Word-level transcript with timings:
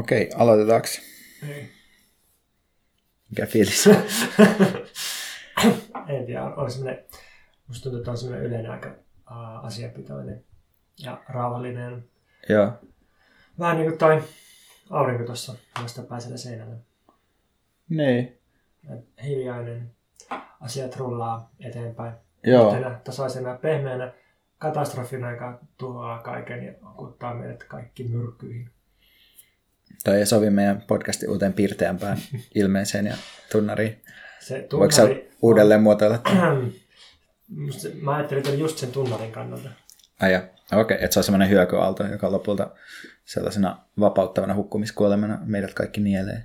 Okei, 0.00 0.30
aloitetaanko? 0.34 0.88
Ei. 1.48 1.68
Mikä 3.30 3.46
fiilis? 3.46 3.86
en 6.08 6.26
tiedä, 6.26 6.44
on 6.44 6.70
semmoinen, 6.70 7.04
musta 7.68 7.82
tuntuu, 7.82 7.98
että 7.98 8.10
on 8.10 8.18
semmoinen 8.18 8.46
yleinen 8.46 8.70
aika 8.70 8.88
uh, 8.88 9.64
asiapitoinen 9.64 10.44
ja 10.98 11.22
rauhallinen. 11.28 12.04
Joo. 12.48 12.72
Vähän 13.58 13.76
niin 13.76 13.88
kuin 13.88 13.98
toi 13.98 14.22
aurinko 14.90 15.24
tuossa 15.24 15.54
vastapäisellä 15.82 16.36
seinällä. 16.36 16.76
Niin. 17.88 18.38
Hiljainen, 19.24 19.90
asiat 20.60 20.96
rullaa 20.96 21.50
eteenpäin. 21.60 22.12
Joo. 22.44 22.66
Yhtenä 22.66 23.00
tasaisena 23.04 23.54
pehmeänä 23.54 24.12
katastrofina, 24.58 25.30
joka 25.30 25.58
tuhoaa 25.78 26.22
kaiken 26.22 26.64
ja 26.64 26.72
kuttaa 26.96 27.34
meidät 27.34 27.64
kaikki 27.64 28.04
myrkkyihin. 28.04 28.70
Toi 30.04 30.18
ei 30.18 30.26
sovi 30.26 30.50
meidän 30.50 30.80
podcastin 30.80 31.30
uuteen 31.30 31.52
piirteämpään 31.52 32.18
ilmeeseen 32.54 33.06
ja 33.06 33.14
tunnariin. 33.52 34.02
Se 34.40 34.68
Voiko 34.72 34.90
sä 34.90 35.02
tunnari, 35.02 35.30
uudelleen 35.42 35.82
muotoilla? 35.82 36.18
Mä 38.02 38.14
ajattelin 38.16 38.42
tämän 38.42 38.58
just 38.58 38.78
sen 38.78 38.92
tunnarin 38.92 39.32
kannalta. 39.32 39.68
Ai 40.20 40.32
ja, 40.32 40.42
okei, 40.72 40.96
että 41.00 41.14
se 41.14 41.20
on 41.20 41.24
semmoinen 41.24 41.48
hyökyaalto, 41.48 42.06
joka 42.06 42.32
lopulta 42.32 42.70
sellaisena 43.24 43.78
vapauttavana 44.00 44.54
hukkumiskuolemana 44.54 45.38
meidät 45.44 45.74
kaikki 45.74 46.00
nielee. 46.00 46.44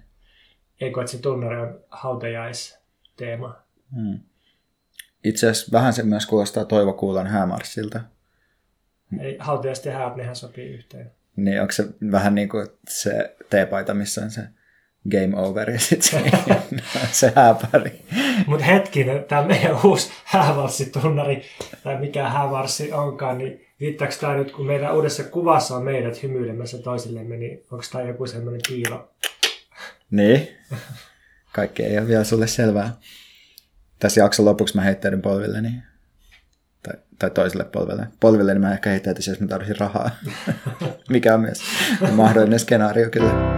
Eikö, 0.81 1.01
että 1.01 1.11
se 1.11 1.17
tunnari 1.17 1.55
on 1.55 1.79
hautajaisteema. 1.89 3.55
Hmm. 3.95 4.19
Itse 5.23 5.49
asiassa 5.49 5.71
vähän 5.71 5.93
se 5.93 6.03
myös 6.03 6.25
kuulostaa 6.25 6.65
Toivo 6.65 6.93
Kuulan 6.93 7.27
häämarssilta. 7.27 8.01
Eli 9.19 9.37
hautajaiset 9.39 9.85
ja 9.85 9.91
häät, 9.91 10.15
nehän 10.15 10.35
sopii 10.35 10.73
yhteen. 10.73 11.11
Niin 11.35 11.61
onko 11.61 11.71
se 11.71 11.87
vähän 12.11 12.35
niin 12.35 12.49
kuin 12.49 12.67
se 12.87 13.35
teepaita, 13.49 13.93
missä 13.93 14.21
on 14.21 14.31
se 14.31 14.41
game 15.11 15.37
over 15.37 15.69
ja 15.69 15.79
sitten 15.79 16.09
se, 16.09 16.31
se 17.19 17.33
hääpari. 17.35 18.01
Mutta 18.47 18.65
hetkinen, 18.65 19.23
tämä 19.23 19.47
meidän 19.47 19.77
uusi 19.83 20.11
häävarssitunnari, 20.23 21.41
tai 21.83 21.99
mikä 21.99 22.29
häävarssi 22.29 22.91
onkaan, 22.91 23.37
niin 23.37 23.65
viittaako 23.79 24.13
tämä 24.21 24.35
nyt, 24.35 24.51
kun 24.51 24.65
meidän 24.65 24.95
uudessa 24.95 25.23
kuvassa 25.23 25.75
on 25.75 25.83
meidät 25.83 26.23
hymyilemässä 26.23 26.77
toisillemme, 26.77 27.37
niin 27.37 27.63
onko 27.71 27.83
tämä 27.91 28.03
joku 28.03 28.27
semmoinen 28.27 28.61
piilo? 28.67 29.11
Niin. 30.11 30.47
Kaikki 31.53 31.83
ei 31.83 31.97
ole 31.97 32.07
vielä 32.07 32.23
sulle 32.23 32.47
selvää. 32.47 32.93
Tässä 33.99 34.21
jakson 34.21 34.45
lopuksi 34.45 34.75
mä 34.75 34.81
heittäydyn 34.81 35.21
polvilleni. 35.21 35.69
Tai, 35.69 35.81
tai 37.19 37.29
toiselle 37.29 37.63
polvelle. 37.63 38.07
Polvilleni 38.19 38.59
mä 38.59 38.73
ehkä 38.73 38.89
heittäytyisin, 38.89 39.31
jos 39.31 39.39
mä 39.39 39.47
tarvitsin 39.47 39.79
rahaa. 39.79 40.09
Mikä 41.09 41.33
on 41.33 41.41
myös 41.41 41.61
mahdollinen 42.11 42.59
skenaario 42.59 43.09
kyllä. 43.09 43.54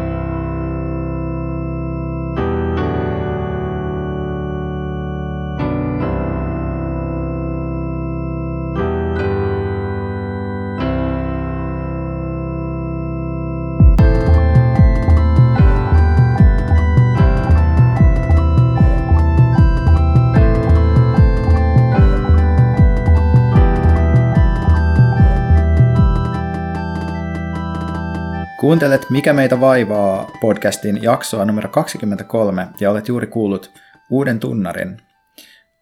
Kuuntelet 28.67 29.09
Mikä 29.09 29.33
meitä 29.33 29.59
vaivaa 29.59 30.31
podcastin 30.41 31.03
jaksoa 31.03 31.45
numero 31.45 31.69
23 31.69 32.67
ja 32.79 32.91
olet 32.91 33.07
juuri 33.07 33.27
kuullut 33.27 33.71
uuden 34.09 34.39
tunnarin. 34.39 35.01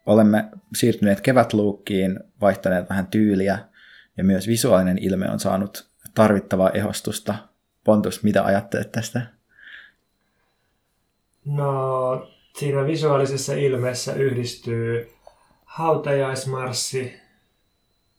Olemme 0.06 0.48
siirtyneet 0.74 1.20
kevätluukkiin, 1.20 2.20
vaihtaneet 2.40 2.90
vähän 2.90 3.06
tyyliä 3.06 3.58
ja 4.16 4.24
myös 4.24 4.48
visuaalinen 4.48 4.98
ilme 4.98 5.30
on 5.30 5.40
saanut 5.40 5.88
tarvittavaa 6.14 6.70
ehostusta. 6.70 7.34
Pontus, 7.84 8.22
mitä 8.22 8.44
ajattelet 8.44 8.92
tästä? 8.92 9.22
No, 11.44 12.28
siinä 12.58 12.86
visuaalisessa 12.86 13.54
ilmeessä 13.54 14.14
yhdistyy 14.14 15.10
hautajaismarssi, 15.64 17.20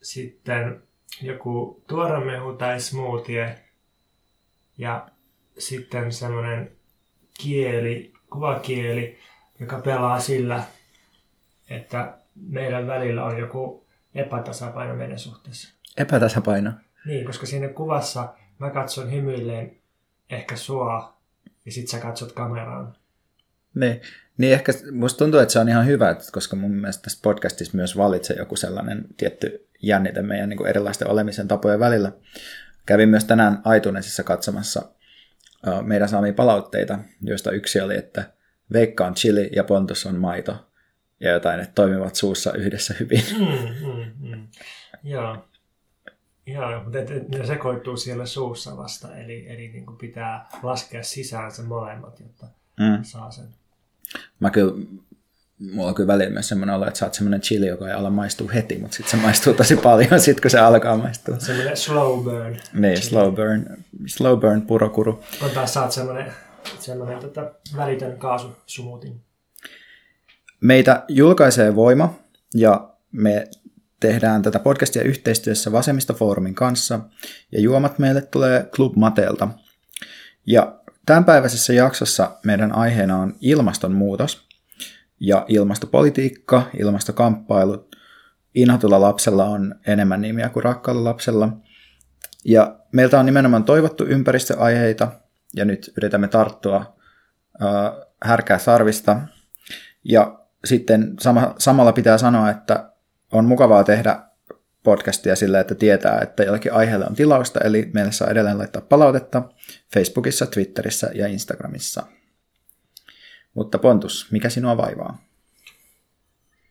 sitten 0.02 0.82
joku 1.22 1.82
tuoremehu 1.86 2.52
tai 2.52 2.80
smoothie 2.80 3.67
ja 4.78 5.08
sitten 5.58 6.12
semmoinen 6.12 6.72
kieli, 7.40 8.12
kuvakieli, 8.32 9.18
joka 9.60 9.78
pelaa 9.78 10.20
sillä, 10.20 10.62
että 11.70 12.18
meidän 12.36 12.86
välillä 12.86 13.24
on 13.24 13.38
joku 13.38 13.86
epätasapaino 14.14 14.94
meidän 14.94 15.18
suhteessa. 15.18 15.74
Epätasapaino. 15.96 16.72
Niin, 17.06 17.26
koska 17.26 17.46
siinä 17.46 17.68
kuvassa 17.68 18.34
mä 18.58 18.70
katson 18.70 19.12
hymyilleen 19.12 19.76
ehkä 20.30 20.56
sua 20.56 21.18
ja 21.66 21.72
sit 21.72 21.88
sä 21.88 21.98
katsot 21.98 22.32
kameraan. 22.32 22.96
Niin, 23.74 24.00
niin 24.38 24.52
ehkä 24.52 24.72
musta 24.92 25.18
tuntuu, 25.18 25.40
että 25.40 25.52
se 25.52 25.58
on 25.58 25.68
ihan 25.68 25.86
hyvä, 25.86 26.16
koska 26.32 26.56
mun 26.56 26.70
mielestä 26.70 27.02
tässä 27.02 27.18
podcastissa 27.22 27.76
myös 27.76 27.96
valitsee 27.96 28.36
joku 28.36 28.56
sellainen 28.56 29.04
tietty 29.16 29.68
jännite 29.82 30.22
meidän 30.22 30.48
niin 30.48 30.56
kuin 30.56 30.68
erilaisten 30.68 31.08
olemisen 31.08 31.48
tapojen 31.48 31.80
välillä. 31.80 32.12
Kävin 32.88 33.08
myös 33.08 33.24
tänään 33.24 33.62
iTunesissa 33.76 34.22
katsomassa 34.22 34.82
meidän 35.82 36.08
saamia 36.08 36.32
palautteita, 36.32 36.98
joista 37.22 37.50
yksi 37.50 37.80
oli, 37.80 37.96
että 37.96 38.32
Veikka 38.72 39.06
on 39.06 39.14
chili 39.14 39.50
ja 39.56 39.64
Pontus 39.64 40.06
on 40.06 40.14
maito. 40.14 40.66
Ja 41.20 41.30
jotain, 41.30 41.60
että 41.60 41.72
toimivat 41.74 42.14
suussa 42.14 42.52
yhdessä 42.52 42.94
hyvin. 43.00 43.22
Mm, 43.38 43.86
mm, 43.86 44.30
mm. 44.30 44.48
Joo. 45.02 45.48
Joo, 46.46 46.82
mutta 46.84 46.98
ne 47.38 47.46
sekoittuu 47.46 47.96
siellä 47.96 48.26
suussa 48.26 48.76
vasta, 48.76 49.16
eli, 49.16 49.48
eli 49.48 49.68
niin 49.68 49.86
kuin 49.86 49.98
pitää 49.98 50.48
laskea 50.62 51.02
sisään 51.02 51.52
se 51.52 51.62
molemmat, 51.62 52.20
jotta 52.20 52.46
Mm. 52.80 53.04
saa 53.04 53.30
sen. 53.30 53.48
Mä 54.40 54.50
kyllä, 54.50 54.72
mulla 55.58 55.88
on 55.88 55.94
kyllä 55.94 56.06
välillä 56.06 56.30
myös 56.30 56.48
semmoinen 56.48 56.76
olo, 56.76 56.86
että 56.86 56.98
sä 56.98 57.06
oot 57.06 57.14
semmoinen 57.14 57.40
chili, 57.40 57.66
joka 57.66 57.88
ei 57.88 57.92
ala 57.92 58.10
maistua 58.10 58.50
heti, 58.50 58.78
mutta 58.78 58.96
sitten 58.96 59.10
se 59.10 59.26
maistuu 59.26 59.54
tosi 59.54 59.76
paljon 59.76 60.20
sit, 60.24 60.40
kun 60.40 60.50
se 60.50 60.58
alkaa 60.58 60.96
maistua. 60.96 61.38
Semmoinen 61.38 61.76
slow 61.76 62.24
burn. 62.24 62.56
Niin, 62.72 63.02
slow 63.02 63.34
burn, 63.34 63.84
slow 64.06 64.40
burn 64.40 64.62
purokuru. 64.62 65.24
On 65.42 65.50
taas 65.50 65.74
saat 65.74 65.92
semmoinen, 65.92 66.32
semmoinen 66.78 67.18
tota, 67.18 67.50
välitön 67.76 68.18
kaasusumutin. 68.18 69.20
Meitä 70.60 71.04
julkaisee 71.08 71.76
Voima 71.76 72.14
ja 72.54 72.94
me 73.12 73.48
tehdään 74.00 74.42
tätä 74.42 74.58
podcastia 74.58 75.02
yhteistyössä 75.02 75.72
Vasemmistofoorumin 75.72 76.54
kanssa 76.54 77.00
ja 77.52 77.60
juomat 77.60 77.98
meille 77.98 78.20
tulee 78.20 78.68
Club 78.74 78.96
Mateelta. 78.96 79.48
Ja 80.46 80.80
tämänpäiväisessä 81.06 81.72
jaksossa 81.72 82.30
meidän 82.44 82.72
aiheena 82.72 83.16
on 83.16 83.34
ilmastonmuutos 83.40 84.47
ja 85.20 85.44
ilmastopolitiikka, 85.48 86.62
ilmastokamppailut. 86.78 87.96
Inhotulla 88.54 89.00
lapsella 89.00 89.44
on 89.44 89.74
enemmän 89.86 90.20
nimiä 90.20 90.48
kuin 90.48 90.64
rakkaalla 90.64 91.04
lapsella. 91.04 91.48
Ja 92.44 92.78
meiltä 92.92 93.20
on 93.20 93.26
nimenomaan 93.26 93.64
toivottu 93.64 94.04
ympäristöaiheita 94.04 95.12
ja 95.56 95.64
nyt 95.64 95.92
yritämme 95.96 96.28
tarttua 96.28 96.96
äh, 97.62 98.06
härkää 98.22 98.58
sarvista. 98.58 99.20
Ja 100.04 100.38
sitten 100.64 101.14
sama, 101.20 101.54
samalla 101.58 101.92
pitää 101.92 102.18
sanoa, 102.18 102.50
että 102.50 102.92
on 103.32 103.44
mukavaa 103.44 103.84
tehdä 103.84 104.22
podcastia 104.82 105.36
sillä, 105.36 105.60
että 105.60 105.74
tietää, 105.74 106.20
että 106.20 106.42
jollakin 106.42 106.72
aiheelle 106.72 107.06
on 107.06 107.14
tilausta, 107.14 107.60
eli 107.60 107.90
meille 107.94 108.12
saa 108.12 108.30
edelleen 108.30 108.58
laittaa 108.58 108.82
palautetta 108.82 109.42
Facebookissa, 109.94 110.46
Twitterissä 110.46 111.10
ja 111.14 111.26
Instagramissa. 111.26 112.02
Mutta 113.58 113.78
Pontus, 113.78 114.28
mikä 114.32 114.48
sinua 114.48 114.76
vaivaa? 114.76 115.18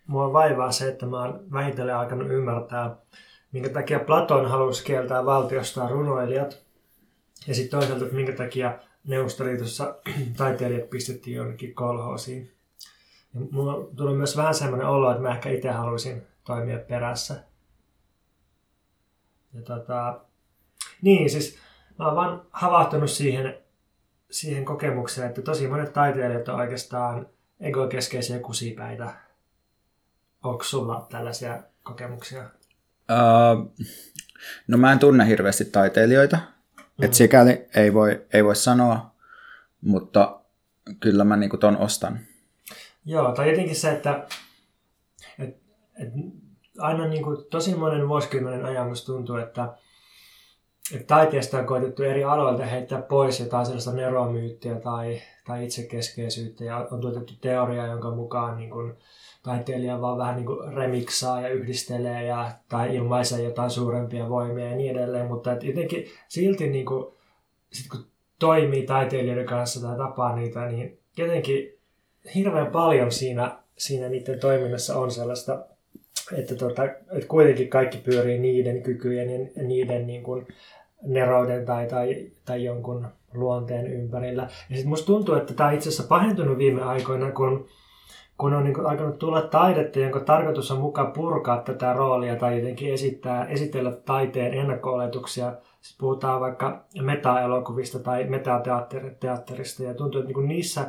Mua 0.07 0.33
vaivaa 0.33 0.71
se, 0.71 0.87
että 0.87 1.05
mä 1.05 1.21
oon 1.21 1.51
vähitellen 1.51 1.95
alkanut 1.95 2.31
ymmärtää, 2.31 2.95
minkä 3.51 3.69
takia 3.69 3.99
Platon 3.99 4.49
halusi 4.49 4.83
kieltää 4.83 5.25
valtiostaan 5.25 5.91
runoilijat. 5.91 6.63
Ja 7.47 7.55
sitten 7.55 7.79
toisaalta, 7.79 8.03
että 8.05 8.15
minkä 8.15 8.31
takia 8.31 8.79
Neuvostoliitossa 9.07 9.95
taiteilijat 10.37 10.89
pistettiin 10.89 11.35
jonnekin 11.35 11.75
kolhoosiin. 11.75 12.51
Ja 13.33 13.41
mulla 13.51 13.87
tullut 13.95 14.17
myös 14.17 14.37
vähän 14.37 14.55
semmoinen 14.55 14.87
olo, 14.87 15.11
että 15.11 15.23
mä 15.23 15.35
ehkä 15.35 15.49
itse 15.49 15.69
haluaisin 15.69 16.23
toimia 16.45 16.79
perässä. 16.79 17.43
Ja 19.53 19.61
tota, 19.61 20.19
niin, 21.01 21.29
siis 21.29 21.57
mä 21.99 22.05
oon 22.05 22.15
vaan 22.15 22.41
havahtunut 22.51 23.09
siihen, 23.09 23.57
siihen 24.31 24.65
kokemukseen, 24.65 25.27
että 25.27 25.41
tosi 25.41 25.67
monet 25.67 25.93
taiteilijat 25.93 26.49
on 26.49 26.59
oikeastaan 26.59 27.27
egokeskeisiä 27.59 28.39
kusipäitä. 28.39 29.13
Onko 30.43 30.63
sulla 30.63 31.07
tällaisia 31.11 31.63
kokemuksia? 31.83 32.43
Uh, 33.11 33.85
no 34.67 34.77
mä 34.77 34.91
en 34.91 34.99
tunne 34.99 35.27
hirveästi 35.27 35.65
taiteilijoita, 35.65 36.37
mm. 36.37 37.03
et 37.05 37.13
sikäli 37.13 37.67
ei 37.75 37.93
voi, 37.93 38.25
ei 38.33 38.43
voi 38.43 38.55
sanoa, 38.55 39.11
mutta 39.81 40.39
kyllä 40.99 41.23
mä 41.23 41.37
niin 41.37 41.59
ton 41.59 41.77
ostan. 41.77 42.19
Joo, 43.05 43.31
tai 43.31 43.49
jotenkin 43.49 43.75
se, 43.75 43.91
että, 43.91 44.27
että, 45.39 45.59
että 45.95 46.17
aina 46.79 47.07
niin 47.07 47.23
kuin 47.23 47.37
tosi 47.49 47.75
monen 47.75 48.07
vuosikymmenen 48.07 48.65
ajan 48.65 48.87
musta 48.87 49.05
tuntuu, 49.05 49.35
että, 49.35 49.77
että 50.93 51.07
taiteesta 51.07 51.59
on 51.59 51.65
koetettu 51.65 52.03
eri 52.03 52.23
aloilta 52.23 52.65
heittää 52.65 53.01
pois 53.01 53.39
jotain 53.39 53.65
sellaista 53.65 53.91
neromyyttiä 53.91 54.75
tai, 54.75 55.21
tai 55.47 55.65
itsekeskeisyyttä. 55.65 56.63
Ja 56.63 56.87
on 56.91 57.01
tuotettu 57.01 57.33
teoria, 57.41 57.87
jonka 57.87 58.11
mukaan 58.11 58.57
niin 58.57 58.69
kuin, 58.69 58.93
taiteilija 59.43 60.01
vaan 60.01 60.17
vähän 60.17 60.35
niin 60.35 60.45
kuin 60.45 60.73
remiksaa 60.73 61.41
ja 61.41 61.49
yhdistelee 61.49 62.25
ja, 62.25 62.51
tai 62.69 62.95
ilmaisee 62.95 63.43
jotain 63.43 63.69
suurempia 63.69 64.29
voimia 64.29 64.69
ja 64.69 64.75
niin 64.75 64.97
edelleen, 64.97 65.27
mutta 65.27 65.51
että 65.51 65.65
jotenkin 65.65 66.05
silti 66.27 66.67
niin 66.67 66.85
kuin, 66.85 67.13
sit 67.71 67.87
kun 67.91 68.05
toimii 68.39 68.85
taiteilijoiden 68.85 69.45
kanssa 69.45 69.81
tai 69.81 69.97
tapaa 69.97 70.35
niitä, 70.35 70.65
niin 70.65 70.99
jotenkin 71.17 71.77
hirveän 72.35 72.67
paljon 72.67 73.11
siinä, 73.11 73.57
siinä 73.77 74.09
niiden 74.09 74.39
toiminnassa 74.39 74.99
on 74.99 75.11
sellaista, 75.11 75.65
että, 76.37 76.55
tota, 76.55 76.83
että 76.85 77.27
kuitenkin 77.27 77.69
kaikki 77.69 77.97
pyörii 77.97 78.39
niiden 78.39 78.83
kykyjen 78.83 79.49
ja 79.55 79.63
niiden 79.63 80.07
niin 80.07 80.23
kuin 80.23 80.47
nerouden 81.03 81.65
tai, 81.65 81.87
tai, 81.87 82.31
tai 82.45 82.63
jonkun 82.63 83.07
luonteen 83.33 83.87
ympärillä. 83.87 84.41
Ja 84.41 84.75
sitten 84.75 84.89
musta 84.89 85.05
tuntuu, 85.05 85.35
että 85.35 85.53
tämä 85.53 85.69
on 85.69 85.75
itse 85.75 85.89
asiassa 85.89 86.07
pahentunut 86.07 86.57
viime 86.57 86.81
aikoina, 86.81 87.31
kun 87.31 87.67
kun 88.37 88.53
on 88.53 88.63
niin 88.63 88.85
alkanut 88.85 89.19
tulla 89.19 89.41
taidetta, 89.41 89.99
jonka 89.99 90.19
tarkoitus 90.19 90.71
on 90.71 90.81
mukaan 90.81 91.11
purkaa 91.11 91.61
tätä 91.61 91.93
roolia 91.93 92.35
tai 92.35 92.57
jotenkin 92.57 92.93
esittää, 92.93 93.45
esitellä 93.45 93.91
taiteen 93.91 94.53
ennakko-oletuksia. 94.53 95.53
Siis 95.81 95.97
puhutaan 95.97 96.41
vaikka 96.41 96.85
meta-elokuvista 97.01 97.99
tai 97.99 98.23
metateatterista 98.23 99.83
ja 99.83 99.93
tuntuu, 99.93 100.21
että 100.21 100.33
niin 100.33 100.47
niissä 100.47 100.85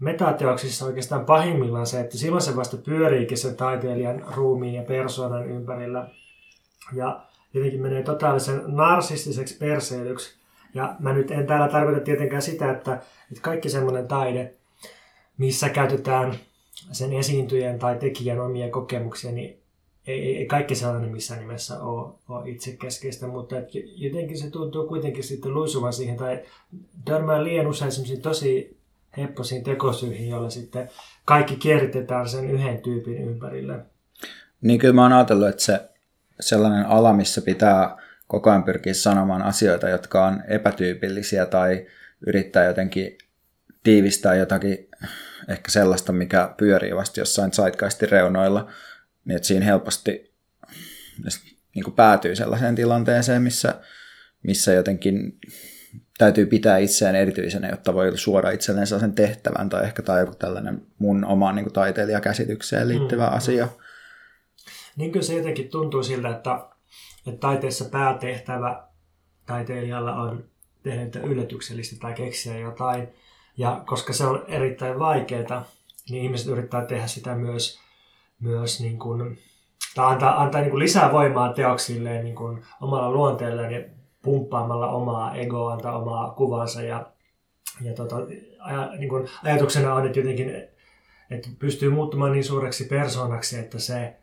metateoksissa 0.00 0.86
oikeastaan 0.86 1.24
pahimmillaan 1.24 1.86
se, 1.86 2.00
että 2.00 2.18
silloin 2.18 2.42
se 2.42 2.56
vasta 2.56 2.76
pyöriikin 2.76 3.38
sen 3.38 3.56
taiteilijan 3.56 4.24
ruumiin 4.36 4.74
ja 4.74 4.82
persoonan 4.82 5.50
ympärillä. 5.50 6.08
Ja 6.92 7.20
jotenkin 7.54 7.82
menee 7.82 8.02
totaalisen 8.02 8.62
narsistiseksi 8.66 9.56
perseilyksi. 9.58 10.34
Ja 10.74 10.96
mä 10.98 11.12
nyt 11.12 11.30
en 11.30 11.46
täällä 11.46 11.68
tarkoita 11.68 12.00
tietenkään 12.00 12.42
sitä, 12.42 12.70
että, 12.70 12.94
että 13.30 13.42
kaikki 13.42 13.68
semmoinen 13.68 14.08
taide, 14.08 14.54
missä 15.38 15.68
käytetään 15.68 16.34
sen 16.92 17.12
esiintyjän 17.12 17.78
tai 17.78 17.98
tekijän 17.98 18.40
omia 18.40 18.70
kokemuksia, 18.70 19.32
niin 19.32 19.58
ei, 20.06 20.38
ei 20.38 20.46
kaikki 20.46 20.74
sellainen 20.74 21.10
missään 21.10 21.40
nimessä 21.40 21.82
ole, 21.82 22.12
ole 22.28 22.50
itsekeskeistä, 22.50 23.26
mutta 23.26 23.58
et 23.58 23.68
jotenkin 23.96 24.38
se 24.38 24.50
tuntuu 24.50 24.86
kuitenkin 24.86 25.24
sitten 25.24 25.54
luisuvan 25.54 25.92
siihen 25.92 26.16
tai 26.16 26.42
törmää 27.04 27.44
liian 27.44 27.66
usein 27.66 28.22
tosi 28.22 28.76
hepposiin 29.16 29.64
tekosyihin, 29.64 30.28
joilla 30.28 30.50
sitten 30.50 30.90
kaikki 31.24 31.56
kierritetään 31.56 32.28
sen 32.28 32.50
yhden 32.50 32.78
tyypin 32.78 33.18
ympärille. 33.18 33.78
Niin 34.60 34.78
kyllä 34.78 34.94
mä 34.94 35.02
oon 35.02 35.12
ajatellut, 35.12 35.48
että 35.48 35.62
se 35.62 35.80
sellainen 36.40 36.86
ala, 36.86 37.12
missä 37.12 37.42
pitää 37.42 37.96
koko 38.26 38.50
ajan 38.50 38.64
pyrkiä 38.64 38.94
sanomaan 38.94 39.42
asioita, 39.42 39.88
jotka 39.88 40.26
on 40.26 40.42
epätyypillisiä 40.48 41.46
tai 41.46 41.86
yrittää 42.26 42.64
jotenkin 42.64 43.18
tiivistää 43.82 44.34
jotakin 44.34 44.88
ehkä 45.48 45.70
sellaista, 45.70 46.12
mikä 46.12 46.54
pyörii 46.56 46.96
vasta 46.96 47.20
jossain 47.20 47.52
zeitgeistin 47.52 48.08
reunoilla, 48.08 48.70
niin 49.24 49.36
että 49.36 49.48
siinä 49.48 49.64
helposti 49.64 50.34
niin 51.74 51.84
kuin 51.84 51.94
päätyy 51.94 52.36
sellaiseen 52.36 52.74
tilanteeseen, 52.74 53.42
missä, 53.42 53.80
missä 54.42 54.72
jotenkin 54.72 55.38
täytyy 56.18 56.46
pitää 56.46 56.78
itseään 56.78 57.16
erityisenä, 57.16 57.68
jotta 57.68 57.94
voi 57.94 58.18
suoda 58.18 58.50
itselleen 58.50 58.86
sellaisen 58.86 59.14
tehtävän 59.14 59.68
tai 59.68 59.84
ehkä 59.84 60.02
tai 60.02 60.20
joku 60.20 60.34
tällainen 60.34 60.82
mun 60.98 61.24
omaan 61.24 61.54
niin 61.54 61.64
kuin 61.64 61.74
taiteilijakäsitykseen 61.74 62.88
liittyvä 62.88 63.26
mm, 63.26 63.36
asia. 63.36 63.68
Niin 64.96 65.12
kyllä 65.12 65.24
se 65.24 65.36
jotenkin 65.36 65.68
tuntuu 65.68 66.02
siltä, 66.02 66.28
että, 66.28 66.66
että 67.26 67.40
taiteessa 67.40 67.84
päätehtävä 67.84 68.82
taiteilijalla 69.46 70.14
on 70.14 70.44
tehdä 70.82 71.20
yllätyksellistä 71.20 71.96
tai 72.00 72.12
keksiä 72.12 72.58
jotain, 72.58 73.08
ja 73.56 73.82
koska 73.86 74.12
se 74.12 74.26
on 74.26 74.44
erittäin 74.48 74.98
vaikeaa, 74.98 75.64
niin 76.10 76.24
ihmiset 76.24 76.46
yrittää 76.46 76.86
tehdä 76.86 77.06
sitä 77.06 77.34
myös, 77.34 77.80
myös 78.40 78.80
niin 78.80 78.98
kuin, 78.98 79.38
tai 79.94 80.12
antaa, 80.12 80.42
antaa 80.42 80.60
niin 80.60 80.70
kuin 80.70 80.82
lisää 80.82 81.12
voimaa 81.12 81.52
teoksilleen 81.52 82.24
niin 82.24 82.36
kuin 82.36 82.64
omalla 82.80 83.10
luonteelleen 83.10 83.72
ja 83.72 83.88
pumppaamalla 84.22 84.88
omaa 84.88 85.34
egoa, 85.34 85.72
antaa 85.72 85.98
omaa 85.98 86.30
kuvansa. 86.30 86.82
Ja, 86.82 87.06
ja 87.80 87.94
tota, 87.94 88.16
aja, 88.60 88.90
niin 88.98 89.08
kuin 89.08 89.28
ajatuksena 89.44 89.94
on, 89.94 90.06
että 90.06 90.18
jotenkin 90.18 90.50
että 91.30 91.48
pystyy 91.58 91.90
muuttumaan 91.90 92.32
niin 92.32 92.44
suureksi 92.44 92.84
persoonaksi, 92.84 93.58
että 93.58 93.78
se 93.78 94.16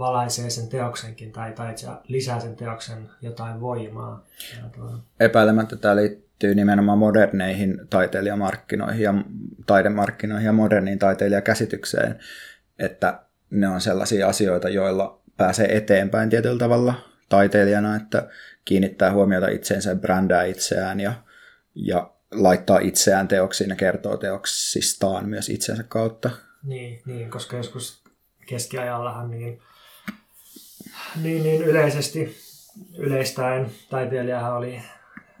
valaisee 0.00 0.50
sen 0.50 0.68
teoksenkin 0.68 1.32
tai, 1.32 1.52
tai 1.52 1.74
lisää 2.08 2.40
sen 2.40 2.56
teoksen 2.56 3.10
jotain 3.22 3.60
voimaa. 3.60 4.24
Epäilemättä 5.20 5.76
tämä 5.76 5.96
liittyy 5.96 6.30
liittyy 6.42 6.54
nimenomaan 6.54 6.98
moderneihin 6.98 7.80
taiteilijamarkkinoihin 7.90 9.02
ja 9.02 9.14
taidemarkkinoihin 9.66 10.46
ja 10.46 10.52
moderniin 10.52 10.98
taiteilijakäsitykseen, 10.98 12.18
että 12.78 13.22
ne 13.50 13.68
on 13.68 13.80
sellaisia 13.80 14.28
asioita, 14.28 14.68
joilla 14.68 15.20
pääsee 15.36 15.76
eteenpäin 15.76 16.30
tietyllä 16.30 16.58
tavalla 16.58 16.94
taiteilijana, 17.28 17.96
että 17.96 18.28
kiinnittää 18.64 19.12
huomiota 19.12 19.48
itseensä, 19.48 19.94
brändää 19.94 20.44
itseään 20.44 21.00
ja, 21.00 21.12
ja 21.74 22.10
laittaa 22.32 22.78
itseään 22.78 23.28
teoksiin 23.28 23.70
ja 23.70 23.76
kertoo 23.76 24.16
teoksistaan 24.16 25.28
myös 25.28 25.48
itsensä 25.48 25.82
kautta. 25.82 26.30
Niin, 26.64 27.02
niin 27.06 27.30
koska 27.30 27.56
joskus 27.56 28.02
keskiajallahan 28.46 29.30
niin, 29.30 29.62
niin, 31.22 31.42
niin 31.42 31.62
yleisesti 31.62 32.36
yleistäen 32.98 33.66
taiteilijahan 33.90 34.56
oli 34.56 34.82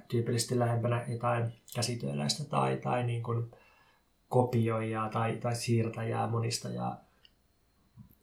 tyypillisesti 0.08 0.58
lähempänä 0.58 1.04
jotain 1.08 1.44
käsityöläistä 1.74 2.44
tai, 2.44 2.76
tai 2.76 3.04
niin 3.04 3.22
kuin 3.22 3.50
kopioijaa 4.28 5.08
tai, 5.08 5.36
tai 5.36 5.54
siirtäjää, 5.54 6.26
monistajaa, 6.26 7.04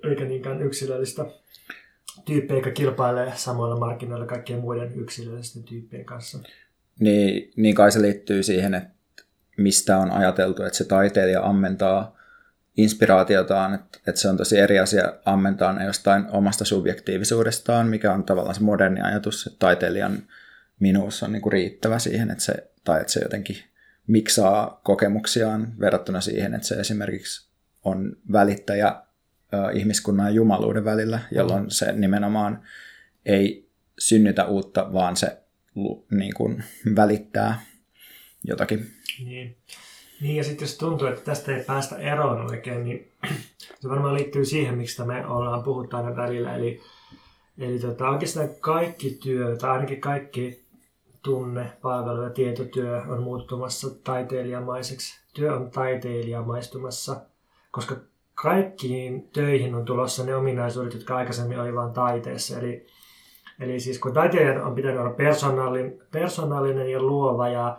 eikä 0.03 0.23
niinkään 0.23 0.61
yksilöllistä 0.61 1.25
tyyppiä, 2.25 2.57
joka 2.57 2.71
kilpailee 2.71 3.31
samoilla 3.35 3.79
markkinoilla 3.79 4.25
kaikkien 4.25 4.59
muiden 4.59 4.93
yksilöllisten 4.95 5.63
tyyppien 5.63 6.05
kanssa. 6.05 6.39
Niin, 6.99 7.51
niin 7.55 7.75
kai 7.75 7.91
se 7.91 8.01
liittyy 8.01 8.43
siihen, 8.43 8.73
että 8.73 9.23
mistä 9.57 9.97
on 9.97 10.11
ajateltu, 10.11 10.63
että 10.63 10.77
se 10.77 10.83
taiteilija 10.83 11.45
ammentaa 11.45 12.16
inspiraatiotaan, 12.77 13.73
että, 13.73 13.99
että 14.07 14.21
se 14.21 14.29
on 14.29 14.37
tosi 14.37 14.57
eri 14.57 14.79
asia 14.79 15.13
ammentaa 15.25 15.73
ne 15.73 15.85
jostain 15.85 16.25
omasta 16.29 16.65
subjektiivisuudestaan, 16.65 17.87
mikä 17.87 18.13
on 18.13 18.23
tavallaan 18.23 18.55
se 18.55 18.61
moderni 18.61 19.01
ajatus, 19.01 19.47
että 19.47 19.59
taiteilijan 19.59 20.23
minuus 20.79 21.23
on 21.23 21.31
niin 21.31 21.41
kuin 21.41 21.53
riittävä 21.53 21.99
siihen, 21.99 22.31
että 22.31 22.43
se, 22.43 22.71
tai 22.83 23.01
että 23.01 23.13
se 23.13 23.19
jotenkin 23.19 23.57
miksaa 24.07 24.81
kokemuksiaan 24.83 25.73
verrattuna 25.79 26.21
siihen, 26.21 26.53
että 26.53 26.67
se 26.67 26.75
esimerkiksi 26.75 27.49
on 27.83 28.17
välittäjä 28.31 28.95
ihmiskunnan 29.73 30.25
ja 30.27 30.31
jumaluuden 30.31 30.85
välillä, 30.85 31.19
jolloin 31.31 31.71
se 31.71 31.91
nimenomaan 31.91 32.63
ei 33.25 33.69
synnytä 33.99 34.45
uutta, 34.45 34.93
vaan 34.93 35.15
se 35.15 35.37
niin 36.11 36.33
kuin 36.33 36.63
välittää 36.95 37.61
jotakin. 38.43 38.91
Niin. 39.25 39.57
Niin, 40.21 40.35
ja 40.35 40.43
sitten 40.43 40.65
jos 40.65 40.77
tuntuu, 40.77 41.07
että 41.07 41.21
tästä 41.21 41.55
ei 41.55 41.63
päästä 41.63 41.97
eroon 41.97 42.49
oikein, 42.49 42.83
niin 42.83 43.11
se 43.79 43.89
varmaan 43.89 44.13
liittyy 44.13 44.45
siihen, 44.45 44.77
miksi 44.77 45.03
me 45.03 45.27
ollaan 45.27 45.63
puhuttu 45.63 45.97
aina 45.97 46.15
välillä. 46.15 46.55
Eli, 46.55 46.81
eli 47.57 47.79
tota, 47.79 48.09
oikeastaan 48.09 48.49
kaikki 48.59 49.09
työ, 49.23 49.55
tai 49.55 49.69
ainakin 49.69 50.01
kaikki 50.01 50.67
tunne, 51.23 51.71
palvelu 51.81 52.21
ja 52.21 52.29
tietotyö 52.29 53.01
on 53.07 53.23
muuttumassa 53.23 53.89
taiteilijamaiseksi. 54.03 55.19
Työ 55.33 55.55
on 55.55 55.71
taiteilijamaistumassa, 55.71 57.21
koska 57.71 57.95
kaikkiin 58.35 59.29
töihin 59.33 59.75
on 59.75 59.85
tulossa 59.85 60.23
ne 60.23 60.35
ominaisuudet, 60.35 60.93
jotka 60.93 61.15
aikaisemmin 61.15 61.59
oli 61.59 61.75
vain 61.75 61.93
taiteessa. 61.93 62.59
Eli, 62.59 62.85
eli 63.59 63.79
siis 63.79 63.99
kun 63.99 64.13
taiteilijan 64.13 64.63
on 64.63 64.75
pitänyt 64.75 64.99
olla 64.99 65.13
persoonallinen, 65.13 66.01
persoonallinen 66.11 66.91
ja 66.91 67.01
luova 67.01 67.49
ja, 67.49 67.77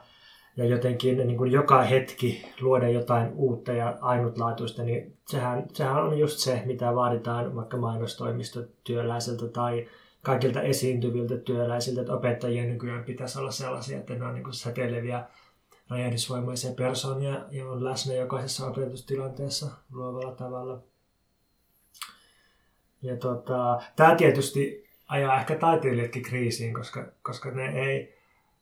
ja 0.58 0.64
jotenkin 0.64 1.16
niin 1.16 1.36
kuin 1.36 1.52
joka 1.52 1.82
hetki 1.82 2.44
luoda 2.60 2.88
jotain 2.88 3.32
uutta 3.34 3.72
ja 3.72 3.98
ainutlaatuista, 4.00 4.82
niin 4.82 5.16
sehän, 5.26 5.66
sehän 5.72 6.04
on 6.04 6.18
just 6.18 6.38
se, 6.38 6.62
mitä 6.66 6.94
vaaditaan 6.94 7.56
vaikka 7.56 7.76
mainostoimistotyöläiseltä 7.76 9.48
tai 9.48 9.88
kaikilta 10.22 10.62
esiintyviltä 10.62 11.36
työläisiltä, 11.36 12.00
että 12.00 12.14
opettajien 12.14 12.68
nykyään 12.68 13.04
pitäisi 13.04 13.38
olla 13.38 13.50
sellaisia, 13.50 13.98
että 13.98 14.14
ne 14.14 14.24
on 14.24 14.34
niin 14.34 14.52
säteileviä 14.52 15.24
räjähdysvoimaisia 15.90 16.72
persoonia 16.72 17.44
ja 17.50 17.66
on 17.66 17.84
läsnä 17.84 18.14
jokaisessa 18.14 18.66
opetustilanteessa 18.66 19.70
luovalla 19.92 20.32
tavalla. 20.32 20.82
Ja 23.02 23.16
tota, 23.16 23.82
tämä 23.96 24.14
tietysti 24.14 24.88
ajaa 25.08 25.40
ehkä 25.40 25.54
taiteilijatkin 25.54 26.22
kriisiin, 26.22 26.74
koska, 26.74 27.06
koska 27.22 27.50
ne 27.50 27.68
ei, 27.68 28.17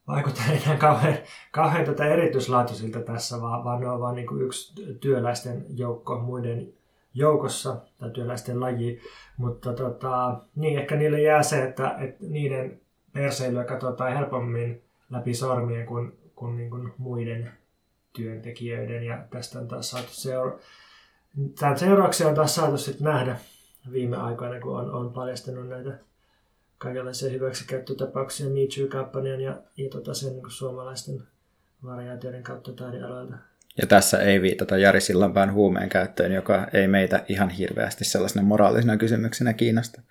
vaikuta 0.08 0.40
enää 0.50 0.76
kauhean, 0.76 1.18
kauhean 1.52 1.84
tuota 1.84 2.04
erityislaatuisilta 2.04 3.00
tässä, 3.00 3.40
vaan, 3.40 3.64
vaan 3.64 3.80
ne 3.80 3.88
on 3.88 4.00
vain 4.00 4.16
niin 4.16 4.40
yksi 4.40 4.72
työläisten 5.00 5.66
joukko 5.68 6.18
muiden 6.18 6.72
joukossa 7.14 7.76
tai 7.98 8.10
työläisten 8.10 8.60
laji. 8.60 9.00
Mutta 9.36 9.72
tota, 9.72 10.40
niin, 10.56 10.78
ehkä 10.78 10.96
niille 10.96 11.22
jää 11.22 11.42
se, 11.42 11.64
että, 11.64 11.96
että 11.98 12.24
niiden 12.28 12.80
perseilyä 13.12 13.64
katsotaan 13.64 14.12
helpommin 14.12 14.82
läpi 15.10 15.34
sormien 15.34 15.86
kuin, 15.86 16.18
kuin, 16.34 16.56
niin 16.56 16.70
kuin 16.70 16.92
muiden 16.98 17.52
työntekijöiden. 18.12 19.04
Ja 19.04 19.24
tästä 19.30 19.58
on 19.58 19.68
taas 19.68 19.90
saatu 19.90 20.08
seura- 20.10 20.58
Tämän 21.58 21.78
seurauksia 21.78 22.28
on 22.28 22.34
taas 22.34 22.54
saatu 22.54 22.78
sitten 22.78 23.04
nähdä 23.04 23.36
viime 23.92 24.16
aikoina, 24.16 24.60
kun 24.60 24.78
on, 24.78 24.90
on 24.90 25.12
paljastunut 25.12 25.68
näitä 25.68 25.98
kaikenlaisia 26.78 27.30
hyväksikäyttötapauksia 27.30 28.46
Me 28.46 28.60
Too-kampanjan 28.76 29.40
ja, 29.40 29.62
ja 29.76 29.90
tota 29.90 30.14
sen 30.14 30.32
niin 30.32 30.50
suomalaisten 30.50 31.22
variaatioiden 31.84 32.42
kautta 32.42 32.72
taidealoilta. 32.72 33.36
Ja 33.78 33.86
tässä 33.86 34.18
ei 34.18 34.42
viitata 34.42 34.78
Jari 34.78 35.00
Sillanpään 35.00 35.52
huumeen 35.52 35.88
käyttöön, 35.88 36.32
joka 36.32 36.66
ei 36.72 36.88
meitä 36.88 37.24
ihan 37.28 37.50
hirveästi 37.50 38.04
sellaisena 38.04 38.46
moraalisena 38.46 38.96
kysymyksenä 38.96 39.52
kiinnosta. 39.52 40.02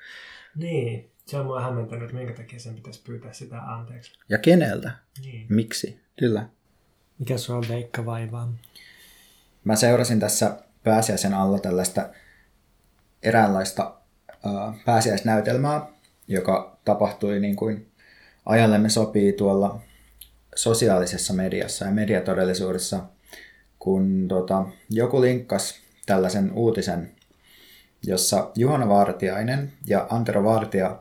Niin, 0.55 1.11
se 1.25 1.37
on 1.37 1.45
mua 1.45 1.61
hämmentänyt, 1.61 2.03
että 2.03 2.17
minkä 2.17 2.33
takia 2.33 2.59
sen 2.59 2.75
pitäisi 2.75 3.01
pyytää 3.05 3.33
sitä 3.33 3.61
anteeksi. 3.61 4.19
Ja 4.29 4.37
keneltä? 4.37 4.91
Niin. 5.23 5.45
Miksi? 5.49 5.99
Kyllä. 6.19 6.49
Mikä 7.19 7.37
sua 7.37 7.61
veikka 7.69 8.05
vaivaa? 8.05 8.53
Mä 9.63 9.75
seurasin 9.75 10.19
tässä 10.19 10.57
pääsiäisen 10.83 11.33
alla 11.33 11.59
tällaista 11.59 12.09
eräänlaista 13.23 13.95
äh, 14.29 14.85
pääsiäisnäytelmää, 14.85 15.87
joka 16.27 16.77
tapahtui 16.85 17.39
niin 17.39 17.55
kuin 17.55 17.91
ajallemme 18.45 18.89
sopii 18.89 19.33
tuolla 19.33 19.79
sosiaalisessa 20.55 21.33
mediassa 21.33 21.85
ja 21.85 21.91
mediatodellisuudessa, 21.91 22.99
kun 23.79 24.25
tota, 24.27 24.65
joku 24.89 25.21
linkkas 25.21 25.75
tällaisen 26.05 26.51
uutisen, 26.53 27.11
jossa 28.03 28.51
Juhana 28.55 28.89
Vartiainen 28.89 29.73
ja 29.87 30.07
Antero 30.09 30.43
Vartija 30.43 30.99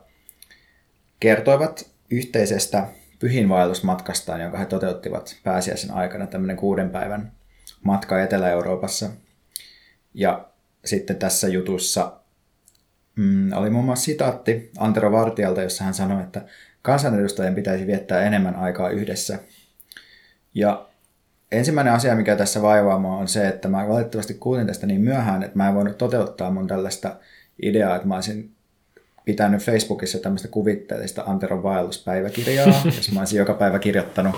kertoivat 1.19 1.89
yhteisestä 2.11 2.87
pyhinvaellusmatkastaan, 3.19 4.41
jonka 4.41 4.57
he 4.57 4.65
toteuttivat 4.65 5.35
pääsiäisen 5.43 5.91
aikana, 5.91 6.27
tämmöinen 6.27 6.57
kuuden 6.57 6.89
päivän 6.89 7.31
matka 7.83 8.23
Etelä-Euroopassa. 8.23 9.09
Ja 10.13 10.45
sitten 10.85 11.15
tässä 11.15 11.47
jutussa 11.47 12.11
mm, 13.15 13.51
oli 13.53 13.69
muun 13.69 13.85
muassa 13.85 14.05
sitaatti 14.05 14.71
Antero 14.77 15.11
Vartijalta, 15.11 15.61
jossa 15.61 15.83
hän 15.83 15.93
sanoi, 15.93 16.23
että 16.23 16.41
kansanedustajien 16.81 17.55
pitäisi 17.55 17.87
viettää 17.87 18.21
enemmän 18.21 18.55
aikaa 18.55 18.89
yhdessä. 18.89 19.39
Ja 20.53 20.89
ensimmäinen 21.51 21.93
asia, 21.93 22.15
mikä 22.15 22.35
tässä 22.35 22.61
vaivaa 22.61 22.99
mua, 22.99 23.17
on 23.17 23.27
se, 23.27 23.47
että 23.47 23.67
mä 23.67 23.87
valitettavasti 23.87 24.33
kuulin 24.33 24.67
tästä 24.67 24.87
niin 24.87 25.01
myöhään, 25.01 25.43
että 25.43 25.57
mä 25.57 25.67
en 25.67 25.75
voinut 25.75 25.97
toteuttaa 25.97 26.51
mun 26.51 26.67
tällaista 26.67 27.15
ideaa, 27.61 27.95
että 27.95 28.07
mä 28.07 28.15
olisin 28.15 28.51
pitänyt 29.25 29.61
Facebookissa 29.61 30.19
tämmöistä 30.19 30.47
kuvitteellista 30.47 31.23
Anteron 31.25 31.63
vaelluspäiväkirjaa, 31.63 32.67
jos 32.97 33.11
mä 33.11 33.19
olisin 33.19 33.39
joka 33.39 33.53
päivä 33.53 33.79
kirjoittanut 33.79 34.35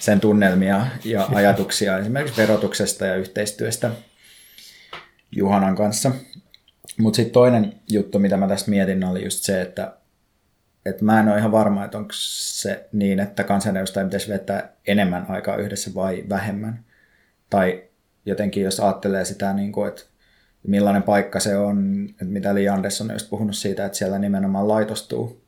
sen 0.00 0.20
tunnelmia 0.20 0.86
ja 1.04 1.28
ajatuksia 1.34 1.98
esimerkiksi 1.98 2.40
verotuksesta 2.42 3.06
ja 3.06 3.16
yhteistyöstä 3.16 3.90
Juhanan 5.32 5.76
kanssa. 5.76 6.10
Mutta 6.98 7.16
sitten 7.16 7.32
toinen 7.32 7.72
juttu, 7.90 8.18
mitä 8.18 8.36
mä 8.36 8.48
tästä 8.48 8.70
mietin, 8.70 9.04
oli 9.04 9.24
just 9.24 9.42
se, 9.42 9.60
että, 9.60 9.96
että 10.86 11.04
mä 11.04 11.20
en 11.20 11.28
ole 11.28 11.38
ihan 11.38 11.52
varma, 11.52 11.84
että 11.84 11.98
onko 11.98 12.12
se 12.12 12.88
niin, 12.92 13.20
että 13.20 13.44
kansanedustajien 13.44 14.08
pitäisi 14.08 14.28
viettää 14.28 14.72
enemmän 14.86 15.26
aikaa 15.28 15.56
yhdessä 15.56 15.90
vai 15.94 16.24
vähemmän. 16.28 16.84
Tai 17.50 17.82
jotenkin 18.26 18.62
jos 18.62 18.80
ajattelee 18.80 19.24
sitä, 19.24 19.52
niin 19.52 19.72
kuin, 19.72 19.88
että 19.88 20.02
millainen 20.66 21.02
paikka 21.02 21.40
se 21.40 21.56
on, 21.56 22.06
että 22.10 22.24
mitä 22.24 22.54
Li 22.54 22.68
Andersson 22.68 23.10
on 23.10 23.14
just 23.14 23.30
puhunut 23.30 23.56
siitä, 23.56 23.84
että 23.84 23.98
siellä 23.98 24.18
nimenomaan 24.18 24.68
laitostuu 24.68 25.42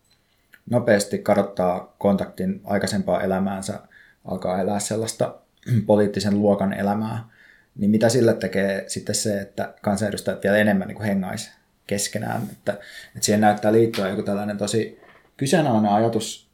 nopeasti, 0.70 1.18
kadottaa 1.18 1.94
kontaktin 1.98 2.60
aikaisempaa 2.64 3.22
elämäänsä, 3.22 3.80
alkaa 4.24 4.60
elää 4.60 4.80
sellaista 4.80 5.34
poliittisen 5.86 6.38
luokan 6.38 6.72
elämää, 6.72 7.28
niin 7.78 7.90
mitä 7.90 8.08
sillä 8.08 8.32
tekee 8.32 8.84
sitten 8.86 9.14
se, 9.14 9.40
että 9.40 9.74
kansanedustajat 9.82 10.42
vielä 10.42 10.56
enemmän 10.56 10.88
niin 10.88 11.02
hengaisi 11.02 11.50
keskenään, 11.86 12.42
että, 12.52 12.72
että 12.72 13.20
siihen 13.20 13.40
näyttää 13.40 13.72
liittyä 13.72 14.08
joku 14.08 14.22
tällainen 14.22 14.58
tosi 14.58 15.00
kyseenalainen 15.36 15.92
ajatus 15.92 16.48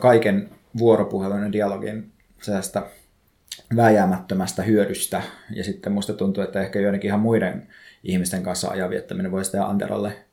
kaiken 0.00 0.50
vuoropuhelun 0.78 1.42
ja 1.42 1.52
dialogin 1.52 2.12
sellaista 2.42 2.86
vääjäämättömästä 3.76 4.62
hyödystä, 4.62 5.22
ja 5.50 5.64
sitten 5.64 5.92
musta 5.92 6.12
tuntuu, 6.12 6.44
että 6.44 6.60
ehkä 6.60 6.80
joidenkin 6.80 7.08
ihan 7.08 7.20
muiden 7.20 7.68
ihmisten 8.04 8.42
kanssa 8.42 8.68
ajan 8.68 8.90
viettäminen 8.90 9.32
voisi 9.32 9.52
tehdä 9.52 9.64
Anderolle 9.64 10.25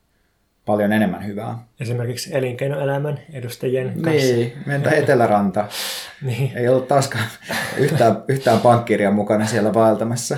paljon 0.66 0.92
enemmän 0.92 1.26
hyvää. 1.26 1.58
Esimerkiksi 1.80 2.36
elinkeinoelämän 2.36 3.20
edustajien 3.32 4.02
kanssa. 4.02 4.34
Niin, 4.34 4.52
mentä 4.66 4.90
Eteläranta. 4.90 5.64
niin. 6.22 6.52
Ei 6.54 6.68
ollut 6.68 6.88
taaskaan 6.88 7.24
yhtään, 7.76 8.22
yhtään 8.28 8.60
pankkiria 8.60 9.10
mukana 9.10 9.46
siellä 9.46 9.74
vaeltamassa. 9.74 10.36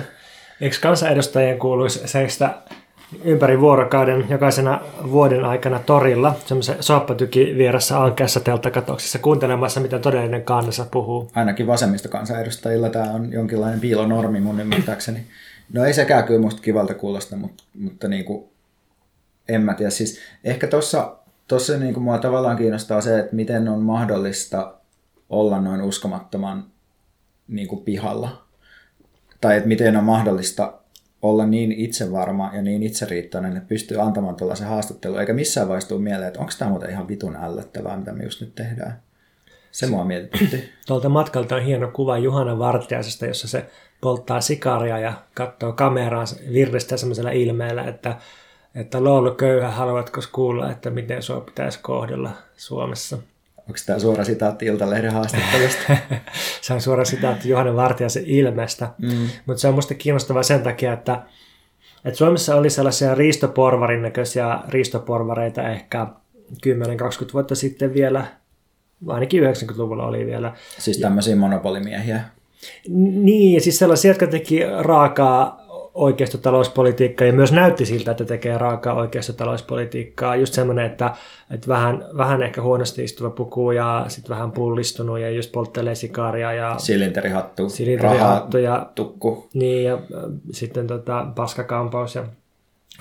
Eikö 0.61 0.77
kansanedustajien 0.81 1.59
kuuluisi 1.59 2.07
seistä 2.07 2.53
ympäri 3.23 3.61
vuorokauden 3.61 4.25
jokaisena 4.29 4.81
vuoden 5.11 5.45
aikana 5.45 5.79
torilla 5.79 6.35
semmoisen 6.45 6.75
soppatyki 6.79 7.53
vieressä 7.57 8.03
ankeassa 8.03 8.39
telttakatoksessa 8.39 9.19
kuuntelemassa, 9.19 9.79
mitä 9.79 9.99
todellinen 9.99 10.43
kansa 10.43 10.85
puhuu. 10.91 11.31
Ainakin 11.35 11.67
vasemmista 11.67 12.09
kansanedustajilla 12.09 12.89
tämä 12.89 13.11
on 13.11 13.31
jonkinlainen 13.31 13.79
piilonormi 13.79 14.39
mun 14.39 14.59
ymmärtääkseni. 14.59 15.19
No 15.73 15.85
ei 15.85 15.93
sekään 15.93 16.23
kyllä 16.23 16.41
musta 16.41 16.61
kivalta 16.61 16.93
kuulosta, 16.93 17.35
mutta, 17.35 17.63
mutta 17.79 18.07
niin 18.07 18.25
kuin, 18.25 18.49
en 19.49 19.61
mä 19.61 19.73
tiedä. 19.73 19.89
Siis 19.89 20.19
ehkä 20.43 20.67
tuossa 20.67 21.17
tossa 21.47 21.77
niin 21.77 21.93
kuin 21.93 22.03
mua 22.03 22.17
tavallaan 22.17 22.57
kiinnostaa 22.57 23.01
se, 23.01 23.19
että 23.19 23.35
miten 23.35 23.67
on 23.67 23.81
mahdollista 23.81 24.73
olla 25.29 25.61
noin 25.61 25.81
uskomattoman 25.81 26.65
niin 27.47 27.67
kuin 27.67 27.83
pihalla. 27.83 28.43
Tai 29.41 29.57
että 29.57 29.67
miten 29.67 29.97
on 29.97 30.03
mahdollista 30.03 30.73
olla 31.21 31.45
niin 31.45 31.71
itsevarma 31.71 32.51
ja 32.53 32.61
niin 32.61 32.83
itseriittainen, 32.83 33.57
että 33.57 33.69
pystyy 33.69 34.01
antamaan 34.01 34.35
tuollaisen 34.35 34.67
haastattelun, 34.67 35.19
eikä 35.19 35.33
missään 35.33 35.67
vaiheessa 35.67 35.89
tule 35.89 36.01
mieleen, 36.01 36.27
että 36.27 36.39
onko 36.39 36.51
tämä 36.59 36.71
muuten 36.71 36.89
ihan 36.89 37.07
vitun 37.07 37.35
ällöttävää, 37.35 37.97
mitä 37.97 38.13
me 38.13 38.23
just 38.23 38.41
nyt 38.41 38.55
tehdään. 38.55 39.01
Se 39.71 39.87
mua 39.87 40.05
mietitytti. 40.05 40.69
Tuolta 40.87 41.09
matkalta 41.09 41.55
on 41.55 41.61
hieno 41.61 41.91
kuva 41.91 42.17
Juhana 42.17 42.59
Vartiaisesta, 42.59 43.25
jossa 43.25 43.47
se 43.47 43.65
polttaa 44.01 44.41
sikaria 44.41 44.99
ja 44.99 45.13
katsoo 45.33 45.73
kameraan 45.73 46.27
virristä 46.53 46.97
semmoisella 46.97 47.31
ilmeellä, 47.31 47.83
että, 47.83 48.17
että 48.77 49.03
Loolu 49.03 49.31
köyhä, 49.31 49.71
haluatko 49.71 50.21
kuulla, 50.31 50.71
että 50.71 50.89
miten 50.89 51.23
sua 51.23 51.41
pitäisi 51.41 51.79
kohdella 51.81 52.31
Suomessa? 52.57 53.17
Onko 53.57 53.79
tämä 53.85 53.99
suora 53.99 54.23
sitaatti 54.23 54.65
Iltalehden 54.65 55.13
haastattelusta? 55.13 55.97
se 56.61 56.73
on 56.73 56.81
suora 56.81 57.05
sitaatti 57.05 57.49
Johanna 57.49 57.75
Vartiaisen 57.75 58.23
ilmestä, 58.25 58.89
mm. 58.97 59.29
mutta 59.45 59.61
se 59.61 59.67
on 59.67 59.73
minusta 59.73 59.93
kiinnostavaa 59.93 60.43
sen 60.43 60.61
takia, 60.61 60.93
että, 60.93 61.21
että 62.05 62.17
Suomessa 62.17 62.55
oli 62.55 62.69
sellaisia 62.69 63.15
riistoporvarin 63.15 64.01
näköisiä 64.01 64.59
riistoporvareita 64.69 65.69
ehkä 65.69 66.07
10-20 66.51 67.33
vuotta 67.33 67.55
sitten 67.55 67.93
vielä, 67.93 68.25
ainakin 69.07 69.43
90-luvulla 69.43 70.05
oli 70.05 70.25
vielä. 70.25 70.55
Siis 70.77 70.97
tämmöisiä 70.97 71.35
monopolimiehiä? 71.35 72.21
Niin, 72.89 73.53
ja 73.53 73.61
siis 73.61 73.79
sellaisia, 73.79 74.11
jotka 74.11 74.27
teki 74.27 74.59
raakaa 74.79 75.66
oikeistotalouspolitiikkaa 75.97 77.27
ja 77.27 77.33
myös 77.33 77.51
näytti 77.51 77.85
siltä, 77.85 78.11
että 78.11 78.25
tekee 78.25 78.57
raakaa 78.57 78.93
oikeistotalouspolitiikkaa. 78.93 80.35
Just 80.35 80.53
semmoinen, 80.53 80.85
että, 80.85 81.15
että 81.51 81.67
vähän, 81.67 82.05
vähän 82.17 82.43
ehkä 82.43 82.61
huonosti 82.61 83.03
istuva 83.03 83.29
puku 83.29 83.71
ja 83.71 84.05
sitten 84.07 84.35
vähän 84.35 84.51
pullistunut 84.51 85.19
ja 85.19 85.29
just 85.29 85.51
polttelee 85.51 85.95
sikaria. 85.95 86.53
Ja 86.53 86.75
silinterihattu, 86.77 87.69
silinterihattu 87.69 88.57
ja, 88.57 88.89
tukku. 88.95 89.49
Niin, 89.53 89.83
ja 89.83 89.99
sitten 90.51 90.87
tota, 90.87 91.27
paskakampaus 91.35 92.15
ja 92.15 92.23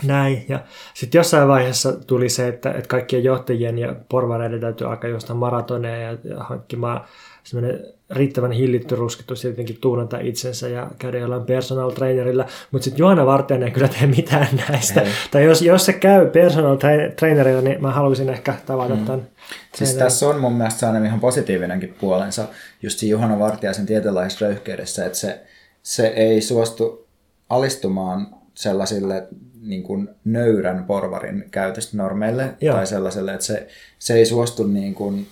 näin. 0.02 0.44
Ja 0.48 0.60
sitten 0.94 1.18
jossain 1.18 1.48
vaiheessa 1.48 1.92
tuli 1.92 2.28
se, 2.28 2.48
että, 2.48 2.70
että 2.70 2.88
kaikkien 2.88 3.24
johtajien 3.24 3.78
ja 3.78 3.94
porvareiden 4.08 4.60
täytyy 4.60 4.86
alkaa 4.86 5.10
juosta 5.10 5.34
maratoneja 5.34 6.10
ja, 6.10 6.18
ja 6.24 6.44
hankkimaan 6.44 7.00
semmoinen 7.46 7.80
riittävän 8.10 8.52
hillitty 8.52 8.96
ruskitus 8.96 9.44
ja 9.44 9.50
jotenkin 9.50 9.78
tuunata 9.80 10.18
itsensä 10.18 10.68
ja 10.68 10.90
käydä 10.98 11.18
jollain 11.18 11.44
personal 11.44 11.90
trainerilla. 11.90 12.46
Mutta 12.70 12.84
sitten 12.84 12.98
Johanna 12.98 13.26
Vartijainen 13.26 13.68
ei 13.68 13.74
kyllä 13.74 13.88
tee 13.88 14.06
mitään 14.06 14.48
näistä. 14.68 15.00
Ei. 15.00 15.10
Tai 15.30 15.44
jos, 15.44 15.62
jos 15.62 15.86
se 15.86 15.92
käy 15.92 16.30
personal 16.30 16.76
trainerilla, 17.16 17.62
niin 17.62 17.82
mä 17.82 17.92
haluaisin 17.92 18.28
ehkä 18.28 18.54
tavata 18.66 18.94
mm. 18.94 19.04
tämän. 19.04 19.28
Siis 19.74 19.94
tässä 19.94 20.28
on 20.28 20.40
mun 20.40 20.52
mielestä 20.52 20.80
sellainen 20.80 21.06
ihan 21.06 21.20
positiivinenkin 21.20 21.94
puolensa 22.00 22.48
just 22.82 22.98
siinä 22.98 23.12
Johanna 23.12 23.38
Vartijaisen 23.38 23.86
tietynlaisessa 23.86 24.46
röyhkeydessä, 24.46 25.06
että 25.06 25.18
se, 25.18 25.40
se 25.82 26.06
ei 26.06 26.40
suostu 26.40 27.06
alistumaan 27.48 28.26
sellaisille 28.54 29.28
niin 29.60 29.82
kuin 29.82 30.08
nöyrän 30.24 30.84
porvarin 30.84 31.44
käytöstä 31.50 31.96
normeille 31.96 32.54
Joo. 32.60 32.76
tai 32.76 32.86
sellaiselle, 32.86 33.34
että 33.34 33.46
se, 33.46 33.68
se 33.98 34.14
ei 34.14 34.26
suostu 34.26 34.66
niin 34.66 34.94
kuin 34.94 35.26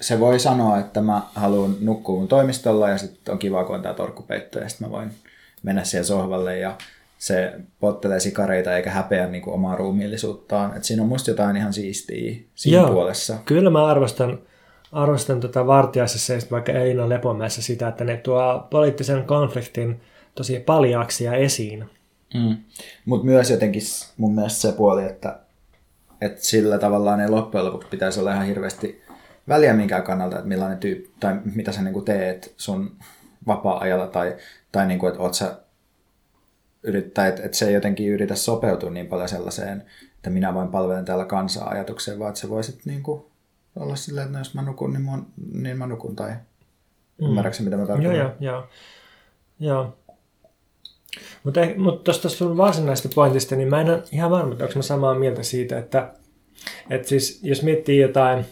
se 0.00 0.20
voi 0.20 0.40
sanoa, 0.40 0.78
että 0.78 1.00
mä 1.00 1.22
haluan 1.34 1.76
nukkua 1.80 2.18
mun 2.18 2.28
toimistolla 2.28 2.88
ja 2.88 2.98
sitten 2.98 3.32
on 3.32 3.38
kiva, 3.38 3.64
kun 3.64 3.76
on 3.76 3.82
tää 3.82 3.94
torkkupeitto 3.94 4.58
ja 4.58 4.68
sitten 4.68 4.88
mä 4.88 4.92
voin 4.92 5.10
mennä 5.62 5.84
siihen 5.84 6.04
sohvalle 6.04 6.58
ja 6.58 6.76
se 7.18 7.52
pottelee 7.80 8.20
sikareita 8.20 8.76
eikä 8.76 8.90
häpeä 8.90 9.26
niin 9.26 9.42
kuin 9.42 9.54
omaa 9.54 9.76
ruumiillisuuttaan. 9.76 10.76
Et 10.76 10.84
siinä 10.84 11.02
on 11.02 11.08
musta 11.08 11.30
jotain 11.30 11.56
ihan 11.56 11.72
siistiä 11.72 12.36
siinä 12.54 12.78
Joo, 12.78 12.90
puolessa. 12.90 13.38
Kyllä 13.44 13.70
mä 13.70 13.86
arvostan, 13.86 14.38
arvostan 14.92 15.40
tota 15.40 15.66
vartiaisessa 15.66 16.32
ja 16.32 16.38
vaikka 16.50 16.72
Elina 16.72 17.08
Lepomäessä 17.08 17.62
sitä, 17.62 17.88
että 17.88 18.04
ne 18.04 18.16
tuo 18.16 18.66
poliittisen 18.70 19.24
konfliktin 19.24 20.00
tosi 20.34 20.60
paljaaksi 20.60 21.24
ja 21.24 21.34
esiin. 21.34 21.84
Mm. 22.34 22.56
Mutta 23.04 23.26
myös 23.26 23.50
jotenkin 23.50 23.82
mun 24.16 24.34
mielestä 24.34 24.60
se 24.60 24.72
puoli, 24.72 25.04
että, 25.04 25.38
että 26.20 26.44
sillä 26.44 26.78
tavallaan 26.78 27.20
ei 27.20 27.28
loppujen 27.28 27.66
lopuksi 27.66 27.88
pitäisi 27.88 28.20
olla 28.20 28.32
ihan 28.32 28.46
hirveästi 28.46 29.03
väliä 29.48 29.74
minkään 29.74 30.02
kannalta, 30.02 30.36
että 30.36 30.48
millainen 30.48 30.78
tyyppi, 30.78 31.10
tai 31.20 31.36
mitä 31.54 31.72
sä 31.72 31.82
niin 31.82 32.04
teet 32.04 32.54
sun 32.56 32.96
vapaa-ajalla, 33.46 34.06
tai, 34.06 34.36
tai 34.72 34.86
niin 34.86 34.98
kuin, 34.98 35.08
että 35.10 35.22
oot 35.22 35.34
sä 35.34 35.56
yrittää, 36.82 37.26
että, 37.26 37.42
että 37.42 37.56
se 37.56 37.68
ei 37.68 37.74
jotenkin 37.74 38.08
yritä 38.08 38.34
sopeutua 38.34 38.90
niin 38.90 39.06
paljon 39.06 39.28
sellaiseen, 39.28 39.84
että 40.16 40.30
minä 40.30 40.54
vain 40.54 40.68
palvelen 40.68 41.04
täällä 41.04 41.24
kansaa 41.24 41.68
ajatukseen, 41.68 42.18
vaan 42.18 42.28
että 42.28 42.40
se 42.40 42.48
voisit 42.48 42.80
niin 42.84 43.02
kuin 43.02 43.24
olla 43.76 43.96
silleen, 43.96 44.24
että 44.24 44.38
no 44.38 44.40
jos 44.40 44.54
mä 44.54 44.62
nukun, 44.62 44.92
niin, 44.92 45.02
mun, 45.02 45.26
niin 45.52 45.78
mä 45.78 45.86
nukun, 45.86 46.16
tai 46.16 46.30
mm. 46.30 47.26
ymmärrätkö 47.26 47.62
mitä 47.62 47.76
mä 47.76 47.86
tarkoitan? 47.86 48.16
Joo, 48.16 48.24
joo, 48.24 48.34
joo. 48.40 48.66
joo. 49.60 49.96
Mutta 51.44 51.60
mut 51.76 52.04
tuosta 52.04 52.28
sun 52.28 52.56
varsinaisesta 52.56 53.08
pointista, 53.14 53.56
niin 53.56 53.68
mä 53.68 53.80
en 53.80 53.90
ole 53.90 54.02
ihan 54.12 54.30
varma, 54.30 54.52
että 54.52 54.64
onko 54.64 54.76
mä 54.76 54.82
samaa 54.82 55.14
mieltä 55.14 55.42
siitä, 55.42 55.78
että, 55.78 56.12
että 56.90 57.08
siis 57.08 57.40
jos 57.42 57.62
miettii 57.62 58.00
jotain 58.00 58.44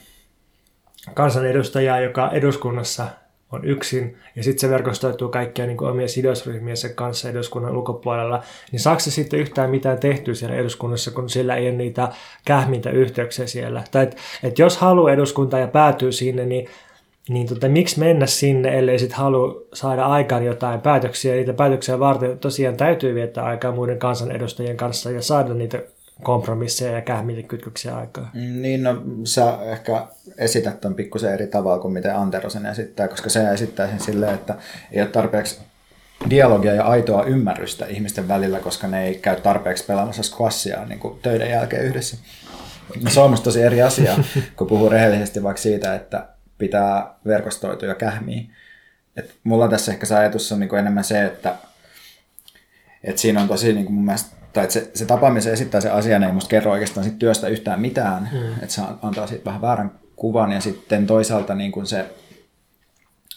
kansanedustajaa, 1.15 2.01
joka 2.01 2.31
eduskunnassa 2.31 3.07
on 3.53 3.65
yksin, 3.65 4.17
ja 4.37 4.43
sitten 4.43 4.61
se 4.61 4.71
verkostoituu 4.71 5.29
kaikkia 5.29 5.67
niin 5.67 5.83
omia 5.83 6.09
sidosryhmiensä 6.09 6.89
kanssa 6.89 7.29
eduskunnan 7.29 7.77
ulkopuolella, 7.77 8.43
niin 8.73 8.81
saako 8.81 9.01
se 9.01 9.11
sitten 9.11 9.41
yhtään 9.41 9.71
mitään 9.71 9.99
tehtyä 9.99 10.35
siellä 10.35 10.57
eduskunnassa, 10.57 11.11
kun 11.11 11.29
sillä 11.31 11.57
ei 11.57 11.69
ole 11.69 11.77
niitä 11.77 12.09
kähmintä 12.45 12.91
yhteyksiä 12.91 13.47
siellä? 13.47 13.85
Tai 13.91 14.03
että 14.03 14.17
et 14.43 14.59
jos 14.59 14.77
haluaa 14.77 15.13
eduskuntaa 15.13 15.61
ja 15.61 15.69
päätyy 15.69 16.13
sinne, 16.13 16.47
niin 16.47 16.69
niin 17.29 17.47
tota, 17.47 17.69
miksi 17.69 17.99
mennä 17.99 18.27
sinne, 18.27 18.79
ellei 18.79 18.99
sitten 18.99 19.19
halua 19.19 19.63
saada 19.75 20.07
aikaan 20.07 20.45
jotain 20.45 20.81
päätöksiä. 20.81 21.35
Niitä 21.35 21.53
päätöksiä 21.53 21.99
varten 21.99 22.39
tosiaan 22.39 22.77
täytyy 22.77 23.15
viettää 23.15 23.45
aikaa 23.45 23.73
muiden 23.73 23.99
kansanedustajien 23.99 24.77
kanssa 24.77 25.11
ja 25.11 25.23
saada 25.23 25.55
niitä 25.55 25.83
kompromisseja 26.23 26.93
ja 26.93 27.01
kähmitä 27.01 27.49
kytköksiä 27.49 27.97
aikaa. 27.97 28.31
Mm, 28.35 28.63
niin, 28.63 28.83
no 28.83 29.03
sä 29.25 29.59
ehkä 29.63 30.07
esität 30.39 30.81
tämän 30.81 30.97
pikkusen 30.97 31.35
eri 31.35 31.47
tavalla 31.47 31.79
kuin 31.79 31.95
miten 31.95 32.17
Anderosen 32.17 32.67
esittää, 32.67 33.09
koska 33.09 33.31
se 33.31 33.51
esittää 33.53 33.89
sen 33.89 34.01
silleen, 34.01 34.35
että 34.35 34.55
ei 34.93 35.03
ole 35.03 35.11
tarpeeksi 35.11 35.61
dialogia 36.31 36.75
ja 36.75 36.85
aitoa 36.85 37.25
ymmärrystä 37.25 37.87
ihmisten 37.87 38.29
välillä, 38.29 38.61
koska 38.61 38.87
ne 38.89 39.05
ei 39.05 39.15
käy 39.15 39.41
tarpeeksi 39.41 39.85
pelaamassa 39.85 40.23
squashia 40.23 40.85
niin 40.85 40.99
kuin 40.99 41.19
töiden 41.23 41.51
jälkeen 41.51 41.85
yhdessä. 41.85 42.17
No, 43.03 43.11
se 43.11 43.21
on 43.21 43.31
musta 43.31 43.45
tosi 43.45 43.63
eri 43.63 43.83
asia, 43.83 44.17
kun 44.57 44.67
puhuu 44.67 44.89
rehellisesti 44.89 45.43
vaikka 45.43 45.63
siitä, 45.63 45.95
että 45.95 46.29
pitää 46.59 47.15
verkostoitua 47.27 47.89
ja 47.89 47.95
kähmiä. 47.95 48.43
Et 49.17 49.35
mulla 49.45 49.69
tässä 49.69 49.93
ehkä 49.93 50.07
se 50.07 50.17
ajatus 50.17 50.53
on 50.53 50.61
niin 50.61 50.69
kuin 50.69 50.81
enemmän 50.81 51.05
se, 51.05 51.25
että, 51.25 51.55
että 53.05 53.21
siinä 53.21 53.41
on 53.41 53.49
tosi 53.49 53.73
niin 53.73 53.85
kuin 53.85 53.95
mun 53.95 54.05
mielestä 54.05 54.37
tai 54.53 54.65
että 54.65 54.73
se, 54.75 54.91
se 54.95 55.07
tapa, 55.07 55.31
missä 55.31 55.51
se 55.51 55.53
esittää 55.53 55.81
se 55.81 55.91
asian, 55.91 56.23
ei 56.23 56.33
musta 56.33 56.49
kerro 56.49 56.73
oikeastaan 56.73 57.05
sit 57.05 57.19
työstä 57.19 57.49
yhtään 57.49 57.81
mitään, 57.81 58.29
mm. 58.33 58.53
että 58.53 58.75
se 58.75 58.83
antaa 59.03 59.27
siitä 59.27 59.45
vähän 59.45 59.61
väärän 59.61 59.93
kuvan, 60.17 60.53
ja 60.53 60.61
sitten 60.61 61.07
toisaalta 61.07 61.55
niin 61.55 61.73
kuin 61.73 61.87
se, 61.87 62.01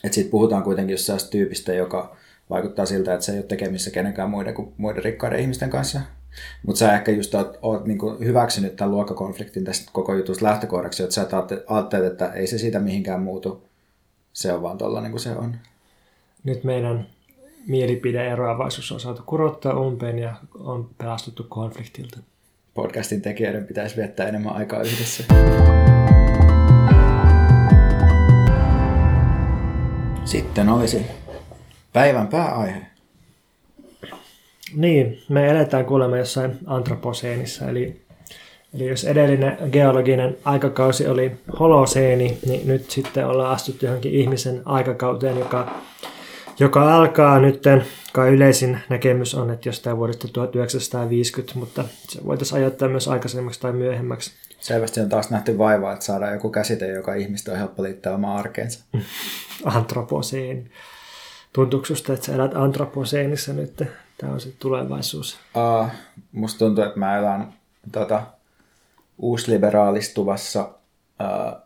että 0.04 0.16
siitä 0.16 0.32
puhutaan 0.32 0.64
kuitenkin 0.64 0.94
jossain 0.94 1.20
tyypistä, 1.32 1.74
joka 1.74 2.16
vaikuttaa 2.50 2.86
siltä, 2.86 3.14
että 3.14 3.26
se 3.26 3.32
ei 3.32 3.38
ole 3.38 3.46
tekemissä 3.46 3.92
kenenkään 3.92 4.30
muiden 4.30 4.54
kuin 4.54 4.74
muiden 4.78 5.04
rikkaiden 5.04 5.40
ihmisten 5.40 5.70
kanssa. 5.70 6.02
Mutta 6.66 6.80
sä 6.80 6.94
ehkä 6.94 7.12
just 7.12 7.36
oot, 7.36 7.60
oot 7.62 7.86
niin 7.86 7.98
kuin 7.98 8.20
hyväksynyt 8.20 8.76
tämän 8.76 8.92
luokkakonfliktin 8.92 9.64
tästä 9.64 9.90
koko 9.94 10.16
jutusta 10.16 10.46
lähtökohdaksi, 10.46 11.04
että 11.04 11.16
sä 11.16 11.28
ajattelet, 11.68 12.12
että 12.12 12.32
ei 12.34 12.48
se 12.48 12.58
siitä 12.58 12.80
mihinkään 12.80 13.22
muutu. 13.22 13.68
Se 14.34 14.54
on 14.54 14.62
vaan 14.62 14.78
tuolla 14.78 15.02
niin 15.02 15.12
kuin 15.12 15.22
se 15.22 15.32
on. 15.32 15.56
Nyt 16.44 16.64
meidän 16.64 17.08
mielipideeroavaisuus 17.68 18.92
on 18.92 19.00
saatu 19.00 19.24
kurottaa 19.26 19.80
umpeen 19.80 20.20
ja 20.20 20.36
on 20.60 20.90
pelastuttu 20.98 21.46
konfliktilta. 21.50 22.20
Podcastin 22.74 23.22
tekijöiden 23.22 23.66
pitäisi 23.66 23.96
viettää 23.96 24.28
enemmän 24.28 24.56
aikaa 24.56 24.82
yhdessä. 24.82 25.24
Sitten 30.26 30.70
olisi 30.70 31.06
päivän 31.94 32.28
pääaihe. 32.28 32.82
Niin, 34.76 35.22
me 35.30 35.50
eletään 35.50 35.86
kuulemma 35.86 36.18
jossain 36.18 36.58
antroposeenissa, 36.66 37.70
eli, 37.70 38.02
eli 38.74 38.88
jos 38.88 39.04
edellinen 39.04 39.58
geologinen 39.72 40.38
aikakausi 40.46 41.08
oli 41.08 41.32
holoseeni, 41.60 42.38
niin 42.46 42.68
nyt 42.68 42.92
sitten 42.92 43.28
ollaan 43.28 43.52
astuttu 43.52 43.86
johonkin 43.86 44.12
ihmisen 44.12 44.62
aikakauteen, 44.66 45.40
joka 45.40 45.72
joka 46.60 46.96
alkaa 46.96 47.40
nyt, 47.40 47.64
kai 48.14 48.30
yleisin 48.30 48.80
näkemys 48.90 49.36
on, 49.36 49.52
että 49.52 49.70
jostain 49.70 49.98
vuodesta 49.98 50.28
1950, 50.28 51.60
mutta 51.60 51.86
se 52.10 52.26
voitaisiin 52.26 52.58
ajoittaa 52.58 52.90
myös 52.90 53.08
aikaisemmaksi 53.08 53.60
tai 53.60 53.74
myöhemmäksi. 53.74 54.32
Selvästi 54.60 55.00
on 55.00 55.10
taas 55.10 55.30
nähty 55.30 55.58
vaivaa, 55.58 55.94
että 55.94 56.06
saadaan 56.06 56.34
joku 56.34 56.50
käsite, 56.50 56.88
joka 56.88 57.14
ihmistä 57.14 57.52
on 57.52 57.58
helppo 57.58 57.84
liittää 57.84 58.14
omaan 58.14 58.38
arkeensa. 58.38 58.86
Antroposeeni. 59.66 60.72
Tuntuuko 61.54 61.86
susta, 61.86 62.14
että 62.14 62.26
sä 62.26 62.34
elät 62.34 62.56
antroposeenissa 62.56 63.54
nyt? 63.54 63.84
Tämä 64.18 64.34
on 64.34 64.40
sitten 64.40 64.60
tulevaisuus. 64.60 65.38
Uh, 65.56 65.88
musta 66.32 66.60
tuntuu, 66.60 66.84
että 66.84 67.00
mä 67.00 67.18
elän 67.18 67.54
tota, 67.92 68.24
uusliberaalistuvassa 69.18 70.62
uh, 70.64 71.62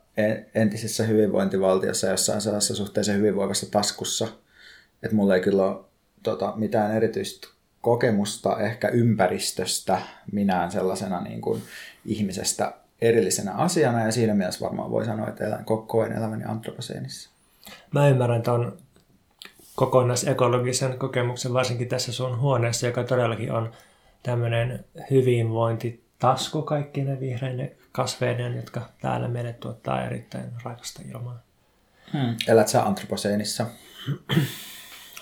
entisessä 0.56 1.04
hyvinvointivaltiossa 1.04 2.08
jossain 2.08 2.42
sellaisessa 2.42 2.76
suhteessa 2.76 3.12
hyvinvoivassa 3.12 3.72
taskussa– 3.72 4.28
että 5.04 5.16
mulla 5.16 5.36
ei 5.36 5.42
kyllä 5.42 5.66
ole 5.66 5.86
tota, 6.24 6.54
mitään 6.56 6.96
erityistä 6.96 7.48
kokemusta 7.82 8.60
ehkä 8.60 8.88
ympäristöstä 8.88 10.02
minään 10.32 10.72
sellaisena 10.72 11.22
niin 11.22 11.42
kuin 11.42 11.62
ihmisestä 12.06 12.74
erillisenä 13.02 13.54
asiana 13.54 14.06
ja 14.06 14.12
siinä 14.12 14.34
mielessä 14.34 14.66
varmaan 14.66 14.92
voi 14.92 15.06
sanoa, 15.06 15.28
että 15.28 15.46
elän, 15.46 15.66
koen 15.88 16.12
elämäni 16.12 16.44
antroposeenissa. 16.44 17.30
Mä 17.92 18.08
ymmärrän 18.08 18.42
tuon 18.42 18.78
kokonaisekologisen 19.76 20.98
kokemuksen 20.98 21.54
varsinkin 21.54 21.88
tässä 21.88 22.12
sun 22.12 22.40
huoneessa, 22.40 22.88
joka 22.88 23.04
todellakin 23.04 23.52
on 23.52 23.72
tämmöinen 24.24 24.86
hyvinvointitasku 25.12 26.62
kaikki 26.62 27.04
ne 27.04 27.20
vihreiden 27.20 27.72
kasveiden, 27.92 28.56
jotka 28.56 28.90
täällä 29.02 29.28
meille 29.28 29.54
tuottaa 29.54 30.06
erittäin 30.06 30.52
raikasta 30.64 31.02
ilmaa. 31.10 31.40
Hmm. 32.14 32.36
Elät 32.48 32.68
sä 32.68 32.84
antroposeenissa? 32.84 33.66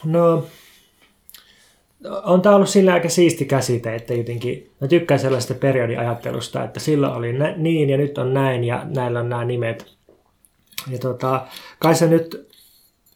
No, 0.08 0.46
on 2.24 2.42
tämä 2.42 2.56
ollut 2.56 2.70
sillä 2.70 2.94
aika 2.94 3.10
siisti 3.10 3.46
käsite, 3.46 3.96
että 3.96 4.14
jotenkin, 4.14 4.72
mä 4.82 4.88
tykkään 4.88 5.20
sellaista 5.20 5.54
periodiajattelusta, 5.54 6.64
että 6.64 6.80
silloin 6.80 7.14
oli 7.14 7.34
nä- 7.34 7.54
niin 7.58 7.90
ja 7.90 7.98
nyt 7.98 8.18
on 8.18 8.34
näin 8.34 8.64
ja 8.64 8.86
näillä 8.96 9.20
on 9.20 9.30
nämä 9.30 9.46
nimet. 9.46 9.86
Ja 10.92 10.98
tota, 11.00 11.42
kai 11.80 11.96
se 11.96 12.08
nyt, 12.08 12.48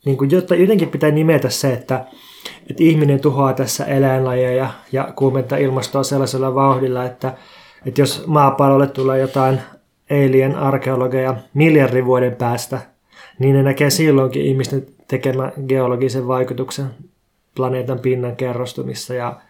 niin 0.06 0.18
kuin, 0.18 0.32
jotta 0.32 0.56
jotenkin 0.56 0.90
pitää 0.90 1.12
nimetä 1.12 1.50
se, 1.50 1.74
että, 1.74 2.06
että 2.70 2.84
ihminen 2.84 3.20
tuhoaa 3.20 3.54
tässä 3.54 3.86
eläinlajeja 3.86 4.70
ja 4.92 5.14
kuumentaa 5.16 5.58
ilmastoa 5.58 6.04
sellaisella 6.04 6.56
vauhdilla, 6.56 7.06
että, 7.06 7.34
että 7.86 8.02
jos 8.02 8.24
maapallolle 8.28 8.88
tulee 8.88 9.20
jotain 9.20 9.60
alien 10.12 10.56
arkeologeja 10.56 11.36
miljardin 11.54 12.06
vuoden 12.06 12.36
päästä, 12.36 12.82
niin 13.40 13.56
ne 13.56 13.64
näkee 13.64 13.90
silloinkin 13.90 14.46
ihmisten 14.46 14.86
tekemä 15.12 15.52
geologisen 15.68 16.28
vaikutuksen 16.28 16.86
planeetan 17.56 18.00
pinnan 18.00 18.36
kerrostumissa 18.36 19.14
ja, 19.14 19.42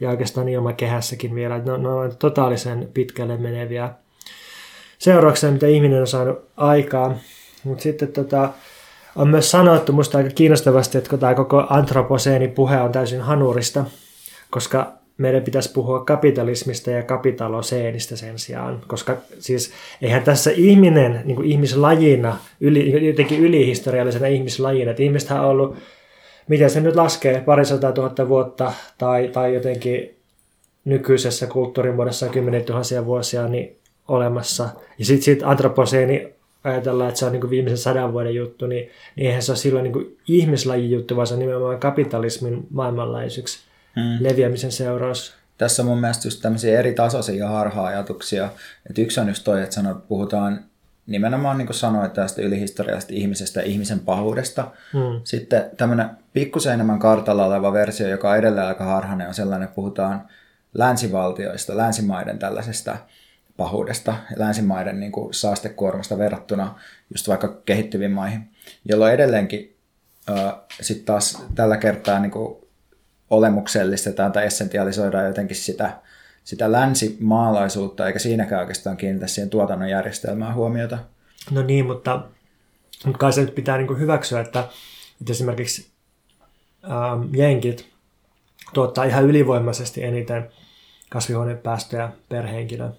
ja 0.00 0.10
oikeastaan 0.10 0.48
ilmakehässäkin 0.48 1.34
vielä. 1.34 1.58
Ne, 1.58 1.78
ne 1.78 1.88
on 1.88 2.16
totaalisen 2.18 2.88
pitkälle 2.94 3.36
meneviä 3.36 3.90
seurauksia, 4.98 5.50
mitä 5.50 5.66
ihminen 5.66 6.00
on 6.00 6.06
saanut 6.06 6.38
aikaa. 6.56 7.14
Mutta 7.64 7.82
sitten 7.82 8.08
tota, 8.08 8.50
on 9.16 9.28
myös 9.28 9.50
sanottu 9.50 9.92
musta 9.92 10.18
aika 10.18 10.30
kiinnostavasti, 10.30 10.98
että 10.98 11.18
tämä 11.18 11.34
koko 11.34 11.66
antroposeeni 11.70 12.48
puhe 12.48 12.80
on 12.80 12.92
täysin 12.92 13.20
hanurista, 13.20 13.84
koska 14.50 14.92
meidän 15.18 15.42
pitäisi 15.42 15.72
puhua 15.72 16.04
kapitalismista 16.04 16.90
ja 16.90 17.02
kapitaloseenistä 17.02 18.16
sen 18.16 18.38
sijaan, 18.38 18.80
koska 18.86 19.16
siis 19.38 19.72
eihän 20.02 20.22
tässä 20.22 20.50
ihminen 20.54 21.20
niin 21.24 21.44
ihmislajina, 21.44 22.36
yli, 22.60 23.06
jotenkin 23.08 23.40
ylihistoriallisena 23.40 24.26
ihmislajina, 24.26 24.90
että 24.90 25.02
ihmistähän 25.02 25.44
on 25.44 25.50
ollut, 25.50 25.76
miten 26.48 26.70
se 26.70 26.80
nyt 26.80 26.96
laskee, 26.96 27.40
parisataa 27.40 27.92
tuhatta 27.92 28.28
vuotta 28.28 28.72
tai, 28.98 29.28
tai 29.28 29.54
jotenkin 29.54 30.14
nykyisessä 30.84 31.46
kulttuurimuodossa 31.46 32.28
kymmenen 32.28 32.64
tuhansia 32.64 33.06
vuosia 33.06 33.48
niin 33.48 33.76
olemassa. 34.08 34.68
Ja 34.98 35.04
sitten 35.04 35.24
sit 35.24 35.42
antroposeeni 35.42 36.32
ajatellaan, 36.64 37.08
että 37.08 37.18
se 37.18 37.26
on 37.26 37.32
niin 37.32 37.50
viimeisen 37.50 37.78
sadan 37.78 38.12
vuoden 38.12 38.34
juttu, 38.34 38.66
niin, 38.66 38.90
niin 39.16 39.26
eihän 39.26 39.42
se 39.42 39.52
ole 39.52 39.58
silloin 39.58 39.82
niin 39.82 39.92
kuin 39.92 40.16
ihmislajin 40.28 40.90
juttu, 40.90 41.16
vaan 41.16 41.26
se 41.26 41.34
on 41.34 41.40
nimenomaan 41.40 41.80
kapitalismin 41.80 42.66
maailmanlaajuiseksi 42.70 43.67
hmm. 43.96 44.16
leviämisen 44.20 44.72
seuraus. 44.72 45.34
Tässä 45.58 45.82
on 45.82 45.86
mun 45.88 46.00
mielestä 46.00 46.26
just 46.26 46.42
tämmöisiä 46.42 46.78
eri 46.78 46.94
tasoisia 46.94 47.48
harha-ajatuksia. 47.48 48.50
Että 48.90 49.02
yksi 49.02 49.20
on 49.20 49.28
just 49.28 49.44
toi, 49.44 49.62
että 49.62 49.74
sanot, 49.74 50.08
puhutaan 50.08 50.64
nimenomaan 51.06 51.58
niin 51.58 51.66
kuin 51.66 51.76
sanoit 51.76 52.12
tästä 52.12 52.42
ylihistoriallisesta 52.42 53.14
ihmisestä 53.14 53.60
ja 53.60 53.66
ihmisen 53.66 54.00
pahuudesta. 54.00 54.70
Hmm. 54.92 55.20
Sitten 55.24 55.70
tämmöinen 55.76 56.10
pikkusen 56.32 56.74
enemmän 56.74 56.98
kartalla 56.98 57.46
oleva 57.46 57.72
versio, 57.72 58.08
joka 58.08 58.30
on 58.30 58.36
edelleen 58.36 58.66
aika 58.66 58.84
harhainen, 58.84 59.28
on 59.28 59.34
sellainen, 59.34 59.64
että 59.64 59.74
puhutaan 59.74 60.28
länsivaltioista, 60.74 61.76
länsimaiden 61.76 62.38
tällaisesta 62.38 62.96
pahuudesta 63.56 64.14
länsimaiden 64.36 65.00
niin 65.00 65.12
kuin 65.12 65.34
saastekuormasta 65.34 66.18
verrattuna 66.18 66.74
just 67.14 67.28
vaikka 67.28 67.62
kehittyviin 67.64 68.10
maihin, 68.10 68.50
jolloin 68.84 69.14
edelleenkin 69.14 69.76
äh, 70.30 70.54
sitten 70.80 71.06
taas 71.06 71.42
tällä 71.54 71.76
kertaa 71.76 72.18
niin 72.20 72.30
kuin 72.30 72.67
olemuksellistetaan 73.30 74.32
tai 74.32 74.46
essentialisoidaan 74.46 75.26
jotenkin 75.26 75.56
sitä, 75.56 75.90
sitä 76.44 76.72
länsimaalaisuutta, 76.72 78.06
eikä 78.06 78.18
siinäkään 78.18 78.60
oikeastaan 78.60 78.96
kiinnitä 78.96 79.26
siihen 79.26 79.50
tuotannon 79.50 79.90
järjestelmään 79.90 80.54
huomiota. 80.54 80.98
No 81.50 81.62
niin, 81.62 81.86
mutta, 81.86 82.22
mutta 83.04 83.18
kai 83.18 83.32
se 83.32 83.40
nyt 83.40 83.54
pitää 83.54 83.78
niin 83.78 83.98
hyväksyä, 83.98 84.40
että, 84.40 84.68
että 85.20 85.32
esimerkiksi 85.32 85.88
ähm, 86.84 87.34
jenkit 87.34 87.88
tuottaa 88.74 89.04
ihan 89.04 89.24
ylivoimaisesti 89.24 90.04
eniten 90.04 90.50
kasvihuonepäästöjä 91.10 92.08
per 92.28 92.46
henkilö. 92.46 92.90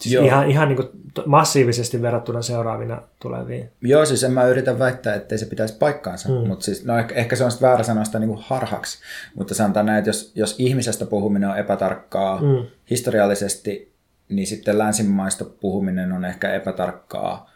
Siis 0.00 0.12
Joo. 0.12 0.24
ihan, 0.24 0.50
ihan 0.50 0.68
niin 0.68 0.76
kuin 0.76 0.88
massiivisesti 1.26 2.02
verrattuna 2.02 2.42
seuraavina 2.42 3.02
tuleviin. 3.20 3.70
Joo, 3.80 4.06
siis 4.06 4.24
en 4.24 4.32
mä 4.32 4.46
yritä 4.46 4.78
väittää, 4.78 5.14
ettei 5.14 5.38
se 5.38 5.46
pitäisi 5.46 5.74
paikkaansa, 5.78 6.28
mm. 6.28 6.48
mutta 6.48 6.64
siis, 6.64 6.84
no 6.84 6.98
ehkä, 6.98 7.14
ehkä 7.14 7.36
se 7.36 7.44
on 7.44 7.50
sitten 7.50 7.68
väärä 7.68 7.84
sanoa 7.84 8.04
sitä 8.04 8.18
niin 8.18 8.28
kuin 8.28 8.42
harhaksi, 8.42 8.98
mutta 9.34 9.54
sanotaan 9.54 9.86
näin, 9.86 9.98
että 9.98 10.08
jos, 10.08 10.32
jos 10.34 10.54
ihmisestä 10.58 11.06
puhuminen 11.06 11.48
on 11.48 11.58
epätarkkaa 11.58 12.40
mm. 12.40 12.66
historiallisesti, 12.90 13.92
niin 14.28 14.46
sitten 14.46 14.78
länsimaista 14.78 15.44
puhuminen 15.44 16.12
on 16.12 16.24
ehkä 16.24 16.54
epätarkkaa 16.54 17.50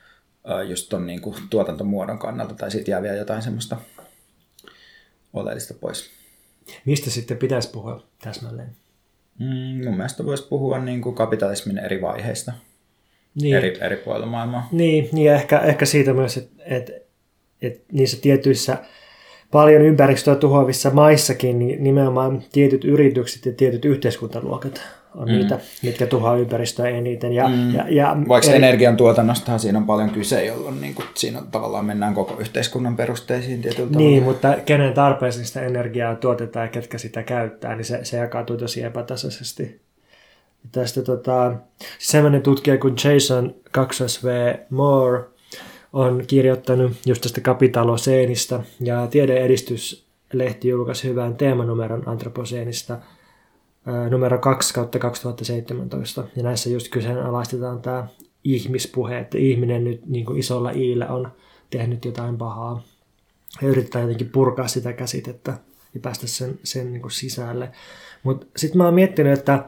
just 0.68 0.88
ton 0.88 1.06
niin 1.06 1.20
kuin 1.20 1.36
tuotantomuodon 1.50 2.18
kannalta, 2.18 2.54
tai 2.54 2.70
siitä 2.70 2.90
jää 2.90 3.02
vielä 3.02 3.16
jotain 3.16 3.42
semmoista 3.42 3.76
oleellista 5.32 5.74
pois. 5.74 6.10
Mistä 6.84 7.10
sitten 7.10 7.36
pitäisi 7.36 7.70
puhua 7.70 8.02
täsmälleen? 8.22 8.76
Mm, 9.42 9.84
mun 9.84 9.96
mielestä 9.96 10.26
voisi 10.26 10.48
puhua 10.48 10.78
niin 10.78 11.02
kuin 11.02 11.14
kapitalismin 11.14 11.78
eri 11.78 12.02
vaiheista 12.02 12.52
niin. 13.34 13.56
eri, 13.56 13.78
eri 13.80 13.96
puolilla 13.96 14.26
maailmaa. 14.26 14.68
Niin, 14.72 15.08
niin 15.12 15.24
ja 15.24 15.34
ehkä, 15.34 15.58
ehkä 15.58 15.84
siitä 15.84 16.12
myös, 16.12 16.36
että 16.36 16.62
et, 16.66 16.90
et 17.62 17.84
niissä 17.92 18.18
tietyissä 18.20 18.78
paljon 19.50 19.82
ympäristöä 19.82 20.34
tuhoavissa 20.34 20.90
maissakin 20.90 21.58
niin 21.58 21.84
nimenomaan 21.84 22.42
tietyt 22.52 22.84
yritykset 22.84 23.46
ja 23.46 23.52
tietyt 23.52 23.84
yhteiskuntaluokat 23.84 24.82
on 25.14 25.28
mm. 25.28 25.34
niitä, 25.34 25.58
mitkä 25.82 26.06
tuhoaa 26.06 26.36
ympäristöä 26.36 26.88
eniten. 26.88 27.32
Ja, 27.32 27.48
mm. 27.48 27.74
ja, 27.74 27.84
ja 27.88 28.16
Vaikka 28.28 28.50
eri... 28.50 28.56
energiantuotannostahan 28.56 29.60
siinä 29.60 29.78
on 29.78 29.86
paljon 29.86 30.10
kyse, 30.10 30.46
jolloin 30.46 30.80
niin 30.80 30.94
kuin, 30.94 31.06
siinä 31.14 31.42
tavallaan 31.50 31.84
mennään 31.84 32.14
koko 32.14 32.40
yhteiskunnan 32.40 32.96
perusteisiin 32.96 33.62
tietyllä 33.62 33.90
tavalla. 33.90 34.08
Niin, 34.08 34.22
mutta 34.22 34.56
kenen 34.66 34.94
tarpeeseen 34.94 35.46
sitä 35.46 35.62
energiaa 35.62 36.14
tuotetaan 36.14 36.66
ja 36.66 36.70
ketkä 36.70 36.98
sitä 36.98 37.22
käyttää, 37.22 37.76
niin 37.76 37.84
se, 37.84 38.04
se 38.04 38.16
jakautuu 38.16 38.56
tosi 38.56 38.82
epätasaisesti. 38.82 39.80
Tästä 40.72 41.02
tota, 41.02 41.54
sellainen 41.98 42.42
tutkija 42.42 42.78
kuin 42.78 42.94
Jason 43.04 43.54
2V 43.78 44.58
Moore 44.70 45.24
on 45.92 46.24
kirjoittanut 46.26 46.92
just 47.06 47.22
tästä 47.22 47.40
kapitaloseenista 47.40 48.62
ja 48.80 49.06
tiedeedistyslehti 49.06 50.68
julkaisi 50.68 51.08
hyvän 51.08 51.36
teemanumeron 51.36 52.08
antroposeenista– 52.08 52.98
numero 54.10 54.38
2 54.38 54.74
kautta 54.74 54.98
2017. 54.98 56.24
Ja 56.36 56.42
näissä 56.42 56.70
just 56.70 56.88
kyseenalaistetaan 56.88 57.82
tämä 57.82 58.06
ihmispuhe, 58.44 59.18
että 59.18 59.38
ihminen 59.38 59.84
nyt 59.84 60.06
niin 60.06 60.26
kuin 60.26 60.38
isolla 60.38 60.70
iillä 60.70 61.08
on 61.08 61.32
tehnyt 61.70 62.04
jotain 62.04 62.38
pahaa. 62.38 62.82
Ja 63.62 63.68
yritetään 63.68 64.02
jotenkin 64.02 64.30
purkaa 64.30 64.68
sitä 64.68 64.92
käsitettä 64.92 65.58
ja 65.94 66.00
päästä 66.00 66.26
sen, 66.26 66.58
sen 66.64 66.92
niin 66.92 67.02
kuin 67.02 67.12
sisälle. 67.12 67.70
Mutta 68.22 68.46
sitten 68.56 68.78
mä 68.78 68.84
oon 68.84 68.94
miettinyt, 68.94 69.38
että, 69.38 69.64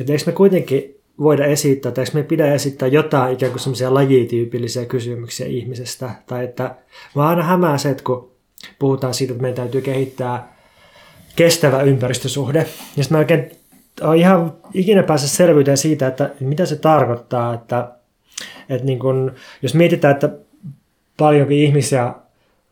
että 0.00 0.12
eikö 0.12 0.24
me 0.26 0.32
kuitenkin 0.32 0.94
voida 1.18 1.46
esittää, 1.46 1.92
tai 1.92 2.04
eikö 2.04 2.18
me 2.18 2.22
pidä 2.22 2.54
esittää 2.54 2.88
jotain 2.88 3.34
ikään 3.34 3.52
kuin 3.52 3.60
semmoisia 3.60 3.94
lajityypillisiä 3.94 4.86
kysymyksiä 4.86 5.46
ihmisestä. 5.46 6.10
Tai 6.26 6.44
että 6.44 6.76
mä 7.14 7.28
aina 7.28 7.42
hämää 7.42 7.78
se, 7.78 7.90
että 7.90 8.04
kun 8.04 8.30
puhutaan 8.78 9.14
siitä, 9.14 9.32
että 9.32 9.42
meidän 9.42 9.56
täytyy 9.56 9.80
kehittää 9.80 10.53
kestävä 11.36 11.82
ympäristösuhde. 11.82 12.58
Ja 12.96 13.04
sitten 13.04 13.14
mä 13.14 13.18
oikein 13.18 13.50
olen 14.00 14.18
ihan 14.18 14.52
ikinä 14.74 15.02
pääse 15.02 15.28
selvyyteen 15.28 15.76
siitä, 15.76 16.06
että 16.06 16.30
mitä 16.40 16.66
se 16.66 16.76
tarkoittaa, 16.76 17.54
että, 17.54 17.88
että 18.68 18.86
niin 18.86 18.98
kun, 18.98 19.32
jos 19.62 19.74
mietitään, 19.74 20.14
että 20.14 20.30
paljonkin 21.16 21.58
ihmisiä 21.58 22.12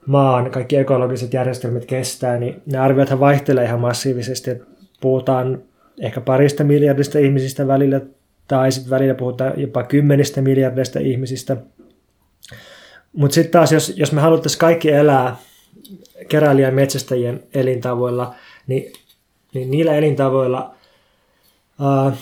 maan 0.07 0.51
kaikki 0.51 0.77
ekologiset 0.77 1.35
järjestelmät 1.35 1.85
kestää, 1.85 2.39
niin 2.39 2.63
ne 2.67 2.79
arviothan 2.79 3.21
vaihtelee 3.21 3.65
ihan 3.65 3.81
massiivisesti. 3.81 4.51
Puhutaan 5.01 5.63
ehkä 6.01 6.21
parista 6.21 6.65
miljardista 6.65 7.19
ihmisistä 7.19 7.67
välillä, 7.67 8.01
tai 8.49 8.73
sitten 8.73 8.91
välillä 8.91 9.15
puhutaan 9.15 9.53
jopa 9.57 9.83
kymmenistä 9.83 10.43
miljardista 10.43 10.99
ihmisistä. 10.99 11.57
Mutta 13.13 13.35
sitten 13.35 13.53
taas, 13.53 13.73
jos, 13.73 13.93
jos 13.97 14.13
me 14.13 14.21
haluttaisiin 14.21 14.61
kaikki 14.61 14.91
elää 14.91 15.37
keräilijän 16.29 16.75
metsästäjien 16.75 17.43
elintavoilla, 17.55 18.35
niin, 18.67 18.93
niin 19.55 19.71
niillä 19.71 19.95
elintavoilla 19.95 20.75
ää, 21.81 22.13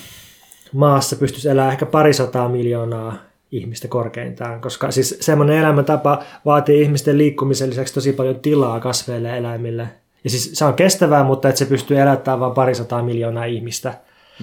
maassa 0.72 1.16
pystyisi 1.16 1.48
elämään 1.48 1.72
ehkä 1.72 1.86
parisataa 1.86 2.48
miljoonaa 2.48 3.16
ihmistä 3.52 3.88
korkeintaan, 3.88 4.60
koska 4.60 4.90
siis 4.90 5.16
semmoinen 5.20 5.58
elämäntapa 5.58 6.24
vaatii 6.44 6.82
ihmisten 6.82 7.18
liikkumisen 7.18 7.70
lisäksi 7.70 7.94
tosi 7.94 8.12
paljon 8.12 8.40
tilaa 8.40 8.80
kasveille 8.80 9.28
ja 9.28 9.36
eläimille. 9.36 9.88
Ja 10.24 10.30
siis 10.30 10.50
se 10.52 10.64
on 10.64 10.74
kestävää, 10.74 11.24
mutta 11.24 11.48
että 11.48 11.58
se 11.58 11.66
pystyy 11.66 12.00
elättämään 12.00 12.40
vain 12.40 12.52
parisataa 12.52 13.02
miljoonaa 13.02 13.44
ihmistä. 13.44 13.94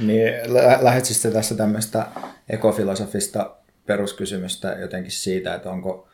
Niin, 0.06 0.34
lä- 0.46 0.80
lähetsit 0.82 1.34
tässä 1.34 1.56
tämmöistä 1.56 2.06
ekofilosofista 2.50 3.56
peruskysymystä 3.86 4.78
jotenkin 4.82 5.12
siitä, 5.12 5.56
että 5.56 5.70
onko, 5.70 6.08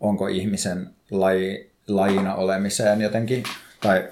onko 0.00 0.26
ihmisen 0.26 0.90
laji, 1.10 1.70
lajina 1.88 2.34
olemiseen 2.34 3.00
jotenkin, 3.00 3.42
tai 3.80 4.04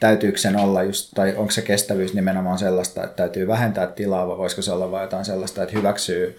täytyykö 0.00 0.38
sen 0.38 0.56
olla 0.56 0.82
just, 0.82 1.10
tai 1.14 1.34
onko 1.36 1.50
se 1.50 1.62
kestävyys 1.62 2.14
nimenomaan 2.14 2.58
sellaista, 2.58 3.04
että 3.04 3.16
täytyy 3.16 3.46
vähentää 3.46 3.86
tilaa, 3.86 4.28
vai 4.28 4.38
voisiko 4.38 4.62
se 4.62 4.72
olla 4.72 4.90
vain 4.90 5.02
jotain 5.02 5.24
sellaista, 5.24 5.62
että 5.62 5.76
hyväksyy 5.76 6.38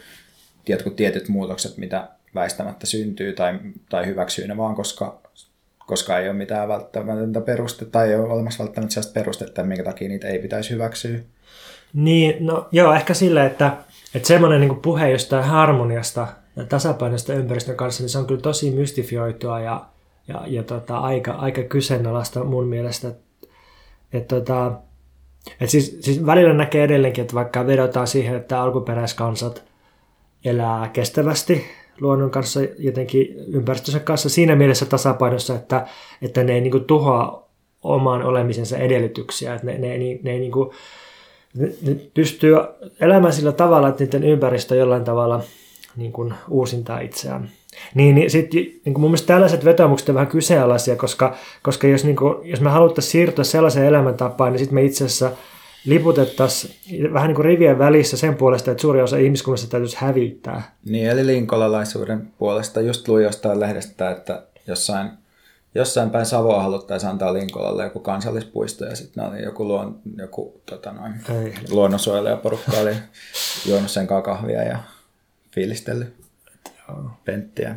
jotkut 0.69 0.95
tietyt 0.95 1.30
muutokset, 1.30 1.78
mitä 1.78 2.08
väistämättä 2.36 2.88
syntyy, 2.88 3.34
tai, 3.34 3.60
tai 3.89 4.06
hyväksyy 4.06 4.47
ne 4.47 4.58
vaan, 4.58 4.76
koska, 4.76 5.21
koska 5.88 6.19
ei 6.19 6.30
ole 6.30 6.38
mitään 6.38 6.67
välttämätöntä 6.67 7.41
perustetta, 7.41 7.91
tai 7.91 8.10
ei 8.10 8.15
ole 8.15 8.34
olemassa 8.34 8.63
välttämättä 8.63 8.93
sellaista 8.93 9.13
perustetta, 9.13 9.63
minkä 9.63 9.84
takia 9.84 10.08
niitä 10.08 10.28
ei 10.28 10.39
pitäisi 10.39 10.69
hyväksyä. 10.69 11.19
Niin, 11.93 12.45
no 12.45 12.67
joo, 12.71 12.93
ehkä 12.93 13.13
sillä, 13.13 13.45
että, 13.45 13.78
että 14.15 14.28
semmoinen 14.28 14.62
niin 14.62 14.76
puhe 14.76 15.10
jostain 15.12 15.43
harmoniasta 15.43 16.28
ja 16.56 16.65
tasapainosta 16.65 17.34
ympäristön 17.34 17.76
kanssa, 17.76 18.04
niin 18.04 18.10
se 18.10 18.17
on 18.17 18.28
kyllä 18.28 18.41
tosi 18.41 18.71
mystifioitua 18.71 19.60
ja, 19.60 19.86
ja, 20.28 20.43
ja 20.47 20.63
tota, 20.63 20.97
aika, 20.97 21.32
aika 21.32 21.63
kyseenalaista 21.63 22.43
mun 22.43 22.67
mielestä, 22.67 23.12
et 24.13 24.28
tota, 24.28 24.71
et 25.62 25.69
siis, 25.69 25.97
siis 26.02 26.26
välillä 26.26 26.54
näkee 26.54 26.84
edelleenkin, 26.84 27.21
että 27.21 27.34
vaikka 27.34 27.67
vedotaan 27.67 28.08
siihen, 28.08 28.36
että 28.36 28.62
alkuperäiskansat 28.62 29.63
elää 30.45 30.89
kestävästi 30.89 31.65
luonnon 32.02 32.32
kanssa, 32.32 32.60
jotenkin 32.80 33.28
ympäristönsä 33.47 34.00
kanssa 34.00 34.30
siinä 34.30 34.56
mielessä 34.56 34.86
tasapainossa, 34.86 35.56
että, 35.56 35.88
että 36.21 36.43
ne 36.43 36.54
ei 36.54 36.62
niin 36.62 36.71
kuin, 36.71 36.86
tuhoa 36.86 37.50
oman 37.84 38.24
olemisensa 38.24 38.78
edellytyksiä, 38.78 39.54
että 39.54 39.67
ne, 39.67 39.78
ne, 39.78 39.97
ne, 39.97 40.19
ne, 40.24 40.39
niin 40.39 40.52
kuin, 40.52 40.69
ne 41.54 41.71
pystyy 42.13 42.56
elämään 43.00 43.34
sillä 43.34 43.52
tavalla, 43.52 43.88
että 43.88 44.04
niiden 44.04 44.24
ympäristö 44.24 44.76
jollain 44.76 45.04
tavalla 45.04 45.41
niin 45.95 46.12
kuin, 46.12 46.34
uusintaa 46.50 47.00
itseään. 47.00 47.50
Niin, 47.96 48.16
niin 48.16 48.32
sit, 48.32 48.54
niin 48.54 49.00
mun 49.00 49.10
mielestä 49.10 49.28
tällaiset 49.28 49.66
vetomukset 49.66 50.10
on 50.10 50.16
vähän 50.16 50.28
kyseenalaisia, 50.28 50.96
koska, 50.96 51.36
koska 51.64 51.88
jos, 51.88 52.04
niin 52.04 52.16
kuin, 52.16 52.50
jos 52.50 52.62
me 52.62 52.70
haluttaisiin 52.70 53.12
siirtyä 53.12 53.44
sellaiseen 53.44 53.86
elämäntapaan, 53.86 54.52
niin 54.52 54.60
sitten 54.60 54.76
me 54.76 54.84
itse 54.84 55.06
asiassa 55.06 55.32
liputettaisiin 55.86 57.14
vähän 57.14 57.28
niin 57.28 57.36
kuin 57.36 57.46
rivien 57.46 57.80
välissä 57.80 58.18
sen 58.18 58.36
puolesta, 58.36 58.72
että 58.72 58.82
suuri 58.82 59.02
osa 59.02 59.18
ihmiskunnasta 59.18 59.68
täytyisi 59.68 59.98
hävittää. 60.00 60.76
Niin, 60.86 61.10
eli 61.10 61.26
linkolalaisuuden 61.26 62.28
puolesta. 62.38 62.82
Just 62.82 63.08
luin 63.08 63.24
jostain 63.24 63.60
lehdestä, 63.60 64.12
että 64.12 64.44
jossain, 64.68 65.10
jossain 65.76 66.10
päin 66.10 66.26
Savoa 66.26 66.64
haluttaisiin 66.64 67.10
antaa 67.10 67.34
Linkolalle 67.34 67.84
joku 67.84 68.00
kansallispuisto 68.00 68.86
ja 68.86 68.96
sitten 68.96 69.24
oli 69.24 69.44
joku, 69.44 69.68
luon, 69.68 70.00
joku 70.18 70.62
tota 70.66 70.92
noin, 70.92 71.14
luonnonsuojelijaporukka 71.70 72.72
oli 72.82 72.94
juonut 73.66 73.92
sen 73.92 74.08
kahvia 74.08 74.64
ja 74.64 74.78
fiilistellyt 75.52 76.21
Penttiä, 77.25 77.75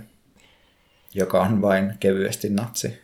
joka 1.14 1.40
on 1.40 1.62
vain 1.62 1.92
kevyesti 2.00 2.48
natsi. 2.48 2.98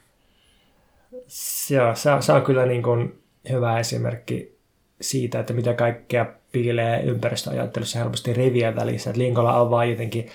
Joo, 1.71 1.95
se, 1.95 2.11
on, 2.11 2.23
se 2.23 2.33
on 2.33 2.43
kyllä 2.43 2.67
niin 2.67 2.83
kuin 2.83 3.23
hyvä 3.51 3.79
esimerkki 3.79 4.59
siitä, 5.01 5.41
että 5.41 5.53
mitä 5.53 5.75
kaikkea 5.75 6.27
piilee 6.53 7.03
ympäristöajattelussa 7.03 7.99
helposti 7.99 8.33
rivien 8.33 8.77
välissä. 8.77 9.11
Että 9.11 9.23
Linkola 9.23 9.61
on 9.61 9.71
vain 9.71 9.91
jotenkin 9.91 10.29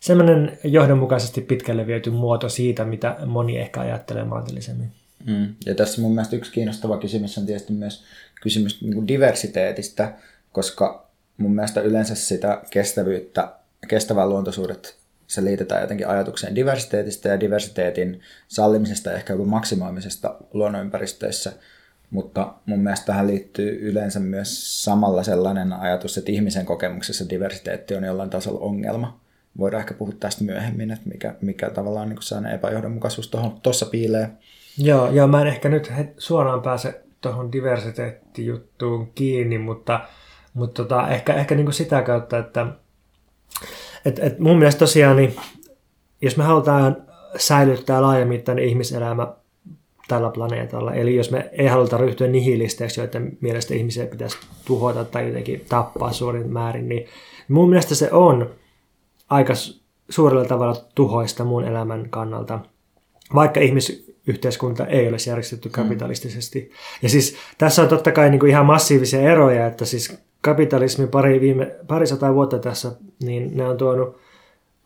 semmoinen 0.00 0.58
johdonmukaisesti 0.64 1.40
pitkälle 1.40 1.86
viety 1.86 2.10
muoto 2.10 2.48
siitä, 2.48 2.84
mitä 2.84 3.16
moni 3.26 3.58
ehkä 3.58 3.80
ajattelee 3.80 4.24
maltillisemmin. 4.24 4.92
Mm. 5.26 5.54
Ja 5.66 5.74
tässä 5.74 6.00
mun 6.00 6.14
mielestä 6.14 6.36
yksi 6.36 6.52
kiinnostava 6.52 6.98
kysymys 6.98 7.38
on 7.38 7.46
tietysti 7.46 7.72
myös 7.72 8.04
kysymys 8.40 8.82
niin 8.82 8.94
kuin 8.94 9.08
diversiteetistä, 9.08 10.12
koska 10.52 11.06
mun 11.36 11.54
mielestä 11.54 11.80
yleensä 11.80 12.14
sitä 12.14 12.62
kestävyyttä, 12.70 13.52
kestävää 13.88 14.28
luontosuudet, 14.28 14.96
se 15.26 15.44
liitetään 15.44 15.80
jotenkin 15.80 16.08
ajatukseen 16.08 16.54
diversiteetistä 16.54 17.28
ja 17.28 17.40
diversiteetin 17.40 18.20
sallimisesta 18.48 19.10
ja 19.10 19.16
ehkä 19.16 19.32
joku 19.32 19.44
maksimoimisesta 19.44 20.36
luonnonympäristöissä. 20.52 21.52
Mutta 22.10 22.54
mun 22.66 22.80
mielestä 22.80 23.06
tähän 23.06 23.26
liittyy 23.26 23.78
yleensä 23.90 24.20
myös 24.20 24.84
samalla 24.84 25.22
sellainen 25.22 25.72
ajatus, 25.72 26.18
että 26.18 26.32
ihmisen 26.32 26.66
kokemuksessa 26.66 27.28
diversiteetti 27.28 27.94
on 27.94 28.04
jollain 28.04 28.30
tasolla 28.30 28.60
ongelma. 28.60 29.20
Voidaan 29.58 29.80
ehkä 29.80 29.94
puhua 29.94 30.14
tästä 30.20 30.44
myöhemmin, 30.44 30.90
että 30.90 31.08
mikä, 31.08 31.34
mikä 31.40 31.70
tavallaan 31.70 32.08
niin 32.08 32.22
sellainen 32.22 32.54
epäjohdonmukaisuus 32.54 33.30
tuossa 33.62 33.86
piilee. 33.86 34.30
Joo, 34.78 35.10
joo, 35.10 35.26
mä 35.26 35.40
en 35.40 35.46
ehkä 35.46 35.68
nyt 35.68 35.92
suoraan 36.18 36.62
pääse 36.62 37.02
tuohon 37.20 37.52
diversiteettijuttuun 37.52 39.12
kiinni, 39.14 39.58
mutta, 39.58 40.00
mutta 40.54 40.82
tota, 40.82 41.08
ehkä, 41.08 41.34
ehkä 41.34 41.54
niin 41.54 41.66
kuin 41.66 41.74
sitä 41.74 42.02
kautta, 42.02 42.38
että 42.38 42.66
et, 44.04 44.18
et 44.18 44.38
mun 44.38 44.58
mielestä 44.58 44.78
tosiaan, 44.78 45.16
niin, 45.16 45.36
jos 46.22 46.36
me 46.36 46.44
halutaan 46.44 46.96
säilyttää 47.36 48.02
laajamittainen 48.02 48.64
ihmiselämä 48.64 49.34
tällä 50.08 50.30
planeetalla, 50.30 50.94
eli 50.94 51.16
jos 51.16 51.30
me 51.30 51.50
ei 51.52 51.66
haluta 51.66 51.96
ryhtyä 51.96 52.26
nihilisteeksi, 52.26 53.00
joiden 53.00 53.38
mielestä 53.40 53.74
ihmisiä 53.74 54.06
pitäisi 54.06 54.36
tuhota 54.64 55.04
tai 55.04 55.26
jotenkin 55.26 55.64
tappaa 55.68 56.12
suurin 56.12 56.52
määrin, 56.52 56.88
niin 56.88 57.06
mun 57.48 57.68
mielestä 57.68 57.94
se 57.94 58.12
on 58.12 58.50
aika 59.30 59.52
suurella 60.08 60.44
tavalla 60.44 60.84
tuhoista 60.94 61.44
mun 61.44 61.64
elämän 61.64 62.10
kannalta, 62.10 62.60
vaikka 63.34 63.60
ihmisyhteiskunta 63.60 64.86
ei 64.86 65.08
ole 65.08 65.16
järjestetty 65.26 65.68
mm. 65.68 65.72
kapitalistisesti. 65.72 66.70
Ja 67.02 67.08
siis 67.08 67.36
tässä 67.58 67.82
on 67.82 67.88
totta 67.88 68.12
kai 68.12 68.30
niin 68.30 68.40
kuin 68.40 68.50
ihan 68.50 68.66
massiivisia 68.66 69.20
eroja, 69.20 69.66
että 69.66 69.84
siis 69.84 70.18
kapitalismi 70.44 71.06
pari, 71.06 71.40
viime, 71.40 71.76
pari 71.86 72.06
sataa 72.06 72.34
vuotta 72.34 72.58
tässä, 72.58 72.92
niin 73.22 73.56
ne 73.56 73.66
on 73.66 73.76
tuonut 73.76 74.16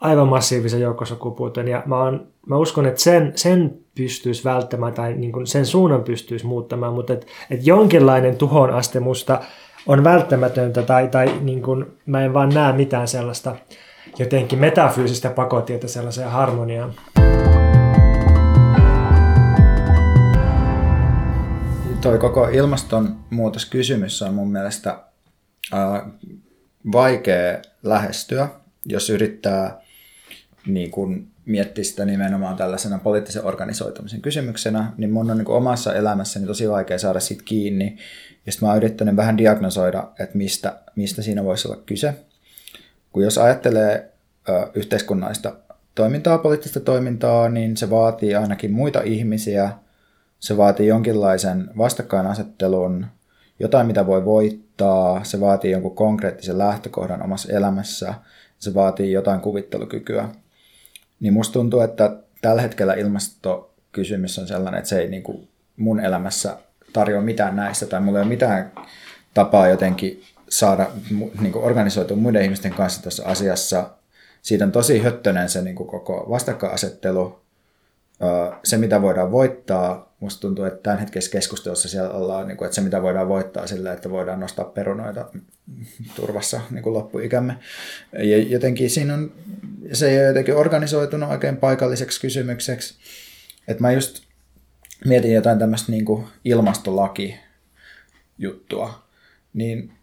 aivan 0.00 0.28
massiivisen 0.28 0.80
joukkosukupuuton. 0.80 1.68
Ja 1.68 1.82
mä, 1.86 2.02
on, 2.02 2.26
mä 2.46 2.56
uskon, 2.56 2.86
että 2.86 3.00
sen, 3.00 3.32
sen 3.36 3.78
pystyisi 3.94 4.44
välttämään 4.44 4.92
tai 4.92 5.14
niin 5.14 5.32
kuin 5.32 5.46
sen 5.46 5.66
suunnan 5.66 6.02
pystyisi 6.02 6.46
muuttamaan, 6.46 6.94
mutta 6.94 7.12
et, 7.12 7.26
et 7.50 7.66
jonkinlainen 7.66 8.36
tuhon 8.36 8.70
aste 8.70 9.00
musta 9.00 9.40
on 9.86 10.04
välttämätöntä 10.04 10.82
tai, 10.82 11.08
tai 11.08 11.34
niin 11.40 11.62
kuin, 11.62 11.86
mä 12.06 12.24
en 12.24 12.34
vaan 12.34 12.48
näe 12.48 12.72
mitään 12.72 13.08
sellaista 13.08 13.56
jotenkin 14.18 14.58
metafyysistä 14.58 15.30
pakotietä 15.30 15.88
sellaiseen 15.88 16.30
harmoniaan. 16.30 16.94
Toi 22.00 22.18
koko 22.18 22.48
ilmastonmuutoskysymys 22.48 24.22
on 24.22 24.34
mun 24.34 24.52
mielestä 24.52 25.07
vaikea 26.92 27.58
lähestyä, 27.82 28.48
jos 28.84 29.10
yrittää 29.10 29.80
niin 30.66 30.90
kuin 30.90 31.30
miettiä 31.44 31.84
sitä 31.84 32.04
nimenomaan 32.04 32.56
tällaisena 32.56 32.98
poliittisen 32.98 33.44
organisoitumisen 33.44 34.20
kysymyksenä, 34.20 34.92
niin 34.96 35.10
mun 35.10 35.30
on 35.30 35.38
niin 35.38 35.48
omassa 35.48 35.94
elämässäni 35.94 36.46
tosi 36.46 36.70
vaikea 36.70 36.98
saada 36.98 37.20
siitä 37.20 37.42
kiinni. 37.44 37.96
Ja 38.46 38.52
sitten 38.52 38.66
mä 38.66 38.70
oon 38.70 38.76
yrittänyt 38.76 39.16
vähän 39.16 39.38
diagnosoida, 39.38 40.08
että 40.18 40.38
mistä, 40.38 40.80
mistä 40.96 41.22
siinä 41.22 41.44
voisi 41.44 41.68
olla 41.68 41.82
kyse. 41.86 42.14
Kun 43.12 43.22
jos 43.22 43.38
ajattelee 43.38 44.12
ö, 44.48 44.70
yhteiskunnallista 44.74 45.56
toimintaa, 45.94 46.38
poliittista 46.38 46.80
toimintaa, 46.80 47.48
niin 47.48 47.76
se 47.76 47.90
vaatii 47.90 48.34
ainakin 48.34 48.72
muita 48.72 49.00
ihmisiä, 49.00 49.70
se 50.40 50.56
vaatii 50.56 50.86
jonkinlaisen 50.86 51.70
vastakkainasettelun, 51.78 53.06
jotain 53.58 53.86
mitä 53.86 54.06
voi 54.06 54.24
voittaa, 54.24 55.24
se 55.24 55.40
vaatii 55.40 55.70
jonkun 55.70 55.94
konkreettisen 55.94 56.58
lähtökohdan 56.58 57.22
omassa 57.22 57.52
elämässä, 57.52 58.14
se 58.58 58.74
vaatii 58.74 59.12
jotain 59.12 59.40
kuvittelukykyä. 59.40 60.28
Niin 61.20 61.32
musta 61.32 61.52
tuntuu, 61.52 61.80
että 61.80 62.16
tällä 62.40 62.62
hetkellä 62.62 62.94
ilmastokysymys 62.94 64.38
on 64.38 64.46
sellainen, 64.46 64.78
että 64.78 64.88
se 64.88 65.00
ei 65.00 65.08
niin 65.08 65.22
kuin 65.22 65.48
mun 65.76 66.00
elämässä 66.00 66.56
tarjoa 66.92 67.22
mitään 67.22 67.56
näistä, 67.56 67.86
tai 67.86 68.00
mulla 68.00 68.18
ei 68.18 68.22
ole 68.22 68.28
mitään 68.28 68.72
tapaa 69.34 69.68
jotenkin 69.68 70.22
saada 70.48 70.86
niin 71.40 71.52
kuin 71.52 71.64
organisoitua 71.64 72.16
muiden 72.16 72.42
ihmisten 72.42 72.74
kanssa 72.74 73.02
tässä 73.02 73.26
asiassa. 73.26 73.90
Siitä 74.42 74.64
on 74.64 74.72
tosi 74.72 74.98
höttönen 74.98 75.48
se 75.48 75.62
niin 75.62 75.76
kuin 75.76 75.88
koko 75.88 76.26
vastakkainasettelu, 76.30 77.40
se, 78.64 78.76
mitä 78.76 79.02
voidaan 79.02 79.32
voittaa, 79.32 80.14
musta 80.20 80.40
tuntuu, 80.40 80.64
että 80.64 80.82
tämän 80.82 80.98
hetkessä 80.98 81.30
keskustelussa 81.30 81.88
siellä 81.88 82.10
ollaan, 82.10 82.48
niin 82.48 82.64
että 82.64 82.74
se, 82.74 82.80
mitä 82.80 83.02
voidaan 83.02 83.28
voittaa 83.28 83.66
sillä, 83.66 83.92
että 83.92 84.10
voidaan 84.10 84.40
nostaa 84.40 84.64
perunoita 84.64 85.30
turvassa 86.14 86.60
niin 86.70 86.82
kuin 86.82 86.94
loppuikämme. 86.94 87.58
Ja 88.12 88.38
jotenkin 88.38 88.90
siinä 88.90 89.14
on, 89.14 89.32
se 89.92 90.10
ei 90.10 90.18
ole 90.18 90.26
jotenkin 90.26 90.56
organisoitunut 90.56 91.30
oikein 91.30 91.56
paikalliseksi 91.56 92.20
kysymykseksi. 92.20 92.94
Että 93.68 93.82
mä 93.82 93.92
just 93.92 94.22
mietin 95.04 95.32
jotain 95.32 95.58
tämmöistä 95.58 95.92
niin 95.92 96.04
ilmastolaki 96.44 97.36
juttua, 98.38 99.08
niin 99.54 99.97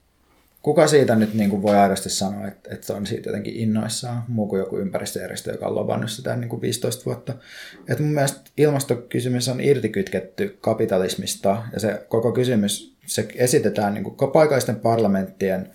kuka 0.65 0.88
siitä 0.88 1.15
nyt 1.15 1.34
niin 1.34 1.49
kuin 1.49 1.62
voi 1.62 1.78
aidosti 1.78 2.10
sanoa, 2.10 2.47
että, 2.47 2.73
että 2.73 2.93
on 2.93 3.06
siitä 3.06 3.30
jotenkin 3.30 3.56
innoissaan, 3.56 4.23
muu 4.28 4.47
kuin 4.47 4.60
joku 4.60 4.78
ympäristöjärjestö, 4.78 5.51
joka 5.51 5.67
on 5.67 5.75
lobannut 5.75 6.12
sitä 6.12 6.36
niin 6.36 6.49
kuin 6.49 6.62
15 6.62 7.06
vuotta. 7.06 7.34
Et 7.88 7.99
mun 7.99 8.13
mielestä 8.13 8.41
ilmastokysymys 8.58 9.49
on 9.49 9.62
irtikytketty 9.62 10.58
kapitalismista 10.62 11.63
ja 11.73 11.80
se 11.80 12.06
koko 12.10 12.32
kysymys, 12.32 12.95
se 13.06 13.28
esitetään 13.36 13.93
niin 13.93 14.04
kuin 14.04 14.32
paikallisten 14.32 14.75
parlamenttien 14.75 15.69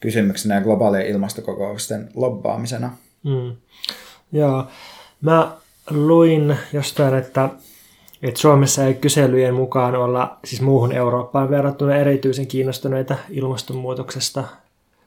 kysymyksenä 0.00 0.54
ja 0.54 0.60
globaalien 0.60 1.06
ilmastokokousten 1.06 2.08
lobbaamisena. 2.14 2.96
Mm. 3.24 3.56
Joo, 4.32 4.66
mä 5.20 5.56
luin 5.90 6.56
jostain, 6.72 7.14
että 7.14 7.48
että 8.22 8.40
Suomessa 8.40 8.84
ei 8.84 8.94
kyselyjen 8.94 9.54
mukaan 9.54 9.96
olla 9.96 10.38
siis 10.44 10.62
muuhun 10.62 10.92
Eurooppaan 10.92 11.50
verrattuna 11.50 11.96
erityisen 11.96 12.46
kiinnostuneita 12.46 13.16
ilmastonmuutoksesta, 13.30 14.44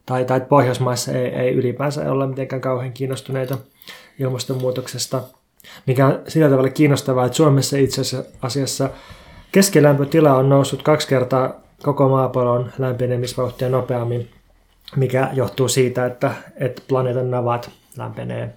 tai, 0.06 0.26
tai 0.26 0.42
Pohjoismaissa 0.42 1.12
ei, 1.12 1.26
ei 1.26 1.54
ylipäänsä 1.54 2.12
olla 2.12 2.28
mitenkään 2.28 2.62
kauhean 2.62 2.94
kiinnostuneita 2.94 3.58
ilmastonmuutoksesta, 4.20 5.22
mikä 5.86 6.08
on 6.08 6.20
sillä 6.28 6.50
tavalla 6.50 6.70
kiinnostavaa, 6.70 7.26
että 7.26 7.36
Suomessa 7.36 7.78
itse 7.78 8.02
asiassa 8.42 8.90
keskilämpötila 9.52 10.36
on 10.36 10.50
noussut 10.50 10.84
kaksi 10.84 11.08
kertaa 11.08 11.54
koko 11.84 12.10
maapallon 12.10 12.72
lämpenemisvauhtia 12.78 13.70
nopeammin, 13.70 14.30
mikä 14.96 15.30
johtuu 15.34 15.68
siitä, 15.68 16.06
että, 16.06 16.32
että 16.58 16.82
planeetan 16.88 17.32
navat 17.32 17.70
lämpenee, 17.98 18.54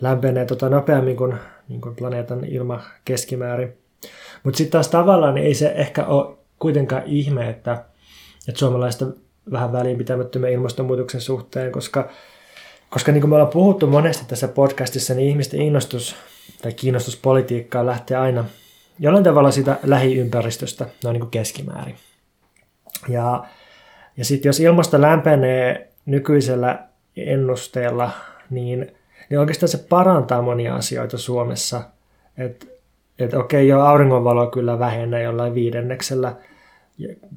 lämpenee 0.00 0.44
tota 0.44 0.68
nopeammin 0.68 1.16
kuin 1.16 1.34
niin 1.68 1.80
kuin 1.80 1.96
planeetan 1.96 2.44
ilma 2.44 2.82
keskimäärin. 3.04 3.72
Mutta 4.42 4.58
sitten 4.58 4.72
taas 4.72 4.88
tavallaan 4.88 5.34
niin 5.34 5.46
ei 5.46 5.54
se 5.54 5.72
ehkä 5.76 6.06
ole 6.06 6.36
kuitenkaan 6.58 7.02
ihme, 7.06 7.48
että, 7.50 7.84
että 8.48 8.58
suomalaista 8.58 9.06
vähän 9.52 9.72
välinpitämättömiä 9.72 10.50
ilmastonmuutoksen 10.50 11.20
suhteen, 11.20 11.72
koska, 11.72 12.08
koska 12.90 13.12
niin 13.12 13.20
kuin 13.20 13.28
me 13.30 13.34
ollaan 13.34 13.52
puhuttu 13.52 13.86
monesti 13.86 14.24
tässä 14.28 14.48
podcastissa, 14.48 15.14
niin 15.14 15.28
ihmisten 15.28 15.62
innostus 15.62 16.16
tai 16.62 16.72
kiinnostus 16.72 17.16
politiikkaan 17.16 17.86
lähtee 17.86 18.16
aina 18.16 18.44
jollain 18.98 19.24
tavalla 19.24 19.50
sitä 19.50 19.78
lähiympäristöstä, 19.82 20.86
noin 21.04 21.14
niin 21.14 21.20
kuin 21.20 21.30
keskimäärin. 21.30 21.96
Ja, 23.08 23.44
ja 24.16 24.24
sitten 24.24 24.48
jos 24.48 24.60
ilmasto 24.60 25.00
lämpenee 25.00 25.88
nykyisellä 26.06 26.88
ennusteella, 27.16 28.10
niin 28.50 28.94
niin 29.32 29.40
oikeastaan 29.40 29.68
se 29.68 29.78
parantaa 29.88 30.42
monia 30.42 30.74
asioita 30.74 31.18
Suomessa. 31.18 31.82
Että 32.38 32.66
et 33.18 33.34
okei, 33.34 33.68
jo 33.68 33.80
auringonvalo 33.80 34.46
kyllä 34.46 34.78
vähenee 34.78 35.22
jollain 35.22 35.54
viidenneksellä, 35.54 36.34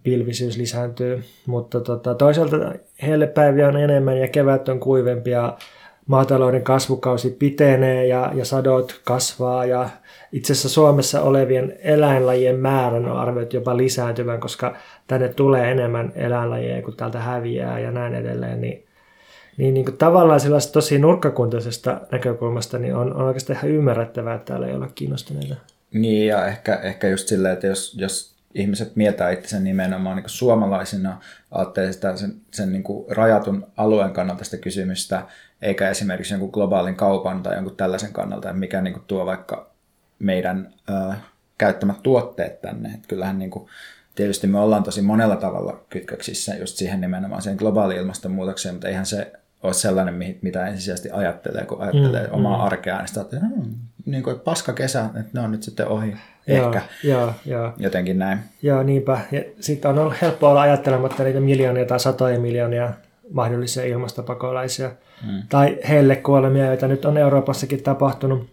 pilvisyys 0.03 0.57
lisääntyy, 0.57 1.23
mutta 1.45 1.81
tota, 1.81 2.15
toisaalta 2.15 2.57
hellepäiviä 3.01 3.67
on 3.67 3.77
enemmän 3.77 4.17
ja 4.17 4.27
kevät 4.27 4.69
on 4.69 4.79
kuivempi 4.79 5.31
ja 5.31 5.57
maatalouden 6.07 6.63
kasvukausi 6.63 7.29
pitenee 7.29 8.07
ja, 8.07 8.31
ja 8.33 8.45
sadot 8.45 9.01
kasvaa 9.03 9.65
ja 9.65 9.89
itse 10.31 10.53
asiassa 10.53 10.69
Suomessa 10.69 11.21
olevien 11.21 11.77
eläinlajien 11.83 12.59
määrän 12.59 13.05
on 13.05 13.17
arvioitu 13.17 13.55
jopa 13.55 13.77
lisääntyvän, 13.77 14.39
koska 14.39 14.75
tänne 15.07 15.29
tulee 15.29 15.71
enemmän 15.71 16.11
eläinlajeja 16.15 16.81
kuin 16.81 16.97
täältä 16.97 17.19
häviää 17.19 17.79
ja 17.79 17.91
näin 17.91 18.15
edelleen, 18.15 18.61
niin 18.61 18.85
niin, 19.57 19.73
niin 19.73 19.85
kuin 19.85 19.97
tavallaan 19.97 20.39
sellaisesta 20.39 20.73
tosi 20.73 20.99
nurkkakuntaisesta 20.99 22.01
näkökulmasta 22.11 22.79
niin 22.79 22.95
on, 22.95 23.13
on 23.13 23.25
oikeastaan 23.25 23.57
ihan 23.57 23.71
ymmärrettävää, 23.71 24.35
että 24.35 24.45
täällä 24.45 24.67
ei 24.67 24.75
ole 24.75 24.87
kiinnostuneita. 24.95 25.55
Niin, 25.93 26.27
ja 26.27 26.45
ehkä, 26.47 26.75
ehkä 26.75 27.07
just 27.07 27.27
silleen, 27.27 27.53
että 27.53 27.67
jos, 27.67 27.95
jos 27.97 28.35
ihmiset 28.53 28.95
mietää 28.95 29.31
itse 29.31 29.59
nimenomaan 29.59 30.17
niin 30.17 30.29
suomalaisina, 30.29 31.21
ajattelee 31.51 31.93
sitä 31.93 32.17
sen, 32.17 32.33
sen 32.51 32.71
niin 32.71 32.83
kuin 32.83 33.05
rajatun 33.15 33.67
alueen 33.77 34.13
kannalta 34.13 34.43
sitä 34.43 34.57
kysymystä, 34.57 35.21
eikä 35.61 35.89
esimerkiksi 35.89 36.33
jonkun 36.33 36.49
globaalin 36.53 36.95
kaupan 36.95 37.43
tai 37.43 37.55
jonkun 37.55 37.75
tällaisen 37.75 38.13
kannalta, 38.13 38.53
mikä 38.53 38.81
niin 38.81 38.93
kuin 38.93 39.03
tuo 39.07 39.25
vaikka 39.25 39.71
meidän 40.19 40.73
ö, 40.89 41.13
käyttämät 41.57 42.03
tuotteet 42.03 42.61
tänne. 42.61 42.89
Että 42.89 43.07
kyllähän 43.07 43.39
niin 43.39 43.51
kuin, 43.51 43.69
tietysti 44.15 44.47
me 44.47 44.59
ollaan 44.59 44.83
tosi 44.83 45.01
monella 45.01 45.35
tavalla 45.35 45.85
kytköksissä 45.89 46.55
just 46.55 46.77
siihen 46.77 47.01
nimenomaan 47.01 47.41
siihen 47.41 47.57
globaaliin 47.57 47.99
ilmastonmuutokseen, 47.99 48.75
mutta 48.75 48.87
eihän 48.87 49.05
se 49.05 49.31
ole 49.65 49.73
sellainen, 49.73 50.37
mitä 50.41 50.67
ensisijaisesti 50.67 51.11
ajattelee, 51.11 51.65
kun 51.65 51.81
ajattelee 51.81 52.27
mm, 52.27 52.33
omaa 52.33 52.57
mm. 52.57 52.63
arkeaan, 52.63 52.99
niin 52.99 53.07
sitä 53.07 53.21
että 53.21 53.39
hmm, 53.39 53.73
niin 54.05 54.23
kuin 54.23 54.39
paska 54.39 54.73
kesä, 54.73 55.05
että 55.05 55.29
ne 55.33 55.39
on 55.39 55.51
nyt 55.51 55.63
sitten 55.63 55.87
ohi. 55.87 56.15
Ehkä. 56.47 56.81
Joo, 57.03 57.33
joo. 57.45 57.73
Jotenkin 57.77 58.19
näin. 58.19 58.39
Joo, 58.61 58.83
niinpä. 58.83 59.19
Ja 59.31 59.41
sitten 59.59 59.91
on 59.91 59.99
ollut 59.99 60.21
helppoa 60.21 60.49
olla 60.49 60.61
ajattelematta 60.61 61.23
niitä 61.23 61.39
miljoonia 61.39 61.85
tai 61.85 61.99
satoja 61.99 62.39
miljoonia 62.39 62.93
mahdollisia 63.31 63.85
ilmastopakolaisia. 63.85 64.91
Hmm. 65.25 65.43
Tai 65.49 65.79
heille 65.89 66.15
kuolemia, 66.15 66.65
joita 66.65 66.87
nyt 66.87 67.05
on 67.05 67.17
Euroopassakin 67.17 67.83
tapahtunut. 67.83 68.49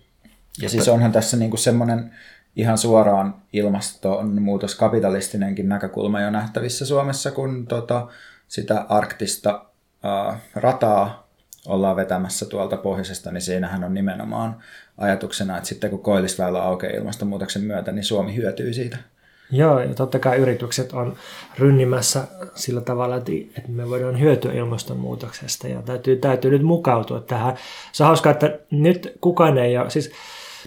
Ja 0.62 0.68
siis 0.68 0.88
onhan 0.88 1.12
tässä 1.12 1.37
niinku 1.37 1.57
semmoinen 1.57 2.11
ihan 2.57 2.79
suoraan 2.79 3.35
ilmastonmuutoskapitalistinenkin 3.53 5.68
näkökulma 5.68 6.20
jo 6.20 6.31
nähtävissä 6.31 6.87
Suomessa, 6.87 7.31
kun 7.31 7.66
tota, 7.66 8.09
sitä 8.48 8.87
arktista 8.88 9.64
rataa 10.55 11.29
ollaan 11.67 11.97
vetämässä 11.97 12.47
tuolta 12.47 12.77
pohjoisesta, 12.77 13.31
niin 13.33 13.41
siinähän 13.41 13.85
on 13.85 13.95
nimenomaan 13.95 14.57
ajatuksena, 14.99 15.57
että 15.57 15.69
sitten 15.69 15.91
kun 15.91 16.03
koillisväylä 16.03 16.62
aukeaa 16.62 16.93
ilmastonmuutoksen 16.93 17.62
myötä, 17.62 17.93
niin 17.93 18.05
Suomi 18.05 18.37
hyötyy 18.37 18.73
siitä. 18.73 18.97
Joo, 19.51 19.81
ja 19.81 19.95
totta 19.95 20.19
kai 20.19 20.37
yritykset 20.37 20.93
on 20.93 21.17
rynnimässä 21.59 22.25
sillä 22.55 22.81
tavalla, 22.81 23.17
että 23.17 23.69
me 23.69 23.88
voidaan 23.88 24.21
hyötyä 24.21 24.53
ilmastonmuutoksesta 24.53 25.69
ja 25.69 25.83
täytyy, 25.83 26.17
täytyy 26.17 26.51
nyt 26.51 26.62
mukautua 26.62 27.21
tähän. 27.21 27.57
Se 27.93 28.03
on 28.03 28.07
hauskaa, 28.07 28.33
että 28.33 28.59
nyt 28.71 29.12
kukaan 29.21 29.59
ei 29.59 29.79
ole, 29.79 29.91
siis 29.91 30.12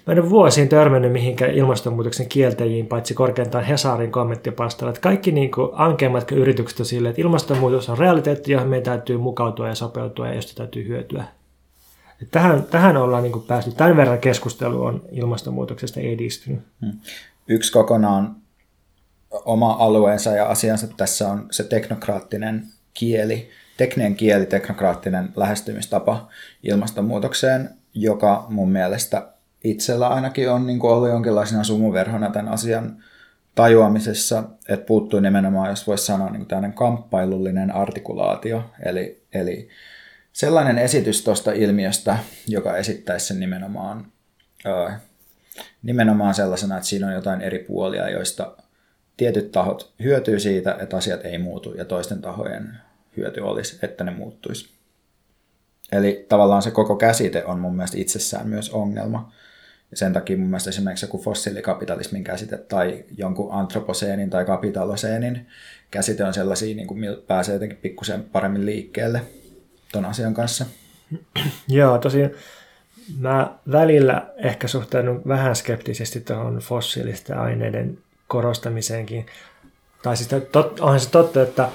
Mä 0.07 0.11
en 0.11 0.19
ole 0.19 0.29
vuosiin 0.29 0.69
törmännyt 0.69 1.11
mihinkään 1.11 1.51
ilmastonmuutoksen 1.51 2.29
kieltäjiin, 2.29 2.87
paitsi 2.87 3.13
korkeintaan 3.13 3.63
Hesarin 3.63 4.11
kommenttipalstalla. 4.11 4.89
Että 4.89 5.01
kaikki 5.01 5.31
niin 5.31 5.51
kuin 5.51 5.69
ankeimmat 5.73 6.31
yritykset 6.31 6.79
on 6.79 6.85
sille, 6.85 7.09
että 7.09 7.21
ilmastonmuutos 7.21 7.89
on 7.89 7.97
realiteetti, 7.97 8.51
johon 8.51 8.67
meidän 8.67 8.83
täytyy 8.83 9.17
mukautua 9.17 9.67
ja 9.67 9.75
sopeutua 9.75 10.27
ja 10.27 10.33
josta 10.33 10.53
täytyy 10.55 10.87
hyötyä. 10.87 11.23
Että 12.21 12.31
tähän, 12.31 12.63
tähän 12.63 12.97
ollaan 12.97 13.23
niin 13.23 13.33
kuin 13.33 13.45
päästy. 13.45 13.71
Tämän 13.71 13.97
verran 13.97 14.19
keskustelu 14.19 14.83
on 14.83 15.01
ilmastonmuutoksesta 15.11 15.99
edistynyt. 15.99 16.59
Hmm. 16.81 16.99
Yksi 17.47 17.71
kokonaan 17.71 18.35
oma 19.45 19.75
alueensa 19.79 20.29
ja 20.29 20.45
asiansa 20.45 20.87
tässä 20.97 21.29
on 21.29 21.47
se 21.51 21.63
teknokraattinen 21.63 22.63
kieli, 22.93 23.49
tekninen 23.77 24.15
kieli, 24.15 24.45
teknokraattinen 24.45 25.29
lähestymistapa 25.35 26.27
ilmastonmuutokseen, 26.63 27.69
joka 27.93 28.45
mun 28.49 28.71
mielestä 28.71 29.34
itsellä 29.65 30.07
ainakin 30.07 30.49
on 30.49 30.67
niin 30.67 30.85
ollut 30.85 31.09
jonkinlaisena 31.09 31.63
sumuverhona 31.63 32.29
tämän 32.29 32.53
asian 32.53 33.03
tajuamisessa, 33.55 34.43
että 34.69 34.85
puuttuu 34.85 35.19
nimenomaan, 35.19 35.69
jos 35.69 35.87
voisi 35.87 36.05
sanoa, 36.05 36.29
niin 36.29 36.45
tämmöinen 36.45 36.73
kamppailullinen 36.73 37.75
artikulaatio, 37.75 38.69
eli, 38.85 39.23
eli 39.33 39.69
sellainen 40.33 40.77
esitys 40.77 41.23
tuosta 41.23 41.51
ilmiöstä, 41.51 42.17
joka 42.47 42.77
esittäisi 42.77 43.25
sen 43.25 43.39
nimenomaan, 43.39 44.05
ö, 44.65 44.91
nimenomaan 45.83 46.33
sellaisena, 46.33 46.77
että 46.77 46.87
siinä 46.87 47.07
on 47.07 47.13
jotain 47.13 47.41
eri 47.41 47.59
puolia, 47.59 48.09
joista 48.09 48.57
tietyt 49.17 49.51
tahot 49.51 49.93
hyötyy 50.03 50.39
siitä, 50.39 50.77
että 50.81 50.97
asiat 50.97 51.25
ei 51.25 51.37
muutu, 51.37 51.73
ja 51.73 51.85
toisten 51.85 52.21
tahojen 52.21 52.77
hyöty 53.17 53.41
olisi, 53.41 53.79
että 53.81 54.03
ne 54.03 54.11
muuttuisi. 54.11 54.69
Eli 55.91 56.25
tavallaan 56.29 56.61
se 56.61 56.71
koko 56.71 56.95
käsite 56.95 57.45
on 57.45 57.59
mun 57.59 57.75
mielestä 57.75 57.97
itsessään 57.97 58.47
myös 58.47 58.69
ongelma. 58.69 59.31
Sen 59.95 60.13
takia 60.13 60.37
mun 60.37 60.47
mielestä 60.47 60.69
esimerkiksi 60.69 61.05
joku 61.05 61.17
fossiilikapitalismin 61.17 62.23
käsite 62.23 62.57
tai 62.57 63.03
jonkun 63.17 63.51
antroposeenin 63.51 64.29
tai 64.29 64.45
kapitaloseenin 64.45 65.47
käsite 65.91 66.23
on 66.23 66.33
sellaisia, 66.33 66.75
niin 66.75 66.87
kuin 66.87 67.05
pääsee 67.27 67.53
jotenkin 67.53 67.77
pikkusen 67.77 68.23
paremmin 68.23 68.65
liikkeelle 68.65 69.21
ton 69.91 70.05
asian 70.05 70.33
kanssa. 70.33 70.65
Joo, 71.67 71.97
tosiaan 71.97 72.31
mä 73.19 73.55
välillä 73.71 74.27
ehkä 74.37 74.67
suhtaudun 74.67 75.21
vähän 75.27 75.55
skeptisesti 75.55 76.21
tuohon 76.21 76.57
fossiilisten 76.57 77.37
aineiden 77.37 77.97
korostamiseenkin. 78.27 79.25
Tai 80.03 80.17
siis 80.17 80.29
tot, 80.51 80.79
onhan 80.79 80.99
se 80.99 81.09
totta, 81.09 81.41
että, 81.41 81.69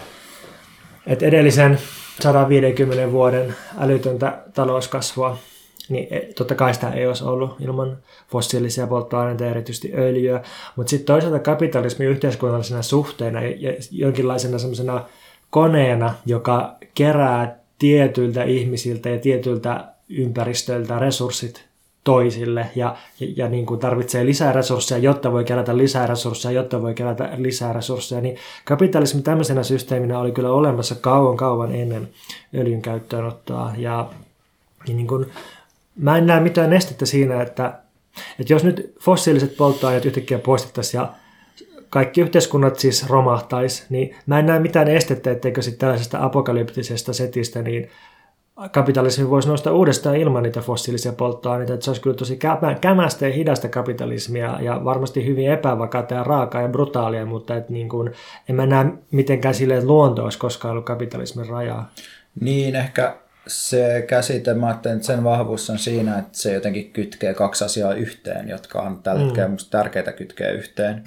että 1.06 1.26
edellisen 1.26 1.78
150 2.20 3.12
vuoden 3.12 3.54
älytöntä 3.78 4.38
talouskasvua 4.54 5.38
niin 5.90 6.08
e, 6.10 6.20
totta 6.20 6.54
kai 6.54 6.74
sitä 6.74 6.90
ei 6.90 7.06
olisi 7.06 7.24
ollut 7.24 7.60
ilman 7.60 7.98
fossiilisia 8.28 8.86
polttoaineita, 8.86 9.46
erityisesti 9.46 9.92
öljyä, 9.94 10.42
mutta 10.76 10.90
sitten 10.90 11.06
toisaalta 11.06 11.38
kapitalismi 11.38 12.04
yhteiskunnallisena 12.06 12.82
suhteena 12.82 13.42
ja 13.42 13.72
jonkinlaisena 13.90 14.58
semmoisena 14.58 15.04
koneena, 15.50 16.14
joka 16.26 16.76
kerää 16.94 17.58
tietyiltä 17.78 18.42
ihmisiltä 18.42 19.08
ja 19.08 19.18
tietyiltä 19.18 19.84
ympäristöiltä 20.08 20.98
resurssit 20.98 21.70
toisille 22.04 22.66
ja, 22.76 22.96
ja, 23.20 23.26
ja 23.36 23.48
niin 23.48 23.66
kuin 23.66 23.80
tarvitsee 23.80 24.26
lisää 24.26 24.52
resursseja, 24.52 24.98
jotta 24.98 25.32
voi 25.32 25.44
kerätä 25.44 25.76
lisää 25.76 26.06
resursseja, 26.06 26.52
jotta 26.52 26.82
voi 26.82 26.94
kerätä 26.94 27.30
lisää 27.36 27.72
resursseja, 27.72 28.20
niin 28.20 28.36
kapitalismi 28.64 29.22
tämmöisenä 29.22 29.62
systeeminä 29.62 30.18
oli 30.18 30.32
kyllä 30.32 30.52
olemassa 30.52 30.94
kauan 30.94 31.36
kauan 31.36 31.74
ennen 31.74 32.08
öljyn 32.54 32.82
käyttöönottoa. 32.82 33.72
Ja, 33.76 34.10
ja 34.88 34.94
niin 34.94 35.06
kuin 35.06 35.26
mä 35.96 36.18
en 36.18 36.26
näe 36.26 36.40
mitään 36.40 36.72
estettä 36.72 37.06
siinä, 37.06 37.42
että, 37.42 37.78
että 38.40 38.52
jos 38.52 38.64
nyt 38.64 38.94
fossiiliset 39.00 39.56
polttoaineet 39.56 40.04
yhtäkkiä 40.04 40.38
poistettaisiin 40.38 41.00
ja 41.00 41.12
kaikki 41.90 42.20
yhteiskunnat 42.20 42.78
siis 42.78 43.08
romahtaisi, 43.08 43.84
niin 43.90 44.16
mä 44.26 44.38
en 44.38 44.46
näe 44.46 44.58
mitään 44.58 44.88
estettä, 44.88 45.30
etteikö 45.30 45.62
sitten 45.62 45.78
tällaisesta 45.80 46.24
apokalyptisesta 46.24 47.12
setistä, 47.12 47.62
niin 47.62 47.90
kapitalismi 48.68 49.30
voisi 49.30 49.48
nousta 49.48 49.72
uudestaan 49.72 50.16
ilman 50.16 50.42
niitä 50.42 50.60
fossiilisia 50.60 51.12
polttoaineita. 51.12 51.74
Että 51.74 51.84
se 51.84 51.90
olisi 51.90 52.02
kyllä 52.02 52.16
tosi 52.16 52.38
kämästä 52.80 53.26
ja 53.26 53.34
hidasta 53.34 53.68
kapitalismia 53.68 54.58
ja 54.60 54.84
varmasti 54.84 55.26
hyvin 55.26 55.50
epävakaata 55.50 56.14
ja 56.14 56.24
raakaa 56.24 56.62
ja 56.62 56.68
brutaalia, 56.68 57.26
mutta 57.26 57.56
et 57.56 57.68
niin 57.68 57.88
kuin, 57.88 58.10
en 58.48 58.54
mä 58.54 58.66
näe 58.66 58.86
mitenkään 59.10 59.54
silleen, 59.54 59.78
että 59.78 59.88
luonto 59.88 60.24
olisi 60.24 60.38
koskaan 60.38 60.72
ollut 60.72 60.84
kapitalismin 60.86 61.48
rajaa. 61.48 61.90
Niin, 62.40 62.76
ehkä 62.76 63.16
se 63.46 64.04
käsite, 64.08 64.54
mä 64.54 64.70
että 64.70 64.98
sen 65.00 65.24
vahvuus 65.24 65.70
on 65.70 65.78
siinä, 65.78 66.18
että 66.18 66.38
se 66.38 66.54
jotenkin 66.54 66.92
kytkee 66.92 67.34
kaksi 67.34 67.64
asiaa 67.64 67.94
yhteen, 67.94 68.48
jotka 68.48 68.82
on 68.82 69.02
tällä 69.02 69.20
mm. 69.20 69.26
hetkellä 69.26 69.48
mm. 69.48 69.56
tärkeitä 69.70 70.12
kytkeä 70.12 70.50
yhteen. 70.50 71.02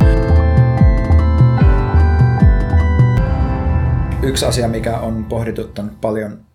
Yksi 4.24 4.46
asia, 4.46 4.67
mikä 4.67 4.98
on 4.98 5.26
pohdituttanut 5.26 6.02
paljon 6.02 6.46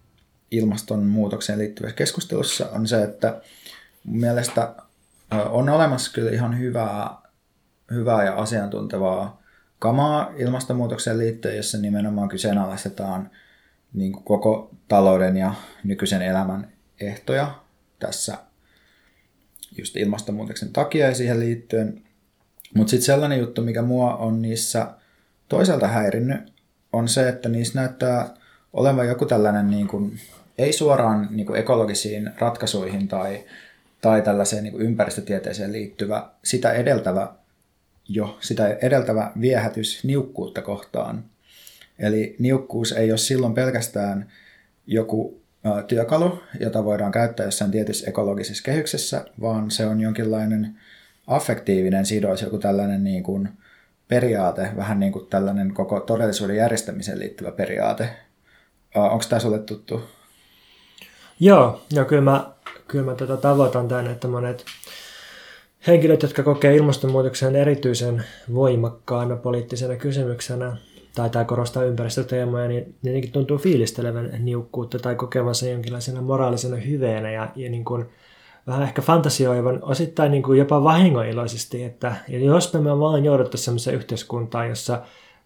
ilmastonmuutokseen 0.50 1.58
liittyvässä 1.58 1.96
keskustelussa, 1.96 2.68
on 2.70 2.86
se, 2.86 3.02
että 3.02 3.40
mun 4.04 4.20
mielestä 4.20 4.74
on 5.30 5.68
olemassa 5.68 6.12
kyllä 6.12 6.30
ihan 6.30 6.58
hyvää, 6.58 7.10
hyvää 7.90 8.24
ja 8.24 8.34
asiantuntevaa 8.34 9.42
kamaa 9.78 10.32
ilmastonmuutokseen 10.36 11.18
liittyen, 11.18 11.56
jossa 11.56 11.78
nimenomaan 11.78 12.28
kyseenalaistetaan– 12.28 13.30
niin 13.94 14.12
kuin 14.12 14.24
koko 14.24 14.70
talouden 14.88 15.36
ja 15.36 15.54
nykyisen 15.84 16.22
elämän 16.22 16.72
ehtoja 17.00 17.54
tässä 17.98 18.38
just 19.78 19.96
ilmastonmuutoksen 19.96 20.72
takia 20.72 21.06
ja 21.06 21.14
siihen 21.14 21.40
liittyen. 21.40 22.02
Mutta 22.74 22.90
sitten 22.90 23.06
sellainen 23.06 23.38
juttu, 23.38 23.62
mikä 23.62 23.82
mua 23.82 24.16
on 24.16 24.42
niissä 24.42 24.86
toisaalta 25.48 25.88
häirinnyt, 25.88 26.52
on 26.92 27.08
se, 27.08 27.28
että 27.28 27.48
niissä 27.48 27.80
näyttää 27.80 28.34
olevan 28.72 29.08
joku 29.08 29.26
tällainen 29.26 29.70
niin 29.70 29.88
kuin, 29.88 30.20
ei 30.58 30.72
suoraan 30.72 31.28
niin 31.30 31.46
kuin 31.46 31.60
ekologisiin 31.60 32.30
ratkaisuihin 32.38 33.08
tai, 33.08 33.44
tai 34.00 34.22
tällaiseen 34.22 34.64
niin 34.64 34.72
kuin 34.72 34.86
ympäristötieteeseen 34.86 35.72
liittyvä, 35.72 36.30
sitä 36.44 36.72
edeltävä 36.72 37.32
jo, 38.08 38.38
sitä 38.40 38.76
edeltävä 38.82 39.32
viehätys 39.40 40.04
niukkuutta 40.04 40.62
kohtaan– 40.62 41.24
Eli 41.98 42.36
niukkuus 42.38 42.92
ei 42.92 43.10
ole 43.10 43.18
silloin 43.18 43.54
pelkästään 43.54 44.32
joku 44.86 45.40
työkalu, 45.88 46.42
jota 46.60 46.84
voidaan 46.84 47.12
käyttää 47.12 47.46
jossain 47.46 47.70
tietyssä 47.70 48.10
ekologisessa 48.10 48.62
kehyksessä, 48.62 49.24
vaan 49.40 49.70
se 49.70 49.86
on 49.86 50.00
jonkinlainen 50.00 50.78
affektiivinen 51.26 52.06
sidos, 52.06 52.42
joku 52.42 52.58
tällainen 52.58 53.04
niin 53.04 53.22
kuin 53.22 53.48
periaate, 54.08 54.70
vähän 54.76 55.00
niin 55.00 55.12
kuin 55.12 55.26
tällainen 55.26 55.74
koko 55.74 56.00
todellisuuden 56.00 56.56
järjestämiseen 56.56 57.18
liittyvä 57.18 57.52
periaate. 57.52 58.10
Onko 58.94 59.24
tämä 59.28 59.40
sulle 59.40 59.58
tuttu? 59.58 60.02
Joo, 61.40 61.82
ja 61.92 62.04
kyllä 62.04 62.22
mä, 62.22 62.50
kyllä 62.88 63.04
mä 63.04 63.14
tätä 63.14 63.36
tavoitan 63.36 63.88
tämän, 63.88 64.06
että 64.06 64.28
monet 64.28 64.64
henkilöt, 65.86 66.22
jotka 66.22 66.42
kokee 66.42 66.76
ilmastonmuutoksen 66.76 67.56
erityisen 67.56 68.24
voimakkaana 68.54 69.36
poliittisena 69.36 69.96
kysymyksenä, 69.96 70.76
tai, 71.14 71.30
tai 71.30 71.44
korostaa 71.44 71.84
ympäristöteemoja, 71.84 72.68
niin 72.68 72.94
jotenkin 73.02 73.32
tuntuu 73.32 73.58
fiilistelevän 73.58 74.30
niukkuutta 74.38 74.98
tai 74.98 75.14
kokevansa 75.14 75.68
jonkinlaisena 75.68 76.22
moraalisena 76.22 76.76
hyveenä 76.76 77.30
ja, 77.30 77.48
ja 77.56 77.70
niin 77.70 77.84
kuin, 77.84 78.06
vähän 78.68 78.82
ehkä 78.82 79.02
fantasioivan 79.02 79.78
osittain 79.82 80.30
niin 80.30 80.42
kuin 80.42 80.58
jopa 80.58 80.84
vahingoiloisesti, 80.84 81.84
että 81.84 82.16
jos 82.28 82.74
me 82.74 82.98
vaan 82.98 83.24
jouduttaisiin 83.24 83.64
sellaiseen 83.64 83.96
yhteiskuntaan, 83.96 84.68
jossa, 84.68 85.02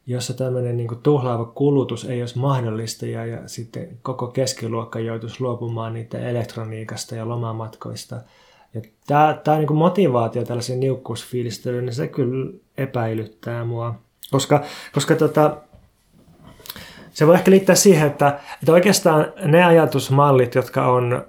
jossa 0.06 0.34
tämmöinen 0.34 0.76
niin 0.76 0.88
kuin 0.88 1.00
tuhlaava 1.02 1.44
kulutus 1.44 2.04
ei 2.04 2.22
olisi 2.22 2.38
mahdollista 2.38 3.06
ja, 3.06 3.26
ja 3.26 3.48
sitten 3.48 3.98
koko 4.02 4.26
keskiluokka 4.26 4.98
joutuisi 4.98 5.40
luopumaan 5.40 5.94
niiden 5.94 6.22
elektroniikasta 6.22 7.14
ja 7.14 7.28
lomamatkoista. 7.28 8.20
Ja 8.74 8.80
tämä, 9.06 9.40
tämä 9.44 9.56
niin 9.56 9.66
kuin 9.66 9.78
motivaatio 9.78 10.44
tällaisen 10.44 10.80
niukkuusfiilistelyyn, 10.80 11.86
niin 11.86 11.94
se 11.94 12.08
kyllä 12.08 12.52
epäilyttää 12.78 13.64
mua. 13.64 13.94
Koska, 14.32 14.62
koska 14.92 15.14
tota, 15.14 15.56
se 17.12 17.26
voi 17.26 17.34
ehkä 17.34 17.50
liittää 17.50 17.74
siihen, 17.74 18.06
että, 18.06 18.40
että 18.62 18.72
oikeastaan 18.72 19.32
ne 19.44 19.64
ajatusmallit, 19.64 20.54
jotka 20.54 20.86
on 20.86 21.24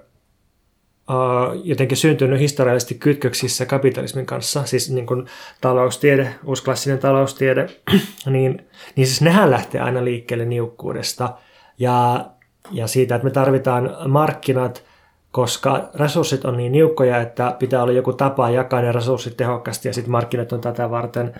jotenkin 1.64 1.96
syntynyt 1.96 2.40
historiallisesti 2.40 2.94
kytköksissä 2.94 3.66
kapitalismin 3.66 4.26
kanssa, 4.26 4.64
siis 4.64 4.90
niin 4.90 5.06
kuin 5.06 5.26
taloustiede, 5.60 6.34
uusklassinen 6.44 6.98
taloustiede, 6.98 7.66
niin, 8.26 8.66
niin 8.96 9.06
siis 9.06 9.20
nehän 9.20 9.50
lähtee 9.50 9.80
aina 9.80 10.04
liikkeelle 10.04 10.44
niukkuudesta 10.44 11.34
ja, 11.78 12.26
ja 12.70 12.86
siitä, 12.86 13.14
että 13.14 13.24
me 13.24 13.30
tarvitaan 13.30 13.96
markkinat, 14.06 14.84
koska 15.30 15.90
resurssit 15.94 16.44
on 16.44 16.56
niin 16.56 16.72
niukkoja, 16.72 17.20
että 17.20 17.56
pitää 17.58 17.82
olla 17.82 17.92
joku 17.92 18.12
tapa 18.12 18.50
jakaa 18.50 18.80
ne 18.80 18.92
resurssit 18.92 19.36
tehokkaasti 19.36 19.88
ja 19.88 19.94
sitten 19.94 20.12
markkinat 20.12 20.52
on 20.52 20.60
tätä 20.60 20.90
varten. 20.90 21.34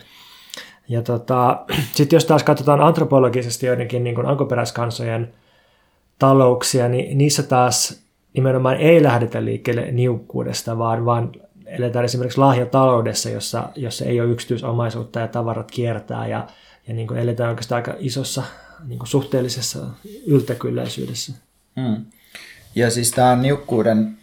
Ja 0.89 1.03
tota, 1.03 1.64
sitten 1.97 2.16
jos 2.16 2.24
taas 2.24 2.43
katsotaan 2.43 2.80
antropologisesti 2.80 3.66
joidenkin 3.66 4.05
niin 4.05 4.14
kuin 4.14 4.26
alkuperäiskansojen 4.26 5.35
talouksia, 6.18 6.89
niin 6.89 7.18
niissä 7.18 7.43
taas 7.43 8.05
nimenomaan 8.35 8.76
ei 8.76 9.03
lähdetä 9.03 9.45
liikkeelle 9.45 9.93
niukkuudesta, 9.93 10.78
vaan, 10.78 11.05
vaan 11.05 11.32
eletään 11.66 12.05
esimerkiksi 12.05 12.39
lahjataloudessa, 12.39 13.30
jossa, 13.30 13.68
jossa 13.76 14.05
ei 14.05 14.20
ole 14.20 14.30
yksityisomaisuutta 14.30 15.20
ja 15.20 15.28
tavarat 15.28 15.70
kiertää 15.70 16.26
ja, 16.26 16.47
ja 16.89 16.95
niin 16.95 17.07
kuin 17.07 17.20
eletään 17.20 17.51
oikeastaan 17.51 17.76
aika 17.76 17.95
isossa 17.99 18.43
niin 18.89 18.99
kuin 18.99 19.09
suhteellisessa 19.09 19.78
yltäkylläisyydessä. 20.26 21.32
Hmm. 21.80 22.05
Ja 22.74 22.91
siis 22.91 23.11
tämä 23.11 23.37
niukkuuden 23.37 24.16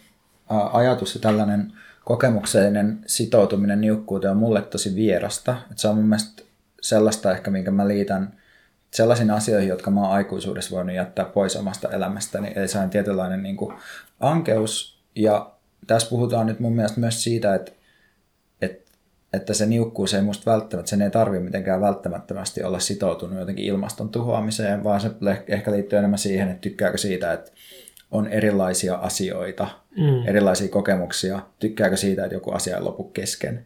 ajatus 0.72 1.14
ja 1.14 1.20
tällainen 1.20 1.72
kokemuksellinen 2.04 2.98
sitoutuminen 3.06 3.80
niukkuuteen 3.80 4.30
on 4.30 4.36
mulle 4.36 4.62
tosi 4.62 4.94
vierasta. 4.94 5.56
Et 5.70 5.78
se 5.78 5.88
on 5.88 5.96
mun 5.96 6.04
mielestä 6.04 6.42
sellaista 6.82 7.32
ehkä, 7.32 7.50
minkä 7.50 7.70
mä 7.70 7.88
liitän 7.88 8.42
sellaisiin 8.90 9.30
asioihin, 9.30 9.68
jotka 9.68 9.90
mä 9.90 10.00
oon 10.00 10.12
aikuisuudessa 10.12 10.76
voinut 10.76 10.96
jättää 10.96 11.24
pois 11.24 11.56
omasta 11.56 11.88
elämästäni. 11.88 12.52
Eli 12.56 12.68
se 12.68 12.78
on 12.78 12.90
tietynlainen 12.90 13.42
niin 13.42 13.56
kuin 13.56 13.74
ankeus. 14.20 15.02
Ja 15.14 15.52
tässä 15.86 16.08
puhutaan 16.10 16.46
nyt 16.46 16.60
mun 16.60 16.76
mielestä 16.76 17.00
myös 17.00 17.24
siitä, 17.24 17.54
että, 17.54 17.72
että, 18.62 18.92
että 19.32 19.54
se 19.54 19.66
niukkuus 19.66 20.14
ei 20.14 20.22
musta 20.22 20.50
välttämättä, 20.50 20.90
sen 20.90 21.02
ei 21.02 21.10
tarvi 21.10 21.40
mitenkään 21.40 21.80
välttämättömästi 21.80 22.62
olla 22.62 22.78
sitoutunut 22.78 23.38
jotenkin 23.38 23.64
ilmaston 23.64 24.08
tuhoamiseen, 24.08 24.84
vaan 24.84 25.00
se 25.00 25.10
ehkä 25.48 25.72
liittyy 25.72 25.98
enemmän 25.98 26.18
siihen, 26.18 26.48
että 26.48 26.60
tykkääkö 26.60 26.98
siitä, 26.98 27.32
että 27.32 27.50
on 28.10 28.28
erilaisia 28.28 28.94
asioita, 28.94 29.68
mm. 29.96 30.28
erilaisia 30.28 30.68
kokemuksia, 30.68 31.40
tykkääkö 31.58 31.96
siitä, 31.96 32.24
että 32.24 32.36
joku 32.36 32.50
asia 32.50 32.76
ei 32.76 32.82
lopu 32.82 33.04
kesken 33.04 33.64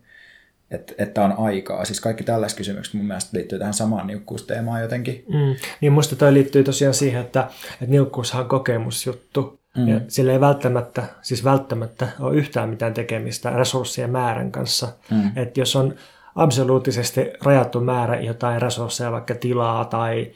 että, 0.70 0.92
että 0.98 1.24
on 1.24 1.34
aikaa. 1.38 1.84
Siis 1.84 2.00
kaikki 2.00 2.24
tällaiset 2.24 2.58
kysymykset 2.58 2.94
mun 2.94 3.06
mielestä 3.06 3.36
liittyy 3.36 3.58
tähän 3.58 3.74
samaan 3.74 4.06
niukkuusteemaan 4.06 4.82
jotenkin. 4.82 5.24
Mm. 5.28 5.56
Niin 5.80 5.92
musta 5.92 6.16
toi 6.16 6.34
liittyy 6.34 6.64
tosiaan 6.64 6.94
siihen, 6.94 7.20
että, 7.20 7.48
että 7.72 7.86
niukkuushan 7.86 8.42
on 8.42 8.48
kokemusjuttu. 8.48 9.60
Mm. 9.76 9.88
Ja 9.88 10.00
sillä 10.08 10.32
ei 10.32 10.40
välttämättä, 10.40 11.04
siis 11.22 11.44
välttämättä 11.44 12.08
ole 12.20 12.36
yhtään 12.36 12.68
mitään 12.68 12.94
tekemistä 12.94 13.50
resurssien 13.50 14.10
määrän 14.10 14.52
kanssa. 14.52 14.88
Mm. 15.10 15.30
Että 15.36 15.60
jos 15.60 15.76
on 15.76 15.94
absoluuttisesti 16.36 17.20
rajattu 17.44 17.80
määrä 17.80 18.20
jotain 18.20 18.62
resursseja, 18.62 19.12
vaikka 19.12 19.34
tilaa 19.34 19.84
tai, 19.84 20.30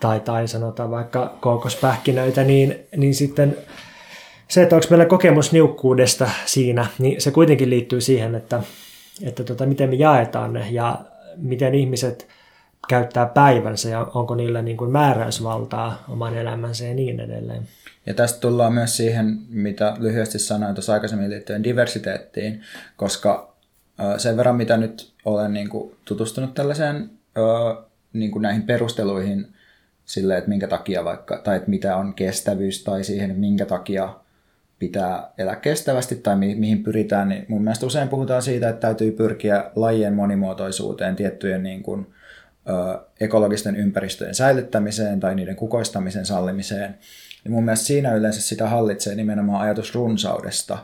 tai, 0.00 0.20
tai 0.20 0.48
sanotaan 0.48 0.90
vaikka 0.90 1.36
kookospähkinöitä, 1.40 2.44
niin, 2.44 2.78
niin 2.96 3.14
sitten 3.14 3.56
se, 4.48 4.62
että 4.62 4.76
onko 4.76 4.86
meillä 4.90 5.06
kokemus 5.06 5.52
niukkuudesta 5.52 6.30
siinä, 6.44 6.86
niin 6.98 7.20
se 7.20 7.30
kuitenkin 7.30 7.70
liittyy 7.70 8.00
siihen, 8.00 8.34
että, 8.34 8.62
että 9.22 9.44
tota, 9.44 9.66
miten 9.66 9.90
me 9.90 9.94
jaetaan 9.94 10.52
ne 10.52 10.70
ja 10.70 11.04
miten 11.36 11.74
ihmiset 11.74 12.28
käyttää 12.88 13.26
päivänsä 13.26 13.88
ja 13.88 14.06
onko 14.14 14.34
niillä 14.34 14.62
niin 14.62 14.76
kuin 14.76 14.90
määräysvaltaa 14.90 16.04
oman 16.08 16.36
elämänsä 16.36 16.84
ja 16.84 16.94
niin 16.94 17.20
edelleen. 17.20 17.68
Ja 18.06 18.14
tästä 18.14 18.40
tullaan 18.40 18.72
myös 18.72 18.96
siihen, 18.96 19.38
mitä 19.48 19.96
lyhyesti 19.98 20.38
sanoin 20.38 20.74
tuossa 20.74 20.92
aikaisemmin 20.92 21.30
liittyen 21.30 21.64
diversiteettiin, 21.64 22.62
koska 22.96 23.54
sen 24.16 24.36
verran, 24.36 24.56
mitä 24.56 24.76
nyt 24.76 25.12
olen 25.24 25.52
niin 25.52 25.68
kuin 25.68 25.94
tutustunut 26.04 26.54
tällaiseen 26.54 27.10
niin 28.12 28.30
kuin 28.30 28.42
näihin 28.42 28.62
perusteluihin 28.62 29.46
sille, 30.04 30.36
että 30.36 30.48
minkä 30.48 30.68
takia 30.68 31.04
vaikka, 31.04 31.38
tai 31.38 31.56
että 31.56 31.70
mitä 31.70 31.96
on 31.96 32.14
kestävyys 32.14 32.84
tai 32.84 33.04
siihen, 33.04 33.38
minkä 33.38 33.66
takia 33.66 34.14
pitää 34.82 35.30
elää 35.38 35.56
kestävästi 35.56 36.16
tai 36.16 36.36
mi- 36.36 36.54
mihin 36.54 36.82
pyritään, 36.82 37.28
niin 37.28 37.46
mun 37.48 37.62
mielestä 37.62 37.86
usein 37.86 38.08
puhutaan 38.08 38.42
siitä, 38.42 38.68
että 38.68 38.80
täytyy 38.80 39.12
pyrkiä 39.12 39.64
lajien 39.76 40.14
monimuotoisuuteen, 40.14 41.16
tiettyjen 41.16 41.62
niin 41.62 41.82
kuin, 41.82 42.06
ö, 42.68 43.00
ekologisten 43.20 43.76
ympäristöjen 43.76 44.34
säilyttämiseen 44.34 45.20
tai 45.20 45.34
niiden 45.34 45.56
kukoistamisen 45.56 46.26
sallimiseen. 46.26 46.98
Ja 47.44 47.50
mun 47.50 47.64
mielestä 47.64 47.86
siinä 47.86 48.14
yleensä 48.14 48.42
sitä 48.42 48.68
hallitsee 48.68 49.14
nimenomaan 49.14 49.60
ajatus 49.60 49.94
runsaudesta. 49.94 50.78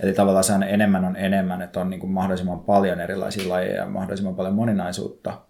Eli 0.00 0.12
tavallaan 0.12 0.44
se 0.44 0.52
on 0.52 0.62
enemmän 0.62 1.04
on 1.04 1.16
enemmän, 1.16 1.62
että 1.62 1.80
on 1.80 1.90
niin 1.90 2.00
kuin 2.00 2.12
mahdollisimman 2.12 2.60
paljon 2.60 3.00
erilaisia 3.00 3.48
lajeja 3.48 3.76
ja 3.76 3.86
mahdollisimman 3.86 4.34
paljon 4.34 4.54
moninaisuutta. 4.54 5.40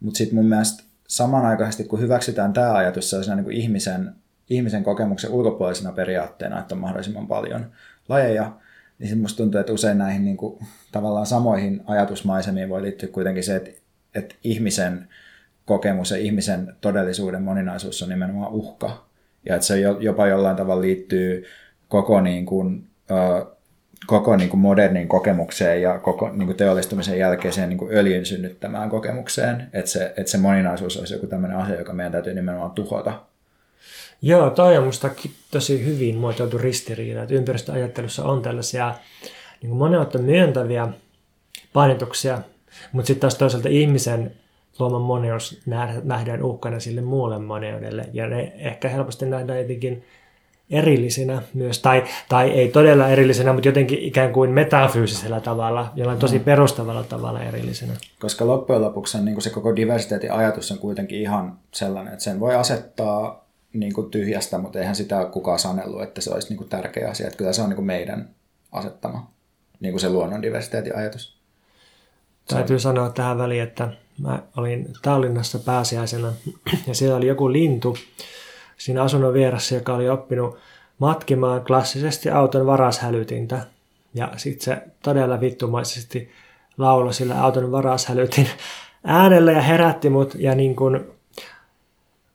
Mutta 0.00 0.18
sitten 0.18 0.34
mun 0.34 0.46
mielestä 0.46 0.84
samanaikaisesti, 1.08 1.84
kun 1.84 2.00
hyväksytään 2.00 2.52
tämä 2.52 2.72
ajatus 2.72 3.10
sellaisena 3.10 3.36
niin 3.36 3.44
kuin 3.44 3.56
ihmisen 3.56 4.14
ihmisen 4.50 4.84
kokemuksen 4.84 5.30
ulkopuolisena 5.30 5.92
periaatteena, 5.92 6.60
että 6.60 6.74
on 6.74 6.80
mahdollisimman 6.80 7.26
paljon 7.26 7.66
lajeja, 8.08 8.52
niin 8.98 9.08
sitten 9.08 9.22
musta 9.22 9.36
tuntuu, 9.36 9.60
että 9.60 9.72
usein 9.72 9.98
näihin 9.98 10.24
niin 10.24 10.36
kuin, 10.36 10.58
tavallaan 10.92 11.26
samoihin 11.26 11.82
ajatusmaisemiin 11.86 12.68
voi 12.68 12.82
liittyä 12.82 13.08
kuitenkin 13.08 13.44
se, 13.44 13.56
että, 13.56 13.70
että 14.14 14.34
ihmisen 14.44 15.08
kokemus 15.64 16.10
ja 16.10 16.16
ihmisen 16.16 16.76
todellisuuden 16.80 17.42
moninaisuus 17.42 18.02
on 18.02 18.08
nimenomaan 18.08 18.52
uhka. 18.52 19.06
Ja 19.46 19.54
että 19.54 19.66
se 19.66 19.80
jopa 19.80 20.26
jollain 20.26 20.56
tavalla 20.56 20.82
liittyy 20.82 21.44
koko, 21.88 22.20
niin 22.20 22.46
kuin, 22.46 22.86
koko 24.06 24.36
niin 24.36 24.48
kuin 24.48 24.60
modernin 24.60 25.08
kokemukseen 25.08 25.82
ja 25.82 25.98
koko 25.98 26.30
niin 26.30 26.46
kuin 26.46 26.56
teollistumisen 26.56 27.18
jälkeiseen 27.18 27.68
niin 27.68 27.78
kuin 27.78 27.96
öljyn 27.96 28.26
synnyttämään 28.26 28.90
kokemukseen. 28.90 29.70
Että 29.72 29.90
se, 29.90 30.14
että 30.16 30.30
se 30.30 30.38
moninaisuus 30.38 30.96
olisi 30.96 31.14
joku 31.14 31.26
tämmöinen 31.26 31.58
asia, 31.58 31.78
joka 31.78 31.92
meidän 31.92 32.12
täytyy 32.12 32.34
nimenomaan 32.34 32.70
tuhota 32.70 33.22
Joo, 34.26 34.50
toi 34.50 34.76
on 34.76 34.84
musta 34.84 35.10
tosi 35.50 35.84
hyvin 35.84 36.16
muotoiltu 36.16 36.58
ristiriita, 36.58 37.22
että 37.22 37.34
ympäristöajattelussa 37.34 38.24
on 38.24 38.42
tällaisia 38.42 38.94
niin 39.62 39.68
kuin 39.68 39.78
moneutta 39.78 40.18
myöntäviä 40.18 40.88
painotuksia, 41.72 42.38
mutta 42.92 43.06
sitten 43.06 43.20
taas 43.20 43.34
toisaalta 43.34 43.68
ihmisen 43.68 44.32
luoman 44.78 45.00
moneus 45.00 45.60
nähdään 46.04 46.42
uhkana 46.42 46.80
sille 46.80 47.00
muulle 47.00 47.38
moneudelle, 47.38 48.08
ja 48.12 48.26
ne 48.26 48.52
ehkä 48.56 48.88
helposti 48.88 49.26
nähdään 49.26 49.58
jotenkin 49.58 50.04
erillisinä 50.70 51.42
myös, 51.54 51.78
tai, 51.78 52.04
tai 52.28 52.50
ei 52.50 52.68
todella 52.68 53.08
erillisenä, 53.08 53.52
mutta 53.52 53.68
jotenkin 53.68 53.98
ikään 53.98 54.32
kuin 54.32 54.50
metafyysisellä 54.50 55.40
tavalla, 55.40 55.92
jollain 55.96 56.18
tosi 56.18 56.38
mm. 56.38 56.44
perustavalla 56.44 57.02
tavalla 57.02 57.42
erillisenä. 57.42 57.92
Koska 58.20 58.46
loppujen 58.46 58.82
lopuksi 58.82 59.22
niin 59.22 59.42
se 59.42 59.50
koko 59.50 59.76
diversiteetin 59.76 60.32
ajatus 60.32 60.72
on 60.72 60.78
kuitenkin 60.78 61.20
ihan 61.20 61.58
sellainen, 61.72 62.12
että 62.12 62.24
sen 62.24 62.40
voi 62.40 62.54
asettaa 62.54 63.43
niin 63.74 63.92
kuin 63.92 64.10
tyhjästä, 64.10 64.58
mutta 64.58 64.78
eihän 64.78 64.96
sitä 64.96 65.18
ole 65.18 65.30
kukaan 65.30 65.58
sanellut, 65.58 66.02
että 66.02 66.20
se 66.20 66.30
olisi 66.34 66.48
niin 66.48 66.58
kuin 66.58 66.68
tärkeä 66.68 67.10
asia. 67.10 67.26
Että 67.26 67.36
kyllä 67.36 67.52
se 67.52 67.62
on 67.62 67.68
niin 67.68 67.76
kuin 67.76 67.86
meidän 67.86 68.30
asettama 68.72 69.30
niin 69.80 69.92
kuin 69.92 70.00
se 70.00 70.08
luonnon 70.10 70.42
diversiteetin 70.42 70.96
ajatus. 70.96 71.36
Täytyy 72.48 72.78
sanoa 72.78 73.10
tähän 73.10 73.38
väliin, 73.38 73.62
että 73.62 73.88
mä 74.18 74.42
olin 74.56 74.88
Tallinnassa 75.02 75.58
pääsiäisenä 75.58 76.32
ja 76.86 76.94
siellä 76.94 77.16
oli 77.16 77.26
joku 77.26 77.52
lintu 77.52 77.96
siinä 78.76 79.02
asunnon 79.02 79.34
vieressä, 79.34 79.74
joka 79.74 79.94
oli 79.94 80.08
oppinut 80.08 80.58
matkimaan 80.98 81.64
klassisesti 81.64 82.30
auton 82.30 82.66
varashälytintä. 82.66 83.60
Ja 84.14 84.32
sitten 84.36 84.64
se 84.64 84.82
todella 85.02 85.40
vittumaisesti 85.40 86.30
lauloi 86.78 87.14
sillä 87.14 87.42
auton 87.42 87.72
varashälytin 87.72 88.48
äänellä 89.04 89.52
ja 89.52 89.60
herätti 89.60 90.10
mut 90.10 90.34
ja 90.34 90.54
niin 90.54 90.76
kuin 90.76 91.00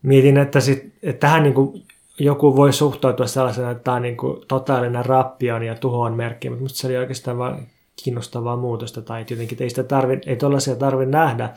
mietin, 0.02 0.36
että, 0.36 0.60
sit, 0.60 0.92
että 1.02 1.20
tähän 1.20 1.42
niin 1.42 1.54
kuin 1.54 1.82
joku 2.18 2.56
voi 2.56 2.72
suhtautua 2.72 3.26
sellaisena, 3.26 3.70
että 3.70 3.84
tämä 3.84 3.94
on 3.94 4.02
niin 4.02 4.16
kuin 4.16 4.42
totaalinen 4.48 5.06
rappion 5.06 5.62
ja 5.62 5.74
tuhon 5.74 6.14
merkki, 6.14 6.50
mutta 6.50 6.76
se 6.76 6.86
oli 6.86 6.96
oikeastaan 6.96 7.38
vain 7.38 7.66
kiinnostavaa 8.04 8.56
muutosta 8.56 9.02
tai 9.02 9.24
jotenkin 9.30 9.62
ei, 9.62 9.70
sitä 9.70 9.82
tarvi, 9.82 10.18
ei 10.26 10.36
tuollaisia 10.36 10.76
tarvitse 10.76 11.10
nähdä, 11.10 11.50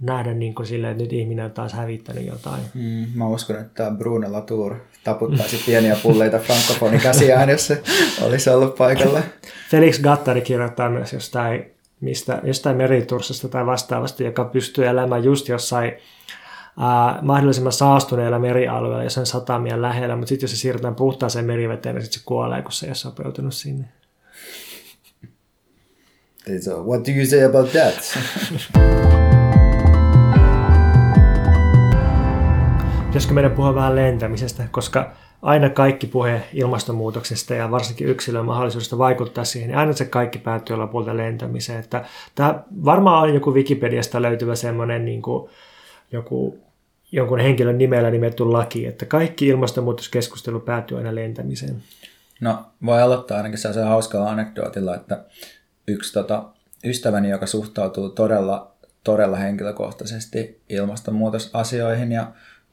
nähdä 0.00 0.34
niin 0.34 0.54
kuin 0.54 0.66
silleen, 0.66 0.90
että 0.90 1.02
nyt 1.02 1.12
ihminen 1.12 1.44
on 1.44 1.50
taas 1.50 1.72
hävittänyt 1.72 2.26
jotain. 2.26 2.60
Mm, 2.74 3.06
mä 3.14 3.28
uskon, 3.28 3.56
että 3.56 3.92
Bruno 3.98 4.32
Latour 4.32 4.74
taputtaisi 5.04 5.62
pieniä 5.66 5.96
pulleita 6.02 6.38
frankofonikäsiään, 6.38 7.48
jos 7.48 7.66
se 7.68 7.82
olisi 8.22 8.50
ollut 8.50 8.74
paikalla. 8.74 9.20
Felix 9.70 10.00
Gattari 10.00 10.40
kirjoittaa 10.40 10.90
myös 10.90 11.12
jostain, 11.12 11.70
mistä, 12.00 12.40
jostain 12.44 12.76
meriturssasta 12.76 13.48
tai 13.48 13.66
vastaavasti, 13.66 14.24
joka 14.24 14.44
pystyy 14.44 14.86
elämään 14.86 15.24
just 15.24 15.48
jossain 15.48 15.92
ää, 16.78 17.18
mahdollisimman 17.22 17.72
saastuneilla 17.72 18.38
merialueilla, 18.38 19.04
jos 19.04 19.18
on 19.18 19.26
satamien 19.26 19.82
lähellä, 19.82 20.16
mutta 20.16 20.28
sitten 20.28 20.44
jos 20.44 20.50
se 20.50 20.56
siirretään 20.56 20.94
puhtaaseen 20.94 21.44
meriveteen, 21.44 21.94
niin 21.94 22.02
sitten 22.02 22.20
se 22.20 22.26
kuolee, 22.26 22.62
kun 22.62 22.72
se 22.72 22.86
ei 22.86 22.90
ole 22.90 22.94
sopeutunut 22.94 23.54
sinne. 23.54 23.88
So, 26.60 26.82
what 26.82 27.06
do 27.06 27.12
you 27.12 27.26
say 27.26 27.44
about 27.44 27.72
that? 27.72 28.18
Pitäisikö 33.06 33.34
meidän 33.34 33.52
puhua 33.52 33.74
vähän 33.74 33.96
lentämisestä, 33.96 34.68
koska 34.70 35.12
aina 35.42 35.70
kaikki 35.70 36.06
puhe 36.06 36.42
ilmastonmuutoksesta 36.52 37.54
ja 37.54 37.70
varsinkin 37.70 38.08
yksilön 38.08 38.44
mahdollisuudesta 38.44 38.98
vaikuttaa 38.98 39.44
siihen, 39.44 39.68
niin 39.68 39.78
aina 39.78 39.92
se 39.92 40.04
kaikki 40.04 40.38
päättyy 40.38 40.76
lopulta 40.76 41.16
lentämiseen. 41.16 41.80
Että 41.80 42.04
tämä 42.34 42.62
varmaan 42.84 43.22
on 43.22 43.34
joku 43.34 43.54
Wikipediasta 43.54 44.22
löytyvä 44.22 44.54
semmoinen 44.54 45.04
niin 45.04 45.22
kuin, 45.22 45.50
joku, 46.12 46.58
jonkun 47.12 47.40
henkilön 47.40 47.78
nimellä 47.78 48.10
nimetty 48.10 48.44
laki, 48.44 48.86
että 48.86 49.06
kaikki 49.06 49.46
ilmastonmuutoskeskustelu 49.46 50.60
päättyy 50.60 50.98
aina 50.98 51.14
lentämiseen. 51.14 51.82
No, 52.40 52.64
voi 52.86 53.02
aloittaa 53.02 53.36
ainakin 53.36 53.58
sellaisen 53.58 53.84
hauskalla 53.84 54.30
anekdootilla, 54.30 54.94
että 54.94 55.24
yksi 55.86 56.12
tota, 56.12 56.44
ystäväni, 56.84 57.30
joka 57.30 57.46
suhtautuu 57.46 58.08
todella, 58.08 58.72
todella 59.04 59.36
henkilökohtaisesti 59.36 60.60
ilmastonmuutosasioihin 60.68 62.12
ja 62.12 62.32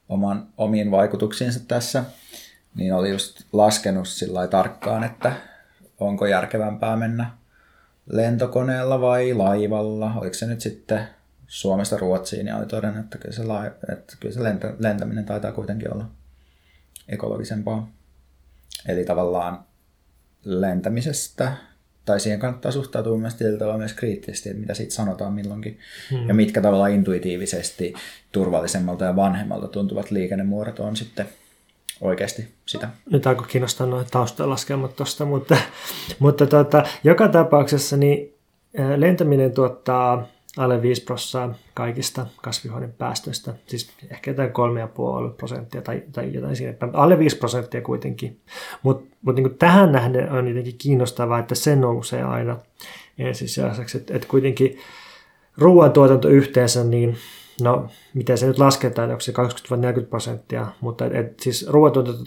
oman, 0.09 0.47
omiin 0.57 0.91
vaikutuksiinsa 0.91 1.59
tässä, 1.67 2.03
niin 2.75 2.93
oli 2.93 3.09
just 3.09 3.41
laskenut 3.53 4.07
sillä 4.07 4.47
tarkkaan, 4.47 5.03
että 5.03 5.33
onko 5.99 6.25
järkevämpää 6.25 6.95
mennä 6.95 7.31
lentokoneella 8.09 9.01
vai 9.01 9.33
laivalla. 9.33 10.13
Oliko 10.15 10.33
se 10.33 10.45
nyt 10.45 10.61
sitten 10.61 11.07
Suomesta 11.47 11.97
Ruotsiin 11.97 12.47
ja 12.47 12.57
oli 12.57 12.65
todennut, 12.65 13.03
että 13.03 13.17
kyllä 13.17 13.35
se, 13.35 13.43
lai, 13.43 13.71
että 13.93 14.17
kyllä 14.19 14.33
se 14.33 14.43
lentä, 14.43 14.73
lentäminen 14.79 15.25
taitaa 15.25 15.51
kuitenkin 15.51 15.93
olla 15.93 16.05
ekologisempaa. 17.07 17.91
Eli 18.87 19.05
tavallaan 19.05 19.59
lentämisestä, 20.43 21.51
tai 22.05 22.19
siihen 22.19 22.39
kannattaa 22.39 22.71
suhtautua 22.71 23.17
myös 23.17 23.35
tietyllä 23.35 23.77
myös 23.77 23.93
kriittisesti, 23.93 24.49
että 24.49 24.59
mitä 24.59 24.73
siitä 24.73 24.93
sanotaan 24.93 25.33
milloinkin, 25.33 25.79
hmm. 26.11 26.27
ja 26.27 26.33
mitkä 26.33 26.61
tavallaan 26.61 26.91
intuitiivisesti 26.91 27.93
turvallisemmalta 28.31 29.05
ja 29.05 29.15
vanhemmalta 29.15 29.67
tuntuvat 29.67 30.11
liikennemuodot 30.11 30.79
on 30.79 30.95
sitten 30.95 31.29
oikeasti 32.01 32.47
sitä. 32.65 32.89
Nyt 33.11 33.27
alkoi 33.27 33.47
kiinnostaa 33.47 33.87
noin 33.87 34.05
taustalaskelmat 34.11 34.95
tuosta, 34.95 35.25
mutta, 35.25 35.57
mutta 36.19 36.47
tuota, 36.47 36.83
joka 37.03 37.27
tapauksessa 37.27 37.97
niin 37.97 38.33
lentäminen 38.97 39.51
tuottaa 39.51 40.27
alle 40.57 40.81
5 40.81 41.03
prosenttia 41.03 41.59
kaikista 41.73 42.25
kasvihuonepäästöistä, 42.41 43.53
siis 43.67 43.91
ehkä 44.11 44.31
jotain 44.31 44.49
3,5 44.49 45.33
prosenttia 45.37 45.81
tai, 45.81 46.03
tai 46.11 46.33
jotain 46.33 46.55
siinä, 46.55 46.73
alle 46.93 47.19
5 47.19 47.37
prosenttia 47.37 47.81
kuitenkin. 47.81 48.39
Mutta 48.83 49.15
mut 49.21 49.35
niin 49.35 49.57
tähän 49.57 49.91
nähden 49.91 50.31
on 50.31 50.47
jotenkin 50.47 50.77
kiinnostavaa, 50.77 51.39
että 51.39 51.55
se 51.55 51.75
nousee 51.75 52.23
aina 52.23 52.57
ensisijaiseksi, 53.17 53.97
että 53.97 54.15
et 54.15 54.25
kuitenkin 54.25 54.77
ruoantuotanto 55.57 56.27
yhteensä, 56.27 56.83
niin 56.83 57.17
no 57.61 57.87
miten 58.13 58.37
se 58.37 58.47
nyt 58.47 58.59
lasketaan, 58.59 59.09
onko 59.09 59.21
se 59.21 59.33
20-40 60.01 60.05
prosenttia, 60.09 60.67
mutta 60.81 61.05
et, 61.05 61.15
et, 61.15 61.39
siis 61.39 61.67
ruoantuotanto 61.69 62.23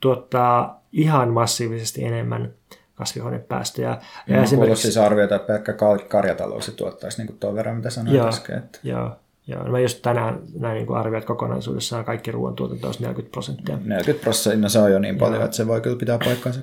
tuottaa 0.00 0.82
ihan 0.92 1.32
massiivisesti 1.32 2.04
enemmän 2.04 2.54
kasvihuonepäästöjä. 2.94 3.98
Ja 4.26 4.36
no, 4.36 4.42
esimerkiksi... 4.42 4.82
siis 4.82 4.96
arvioita, 4.96 5.34
että 5.34 5.46
pelkkä 5.46 5.74
karjatalous 6.08 6.72
tuottaisi 6.76 7.24
niin 7.24 7.38
tuon 7.40 7.54
verran, 7.54 7.76
mitä 7.76 7.90
sanoin 7.90 8.16
joo, 8.16 8.28
äsken. 8.28 8.58
Että... 8.58 8.78
Joo, 8.82 9.10
joo. 9.46 9.64
Mä 9.64 9.80
just 9.80 10.02
tänään 10.02 10.40
näin 10.58 10.74
niin 10.74 10.94
arvioit 10.94 11.24
kokonaisuudessaan 11.24 12.04
kaikki 12.04 12.30
ruoantuotanto 12.30 12.86
olisi 12.86 13.02
40 13.02 13.32
prosenttia. 13.32 13.78
40 13.84 14.22
prosenttia, 14.22 14.62
no 14.62 14.68
se 14.68 14.78
on 14.78 14.92
jo 14.92 14.98
niin 14.98 15.18
paljon, 15.18 15.34
joo. 15.34 15.44
että 15.44 15.56
se 15.56 15.66
voi 15.66 15.80
kyllä 15.80 15.96
pitää 15.96 16.18
paikkansa. 16.24 16.60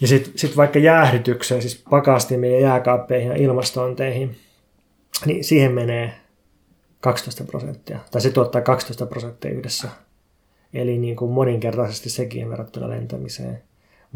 Ja 0.00 0.08
sitten 0.08 0.32
sit 0.36 0.56
vaikka 0.56 0.78
jäähdytykseen, 0.78 1.62
siis 1.62 1.84
pakastimiin 1.90 2.54
ja 2.54 2.60
jääkaappeihin 2.60 3.28
ja 3.28 3.36
ilmastointeihin, 3.36 4.36
niin 5.26 5.44
siihen 5.44 5.72
menee 5.72 6.14
12 7.00 7.44
prosenttia, 7.44 7.98
tai 8.10 8.20
se 8.20 8.30
tuottaa 8.30 8.60
12 8.60 9.06
prosenttia 9.06 9.50
yhdessä. 9.50 9.88
Eli 10.74 10.98
niin 10.98 11.16
kuin 11.16 11.30
moninkertaisesti 11.30 12.10
sekin 12.10 12.50
verrattuna 12.50 12.88
lentämiseen. 12.88 13.62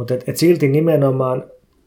Mutta 0.01 0.15
et, 0.15 0.29
et 0.29 0.37
silti 0.37 0.69
nimenomaan 0.69 1.45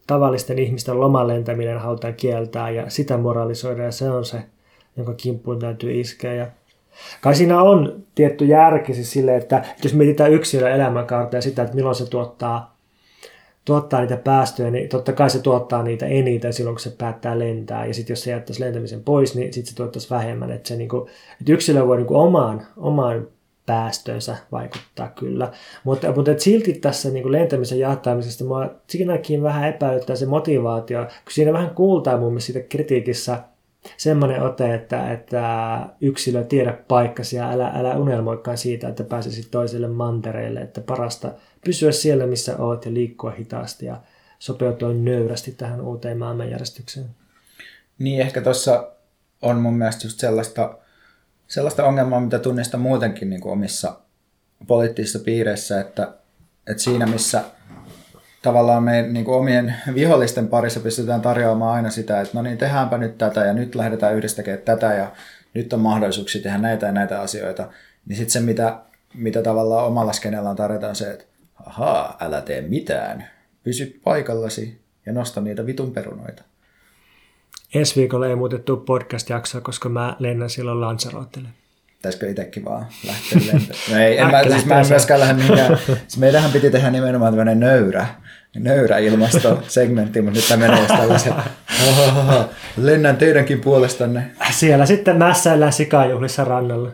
tavallisten 0.07 0.59
ihmisten 0.59 0.99
lomalentäminen 0.99 1.80
halutaan 1.80 2.14
kieltää 2.14 2.70
ja 2.70 2.89
sitä 2.89 3.18
moralisoida 3.18 3.84
ja 3.84 3.91
se 3.91 4.09
on 4.09 4.26
se, 4.26 4.41
jonka 4.97 5.14
kimppuun 5.14 5.59
täytyy 5.59 5.99
iskeä. 5.99 6.34
Ja 6.34 6.47
kai 7.22 7.36
siinä 7.36 7.61
on 7.61 8.03
tietty 8.16 8.45
järki 8.45 8.93
siis 8.93 9.11
sille, 9.11 9.36
että 9.36 9.66
jos 9.84 9.93
mietitään 9.93 10.34
yksilön 10.34 10.72
elämänkaarta 10.72 11.36
ja 11.36 11.41
sitä, 11.41 11.61
että 11.61 11.76
milloin 11.76 11.95
se 11.95 12.09
tuottaa, 12.09 12.78
tuottaa 13.66 14.01
niitä 14.01 14.18
päästöjä, 14.18 14.72
niin 14.72 14.89
totta 14.89 15.14
kai 15.14 15.30
se 15.30 15.39
tuottaa 15.39 15.84
niitä 15.84 16.05
eniten 16.05 16.53
silloin, 16.53 16.76
kun 16.76 16.84
se 16.84 16.95
päättää 16.97 17.39
lentää. 17.39 17.86
Ja 17.86 17.93
sitten 17.93 18.11
jos 18.11 18.24
se 18.24 18.32
jättäisi 18.32 18.61
lentämisen 18.61 19.03
pois, 19.03 19.36
niin 19.36 19.53
sitten 19.53 19.70
se 19.70 19.76
tuottaisi 19.76 20.09
vähemmän. 20.09 20.51
Että, 20.51 20.68
se, 20.68 20.76
niin 20.76 20.89
kuin, 20.89 21.09
että 21.41 21.53
yksilö 21.53 21.88
voi 21.88 21.97
niin 21.97 22.07
kuin 22.07 22.20
omaan, 22.20 22.66
omaan 22.78 23.28
päästönsä 23.66 24.38
vaikuttaa 24.51 25.09
kyllä. 25.09 25.51
Mutta, 25.84 26.11
mutta 26.11 26.32
et 26.32 26.39
silti 26.39 26.74
tässä 26.74 27.09
niin 27.09 27.24
kuin 27.24 27.32
lentämisen 27.32 27.80
jahtamisesta 27.80 28.43
mua 28.43 28.70
siinäkin 28.88 29.43
vähän 29.43 29.70
epäilyttää 29.70 30.16
se 30.16 30.26
motivaatio, 30.26 31.01
kun 31.01 31.32
siinä 31.32 31.53
vähän 31.53 31.76
kuultaa 31.76 32.18
mun 32.18 32.32
mielestä 32.32 32.53
siitä 32.53 32.68
kritiikissä 32.70 33.39
semmoinen 33.97 34.41
ote, 34.41 34.74
että, 34.74 35.11
että 35.11 35.80
yksilö 36.01 36.43
tiedä 36.43 36.74
paikkasi 36.88 37.36
ja 37.36 37.51
älä, 37.51 37.72
älä 37.76 37.97
unelmoikaan 37.97 38.57
siitä, 38.57 38.88
että 38.88 39.03
pääsisit 39.03 39.51
toiselle 39.51 39.88
mantereelle, 39.88 40.61
että 40.61 40.82
parasta 40.82 41.32
pysyä 41.66 41.91
siellä, 41.91 42.28
missä 42.28 42.57
oot 42.57 42.86
ja 42.86 42.93
liikkua 42.93 43.32
hitaasti 43.32 43.86
ja 43.86 44.01
sopeutua 44.39 44.93
nöyrästi 44.93 45.51
tähän 45.51 45.82
uuteen 45.82 46.18
maailmanjärjestykseen. 46.18 47.05
Niin, 47.99 48.22
ehkä 48.22 48.41
tuossa 48.41 48.91
on 49.41 49.55
mun 49.55 49.74
mielestä 49.74 50.07
just 50.07 50.20
sellaista 50.20 50.78
sellaista 51.54 51.86
ongelmaa, 51.86 52.20
mitä 52.20 52.39
tunnistan 52.39 52.82
muutenkin 52.82 53.30
niin 53.30 53.41
kuin 53.41 53.54
omissa 53.54 53.95
poliittisissa 54.68 55.20
piireissä, 55.20 55.80
että, 55.82 56.14
että 56.68 56.84
siinä 56.84 57.06
missä 57.06 57.43
tavallaan 58.41 58.84
me 58.84 59.01
niin 59.01 59.26
kuin 59.26 59.38
omien 59.38 59.76
vihollisten 59.95 60.47
parissa 60.47 60.80
pystytään 60.80 61.22
tarjoamaan 61.22 61.76
aina 61.76 61.89
sitä, 61.89 62.22
että 62.22 62.34
no 62.34 62.41
niin, 62.41 62.58
tehdäänpä 62.58 62.97
nyt 62.97 63.18
tätä 63.18 63.45
ja 63.45 63.54
nyt 63.54 63.76
lähdetään 63.76 64.16
yhdessä 64.16 64.36
tekemään 64.36 64.62
tätä 64.62 64.93
ja 64.93 65.12
nyt 65.54 65.74
on 65.74 65.80
mahdollisuuksia 65.80 66.41
tehdä 66.41 66.58
näitä 66.58 66.86
ja 66.86 66.91
näitä 66.91 67.22
asioita, 67.22 67.70
niin 68.06 68.18
sitten 68.18 68.32
se, 68.32 68.39
mitä, 68.39 68.80
mitä 69.14 69.41
tavallaan 69.41 69.86
omalla 69.86 70.14
skenellä 70.14 70.56
tarjotaan 70.56 70.95
se, 70.95 71.12
että 71.12 71.26
ahaa, 71.66 72.18
älä 72.22 72.41
tee 72.41 72.62
mitään, 72.62 73.28
pysy 73.64 73.99
paikallasi 74.04 74.82
ja 75.06 75.14
nosta 75.14 75.41
niitä 75.41 75.66
vitun 75.66 75.93
perunoita. 75.93 76.43
Ensi 77.74 77.95
viikolla 77.95 78.28
ei 78.28 78.36
muutettu 78.36 78.78
podcast-jaksoa, 78.78 79.61
koska 79.61 79.89
mä 79.89 80.15
lennän 80.19 80.49
silloin 80.49 80.82
Lanzarotelle. 80.82 81.49
Pitäisikö 81.95 82.30
itsekin 82.30 82.65
vaan 82.65 82.86
lähteä 83.07 83.39
lentämään? 83.39 83.82
No 83.91 83.97
ei, 83.97 84.17
en 84.17 84.32
mä, 84.32 84.43
siis 84.43 84.65
mä 84.65 84.80
en 84.80 84.88
myöskään 84.89 85.19
lähde 85.19 85.34
mihinkään. 85.34 85.78
Siis 85.86 86.17
meidänhän 86.17 86.51
piti 86.51 86.71
tehdä 86.71 86.91
nimenomaan 86.91 87.34
tämmöinen 87.34 87.59
nöyrä, 87.59 88.07
nöyrä 88.55 88.97
ilmastosegmentti, 88.97 90.21
mutta 90.21 90.39
nyt 90.39 90.47
tämä 90.47 90.67
menee 90.67 90.88
tällaisen, 90.88 91.34
lennän 92.78 93.17
teidänkin 93.17 93.61
puolestanne. 93.61 94.32
Siellä 94.51 94.86
sitten 94.86 95.17
mässäillään 95.17 95.74
sikajuhlissa 95.74 96.43
rannalla. 96.43 96.89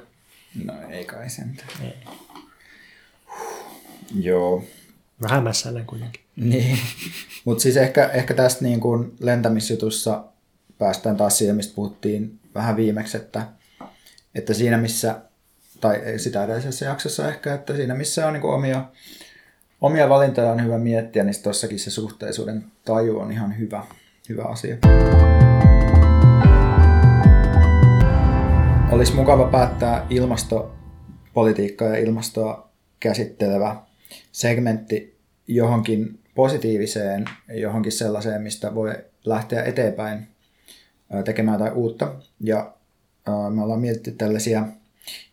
No 0.66 0.74
ei 0.90 1.06
kai 1.06 1.30
sen. 1.30 1.58
Ei. 1.84 1.94
Joo. 4.22 4.64
Vähän 5.22 5.44
mässäillään 5.44 5.86
kuitenkin. 5.86 6.22
Niin, 6.36 6.78
mutta 7.46 7.62
siis 7.62 7.78
ehkä, 7.78 8.10
ehkä 8.14 8.34
tästä 8.34 8.64
niin 8.64 8.80
kuin 8.80 9.14
lentämisjutussa 9.20 10.24
päästään 10.80 11.18
taas 11.18 11.38
siihen, 11.38 11.56
mistä 11.56 11.76
puhuttiin 11.76 12.40
vähän 12.56 12.76
viimeksi, 12.76 13.18
että, 13.18 13.48
että 14.36 14.54
siinä 14.54 14.78
missä, 14.78 15.22
tai 15.82 16.02
sitä 16.18 16.44
edellisessä 16.44 16.86
jaksossa 16.86 17.30
ehkä, 17.30 17.54
että 17.54 17.76
siinä 17.76 17.96
missä 17.96 18.28
on 18.28 18.34
niin 18.34 18.44
omia, 18.44 18.86
omia 19.82 20.10
valintoja 20.10 20.52
on 20.52 20.64
hyvä 20.64 20.78
miettiä, 20.78 21.24
niin 21.24 21.44
tossakin 21.44 21.80
se 21.80 21.92
suhteisuuden 21.92 22.66
taju 22.86 23.20
on 23.20 23.32
ihan 23.32 23.58
hyvä, 23.58 23.84
hyvä 24.30 24.44
asia. 24.44 24.78
Olisi 28.92 29.14
mukava 29.16 29.48
päättää 29.52 30.08
ilmastopolitiikkaa 30.10 31.88
ja 31.88 31.98
ilmastoa 31.98 32.70
käsittelevä 33.00 33.76
segmentti 34.32 35.20
johonkin 35.48 36.20
positiiviseen, 36.36 37.26
johonkin 37.54 37.92
sellaiseen, 37.92 38.42
mistä 38.42 38.76
voi 38.76 38.96
lähteä 39.26 39.64
eteenpäin 39.64 40.28
tekemään 41.26 41.60
jotain 41.60 41.78
uutta. 41.78 42.16
Ja 42.40 42.74
me 43.50 43.64
ollaan 43.64 43.80
mietitty 43.80 44.12
tällaisia 44.12 44.66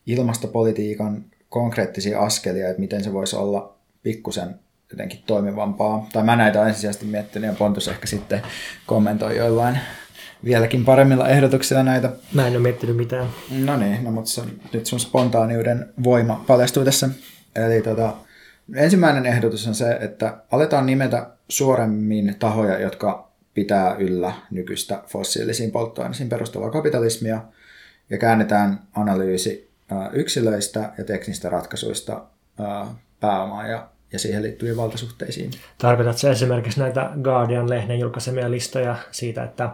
ilmastopolitiikan 0.06 1.24
konkreettisia 1.48 2.20
askelia, 2.20 2.68
että 2.68 2.80
miten 2.80 3.04
se 3.04 3.12
voisi 3.12 3.36
olla 3.36 3.76
pikkusen 4.02 4.54
jotenkin 4.90 5.22
toimivampaa. 5.26 6.08
Tai 6.12 6.24
mä 6.24 6.36
näitä 6.36 6.66
ensisijaisesti 6.66 7.06
miettinyt 7.06 7.50
ja 7.50 7.56
Pontus 7.58 7.88
ehkä 7.88 8.06
sitten 8.06 8.42
kommentoi 8.86 9.36
joillain 9.36 9.78
vieläkin 10.44 10.84
paremmilla 10.84 11.28
ehdotuksilla 11.28 11.82
näitä. 11.82 12.10
Mä 12.34 12.46
en 12.46 12.52
ole 12.52 12.62
miettinyt 12.62 12.96
mitään. 12.96 13.26
No 13.64 13.76
niin, 13.76 14.04
no, 14.04 14.10
mutta 14.10 14.30
sun, 14.30 14.60
nyt 14.72 14.86
sun 14.86 15.00
spontaaniuden 15.00 15.88
voima 16.04 16.44
paljastuu 16.46 16.84
tässä. 16.84 17.08
Eli 17.56 17.82
tota, 17.82 18.14
ensimmäinen 18.74 19.26
ehdotus 19.26 19.66
on 19.66 19.74
se, 19.74 19.98
että 20.00 20.36
aletaan 20.50 20.86
nimetä 20.86 21.30
suoremmin 21.48 22.36
tahoja, 22.38 22.80
jotka 22.80 23.25
pitää 23.56 23.96
yllä 23.98 24.32
nykyistä 24.50 25.02
fossiilisiin 25.06 25.70
polttoaineisiin 25.70 26.28
perustuvaa 26.28 26.70
kapitalismia 26.70 27.40
ja 28.10 28.18
käännetään 28.18 28.78
analyysi 28.94 29.70
yksilöistä 30.12 30.92
ja 30.98 31.04
teknistä 31.04 31.48
ratkaisuista 31.48 32.24
pääomaan 33.20 33.70
ja 33.70 33.88
ja 34.12 34.18
siihen 34.18 34.42
liittyviin 34.42 34.76
valtasuhteisiin. 34.76 35.50
Tarkoitatko 35.78 36.28
esimerkiksi 36.28 36.80
näitä 36.80 37.10
Guardian-lehden 37.22 38.00
julkaisemia 38.00 38.50
listoja 38.50 38.96
siitä, 39.10 39.44
että 39.44 39.70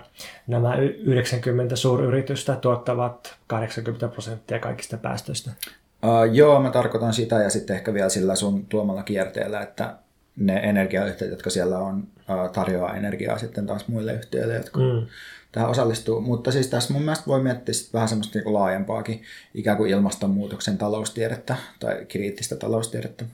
nämä 0.47 0.76
90 0.76 1.76
suuryritystä 1.76 2.57
tuottavat 2.57 3.37
80 3.47 4.09
prosenttia 4.09 4.59
kaikista 4.59 4.97
päästöistä? 4.97 5.51
Uh, 6.05 6.35
joo, 6.35 6.61
mä 6.61 6.70
tarkoitan 6.70 7.14
sitä 7.14 7.37
ja 7.37 7.51
sitten 7.51 7.76
ehkä 7.76 7.95
vielä 7.95 8.09
sillä 8.09 8.35
sun 8.35 8.66
tuomalla 8.66 9.03
kierteellä, 9.03 9.61
että 9.61 9.97
ne 10.37 10.57
energiayhtiöt, 10.57 11.30
jotka 11.30 11.51
siellä 11.51 11.78
on, 11.78 12.07
tarjoaa 12.52 12.96
energiaa 12.96 13.38
sitten 13.38 13.66
taas 13.66 13.88
muille 13.88 14.12
yhtiöille, 14.14 14.54
jotka 14.54 14.80
mm. 14.80 15.06
tähän 15.52 15.70
osallistuu. 15.70 16.20
Mutta 16.20 16.52
siis 16.52 16.66
tässä 16.66 16.92
mun 16.92 17.02
mielestä 17.02 17.26
voi 17.26 17.42
miettiä 17.42 17.74
sit 17.74 17.92
vähän 17.92 18.08
semmoista 18.08 18.38
niinku 18.38 18.54
laajempaakin 18.54 19.22
ikään 19.54 19.76
kuin 19.76 19.90
ilmastonmuutoksen 19.90 20.78
taloustiedettä 20.78 21.56
tai 21.80 22.04
kriittistä 22.08 22.56
taloustiedettä. 22.56 23.24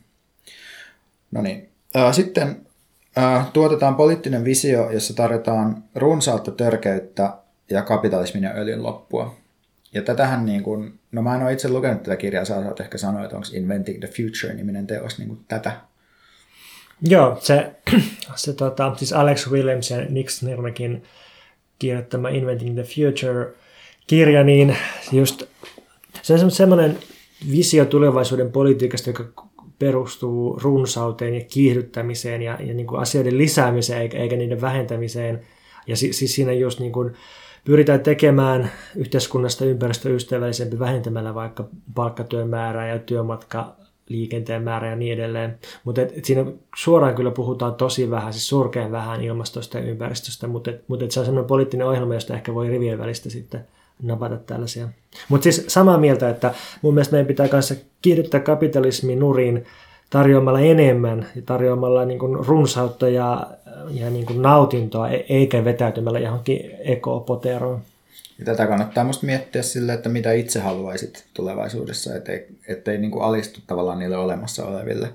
No 1.31 1.43
niin. 1.43 1.69
Sitten 2.13 2.67
tuotetaan 3.53 3.95
poliittinen 3.95 4.45
visio, 4.45 4.91
jossa 4.91 5.15
tarjotaan 5.15 5.85
runsautta 5.95 6.51
törkeyttä 6.51 7.33
ja 7.71 7.83
kapitalismin 7.83 8.43
ja 8.43 8.51
öljyn 8.51 8.83
loppua. 8.83 9.37
Ja 9.93 10.03
tätähän 10.03 10.47
niin 10.47 10.63
kuin, 10.63 10.99
no 11.13 11.23
mä 11.23 11.37
en 11.37 11.43
ole 11.43 11.53
itse 11.53 11.69
lukenut 11.69 12.03
tätä 12.03 12.17
kirjaa, 12.17 12.45
sä 12.45 12.63
saat 12.63 12.81
ehkä 12.81 12.99
sanoa, 12.99 13.25
että 13.25 13.37
onko 13.37 13.49
Inventing 13.53 13.99
the 13.99 14.09
Future-niminen 14.09 14.87
teos 14.87 15.19
niin 15.19 15.29
kuin 15.29 15.41
tätä. 15.49 15.73
Joo, 17.03 17.37
se, 17.41 17.71
se 18.37 18.53
tota, 18.53 18.95
siis 18.97 19.13
Alex 19.13 19.51
Williams 19.51 19.91
ja 19.91 19.97
Nick 20.09 20.31
Snirmekin 20.31 21.03
kirjoittama 21.79 22.29
Inventing 22.29 22.75
the 22.75 22.83
Future 22.83 23.55
kirja, 24.07 24.45
niin 24.45 24.77
just 25.13 25.43
se 26.23 26.35
on 26.35 26.51
semmoinen 26.51 26.99
visio 27.51 27.85
tulevaisuuden 27.85 28.53
politiikasta, 28.53 29.11
joka 29.11 29.49
perustuu 29.79 30.59
runsauteen 30.63 31.35
ja 31.35 31.45
kiihdyttämiseen 31.45 32.43
ja, 32.43 32.59
ja 32.61 32.75
niin 32.75 32.87
kuin 32.87 33.01
asioiden 33.01 33.39
lisäämiseen 33.39 34.03
eikä, 34.03 34.19
eikä 34.19 34.37
niiden 34.37 34.61
vähentämiseen. 34.61 35.41
Ja 35.87 35.97
si, 35.97 36.13
siis 36.13 36.35
siinä 36.35 36.53
just 36.53 36.81
niin 36.81 36.93
kuin 36.93 37.15
pyritään 37.65 38.01
tekemään 38.01 38.71
yhteiskunnasta 38.97 39.65
ympäristöystävällisempi 39.65 40.79
vähentämällä 40.79 41.35
vaikka 41.35 41.69
palkkatyön 41.95 42.49
määrää 42.49 42.89
ja 42.89 42.99
työmatka 42.99 43.77
liikenteen 44.09 44.63
määrä 44.63 44.91
ja 44.91 44.97
niin 44.97 45.13
edelleen. 45.15 45.59
Mutta 45.85 46.03
et, 46.03 46.19
et 46.19 46.25
siinä 46.25 46.45
suoraan 46.77 47.15
kyllä 47.15 47.31
puhutaan 47.31 47.75
tosi 47.75 48.11
vähän, 48.11 48.33
siis 48.33 48.49
surkean 48.49 48.93
vähän 48.93 49.23
ilmastosta 49.23 49.79
ja 49.79 49.85
ympäristöstä, 49.85 50.47
mutta 50.47 50.71
et, 50.71 50.85
mut 50.89 51.03
et 51.03 51.11
se 51.11 51.21
on 51.21 51.27
sellainen 51.27 51.49
poliittinen 51.49 51.87
ohjelma, 51.87 52.15
josta 52.15 52.35
ehkä 52.35 52.55
voi 52.55 52.69
rivien 52.69 52.99
välistä 52.99 53.31
sitten 53.31 53.67
napata 54.03 54.37
tällaisia. 54.37 54.89
Mutta 55.29 55.43
siis 55.43 55.65
samaa 55.69 55.99
mieltä, 55.99 56.31
että 56.31 56.55
mun 56.83 56.95
mielestä 56.95 57.13
meidän 57.13 57.27
pitää 57.27 57.49
kanssa 57.49 57.75
kiihdyttää 58.03 58.41
kapitalismin 58.41 59.19
nurin 59.19 59.67
tarjoamalla 60.11 60.61
enemmän 60.61 61.27
ja 61.37 61.43
tarjoamalla 61.47 62.05
niin 62.05 62.19
kuin 62.19 62.47
runsautta 62.47 63.09
ja, 63.09 63.47
ja 63.91 64.11
niin 64.11 64.27
kuin 64.27 64.43
nautintoa, 64.43 65.09
e- 65.09 65.27
eikä 65.29 65.65
vetäytymällä 65.65 66.19
johonkin 66.19 66.71
ekopoteroon. 66.85 67.81
Ja 68.39 68.45
tätä 68.45 68.67
kannattaa 68.67 69.05
musta 69.05 69.27
miettiä 69.27 69.63
sille, 69.63 69.93
että 69.93 70.09
mitä 70.09 70.33
itse 70.33 70.61
haluaisit 70.61 71.27
tulevaisuudessa, 71.35 72.17
ettei, 72.17 72.47
ettei 72.69 72.99
niin 72.99 73.11
kuin 73.11 73.25
alistu 73.25 73.61
tavallaan 73.67 73.99
niille 73.99 74.17
olemassa 74.17 74.67
oleville 74.67 75.15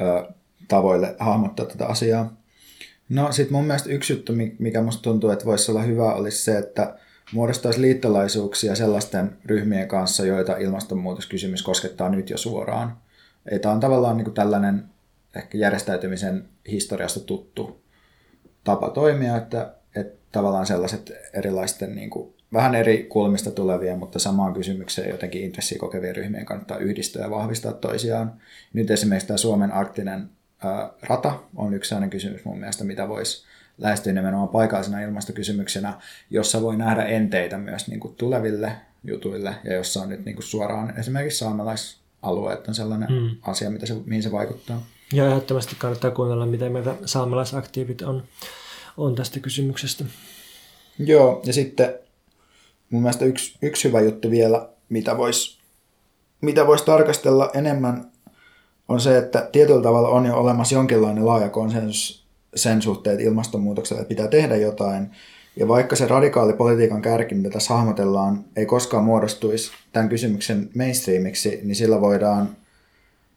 ö, 0.00 0.32
tavoille 0.68 1.16
hahmottaa 1.18 1.66
tätä 1.66 1.86
asiaa. 1.86 2.36
No 3.08 3.32
sitten 3.32 3.52
mun 3.52 3.64
mielestä 3.64 3.90
yksi 3.90 4.12
juttu, 4.12 4.32
mikä 4.58 4.82
musta 4.82 5.02
tuntuu, 5.02 5.30
että 5.30 5.44
voisi 5.44 5.70
olla 5.70 5.82
hyvä, 5.82 6.14
olisi 6.14 6.42
se, 6.42 6.58
että 6.58 6.96
muodostaisi 7.32 7.80
liittolaisuuksia 7.80 8.74
sellaisten 8.74 9.36
ryhmien 9.44 9.88
kanssa, 9.88 10.26
joita 10.26 10.56
ilmastonmuutoskysymys 10.56 11.62
koskettaa 11.62 12.08
nyt 12.08 12.30
jo 12.30 12.36
suoraan. 12.38 12.96
Tämä 13.62 13.74
on 13.74 13.80
tavallaan 13.80 14.16
niin 14.16 14.24
kuin 14.24 14.34
tällainen 14.34 14.84
ehkä 15.36 15.58
järjestäytymisen 15.58 16.48
historiasta 16.68 17.20
tuttu 17.20 17.82
tapa 18.64 18.90
toimia, 18.90 19.36
että 19.36 19.74
tavallaan 20.32 20.66
sellaiset 20.66 21.12
erilaisten 21.32 21.94
niin 21.94 22.10
kuin, 22.10 22.34
vähän 22.52 22.74
eri 22.74 23.06
kulmista 23.08 23.50
tulevia, 23.50 23.96
mutta 23.96 24.18
samaan 24.18 24.54
kysymykseen 24.54 25.10
jotenkin 25.10 25.42
intressiä 25.42 25.78
kokevien 25.78 26.16
ryhmien 26.16 26.44
kannattaa 26.44 26.78
yhdistää 26.78 27.22
ja 27.22 27.30
vahvistaa 27.30 27.72
toisiaan. 27.72 28.32
Nyt 28.72 28.90
esimerkiksi 28.90 29.26
tämä 29.26 29.36
Suomen 29.36 29.72
arktinen 29.72 30.30
ää, 30.64 30.90
rata 31.02 31.38
on 31.56 31.74
yksi 31.74 31.88
sellainen 31.88 32.10
kysymys 32.10 32.44
mun 32.44 32.58
mielestä, 32.58 32.84
mitä 32.84 33.08
voisi 33.08 33.44
lähestyy 33.78 34.12
nimenomaan 34.12 34.48
paikallisena 34.48 35.00
ilmastokysymyksenä, 35.00 35.94
jossa 36.30 36.62
voi 36.62 36.76
nähdä 36.76 37.04
enteitä 37.04 37.58
myös 37.58 37.88
niin 37.88 38.00
kuin 38.00 38.14
tuleville 38.14 38.72
jutuille 39.04 39.54
ja 39.64 39.74
jossa 39.74 40.02
on 40.02 40.08
nyt 40.08 40.24
niin 40.24 40.34
kuin 40.34 40.44
suoraan 40.44 40.98
esimerkiksi 40.98 41.38
saamelaisalueet 41.38 42.68
on 42.68 42.74
sellainen 42.74 43.12
mm. 43.12 43.30
asia, 43.42 43.70
mitä 43.70 43.86
se, 43.86 43.94
mihin 44.04 44.22
se 44.22 44.32
vaikuttaa. 44.32 44.82
Ja 45.12 45.26
ehdottomasti 45.26 45.76
kannattaa 45.78 46.10
kuunnella, 46.10 46.46
mitä 46.46 46.70
meitä 46.70 46.94
saamelaisaktiivit 47.04 48.02
on, 48.02 48.22
on 48.96 49.14
tästä 49.14 49.40
kysymyksestä. 49.40 50.04
Joo, 50.98 51.42
ja 51.44 51.52
sitten 51.52 51.94
mun 52.90 53.02
mielestä 53.02 53.24
yksi, 53.24 53.58
yksi 53.62 53.88
hyvä 53.88 54.00
juttu 54.00 54.30
vielä, 54.30 54.68
mitä 54.88 55.16
voisi 55.16 55.62
mitä 56.42 56.66
vois 56.66 56.82
tarkastella 56.82 57.50
enemmän, 57.54 58.10
on 58.88 59.00
se, 59.00 59.18
että 59.18 59.48
tietyllä 59.52 59.82
tavalla 59.82 60.08
on 60.08 60.26
jo 60.26 60.36
olemassa 60.36 60.74
jonkinlainen 60.74 61.26
laaja 61.26 61.48
konsensus 61.48 62.26
sen 62.54 62.82
suhteen, 62.82 63.14
että 63.14 63.28
ilmastonmuutokselle 63.28 64.04
pitää 64.04 64.28
tehdä 64.28 64.56
jotain. 64.56 65.10
Ja 65.56 65.68
vaikka 65.68 65.96
se 65.96 66.06
radikaali 66.06 66.52
politiikan 66.52 67.02
kärki, 67.02 67.34
mitä 67.34 67.50
tässä 67.50 67.74
hahmotellaan, 67.74 68.44
ei 68.56 68.66
koskaan 68.66 69.04
muodostuisi 69.04 69.72
tämän 69.92 70.08
kysymyksen 70.08 70.70
mainstreamiksi, 70.76 71.60
niin 71.62 71.76
sillä 71.76 72.00
voidaan, 72.00 72.48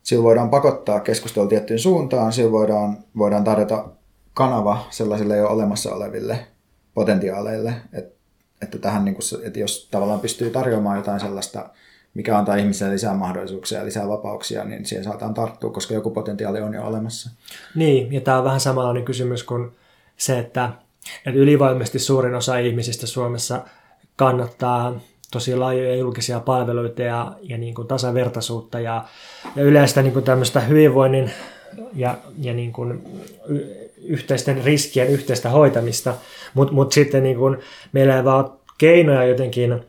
sillä 0.04 0.24
voidaan 0.24 0.50
pakottaa 0.50 1.00
keskustelua 1.00 1.50
tiettyyn 1.50 1.80
suuntaan, 1.80 2.34
sillä 2.34 2.52
voidaan, 2.52 2.98
voidaan 3.18 3.44
tarjota 3.44 3.88
kanava 4.36 4.88
sellaisille 4.90 5.38
jo 5.38 5.48
olemassa 5.48 5.96
oleville 5.96 6.48
potentiaaleille, 6.94 7.74
että, 7.94 8.16
että, 8.62 8.78
tähän, 8.78 9.06
niin 9.06 9.16
kuin, 9.16 9.48
että 9.48 9.60
jos 9.60 9.88
tavallaan 9.92 10.20
pystyy 10.20 10.50
tarjoamaan 10.50 10.98
jotain 10.98 11.20
sellaista 11.20 11.70
mikä 12.14 12.38
antaa 12.38 12.56
ihmisille 12.56 12.94
lisää 12.94 13.14
mahdollisuuksia 13.14 13.80
ja 13.80 13.86
lisää 13.86 14.08
vapauksia, 14.08 14.64
niin 14.64 14.86
siihen 14.86 15.04
saataan 15.04 15.34
tarttua, 15.34 15.70
koska 15.70 15.94
joku 15.94 16.12
potentiaali 16.12 16.62
on 16.62 16.74
jo 16.74 16.84
olemassa. 16.84 17.30
Niin, 17.76 18.14
ja 18.14 18.22
tämä 18.22 18.38
on 18.38 18.44
vähän 18.44 18.60
samanlainen 18.60 19.06
kysymys 19.06 19.44
kuin 19.44 19.72
se, 20.18 20.40
että, 20.40 20.70
että 21.26 21.40
ylivoimaisesti 21.40 22.00
suurin 22.00 22.36
osa 22.36 22.58
ihmisistä 22.58 23.08
Suomessa 23.08 23.64
kannattaa 24.16 25.00
tosi 25.32 25.56
laajoja 25.56 25.96
julkisia 25.96 26.40
palveluita 26.40 27.02
ja, 27.02 27.32
ja 27.42 27.58
niin 27.58 27.76
kuin 27.76 27.88
tasavertaisuutta 27.88 28.80
ja, 28.80 29.06
ja 29.56 29.64
yleistä 29.64 30.02
niin 30.02 30.14
kuin 30.14 30.26
tämmöistä 30.26 30.60
hyvinvoinnin 30.60 31.32
ja, 31.96 32.18
ja 32.42 32.54
niin 32.54 32.74
kuin 32.74 33.04
yhteisten 34.04 34.64
riskien 34.64 35.08
yhteistä 35.08 35.50
hoitamista, 35.50 36.14
mutta 36.54 36.74
mut 36.74 36.92
sitten 36.92 37.24
niin 37.24 37.38
kuin 37.38 37.58
meillä 37.92 38.18
ei 38.18 38.24
vaan 38.24 38.52
keinoja 38.78 39.26
jotenkin– 39.26 39.80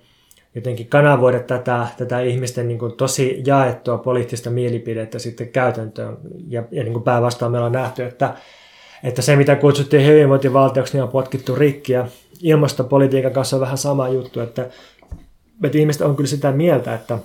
jotenkin 0.57 0.87
kanavoida 0.89 1.41
tätä, 1.41 1.87
tätä 1.97 2.21
ihmisten 2.21 2.69
niin 2.69 2.79
kuin 2.79 2.93
tosi 2.93 3.43
jaettua 3.47 3.99
poliittista 3.99 4.51
mielipidettä 4.51 5.19
sitten 5.19 5.49
käytäntöön. 5.49 6.17
Ja, 6.49 6.63
ja 6.71 6.83
niin 6.83 6.93
kuin 6.93 7.03
päinvastoin 7.03 7.53
meillä 7.53 7.67
on 7.67 7.73
nähty, 7.73 8.05
että, 8.05 8.35
että 9.05 9.23
se 9.23 9.37
mitä 9.37 9.57
kutsuttiin 9.57 10.07
hyvinvointivaltioksi, 10.07 10.93
niin 10.93 11.03
on 11.03 11.09
potkittu 11.09 11.55
rikki. 11.55 11.93
Ja 11.93 12.07
ilmastopolitiikan 12.43 13.33
kanssa 13.33 13.57
on 13.57 13.61
vähän 13.61 13.79
sama 13.79 14.09
juttu, 14.09 14.41
että, 14.41 14.69
että 15.65 15.79
ihmiset 15.79 16.03
on 16.03 16.17
kyllä 16.17 16.29
sitä 16.29 16.53
mieltä, 16.53 16.95
että 16.95 17.19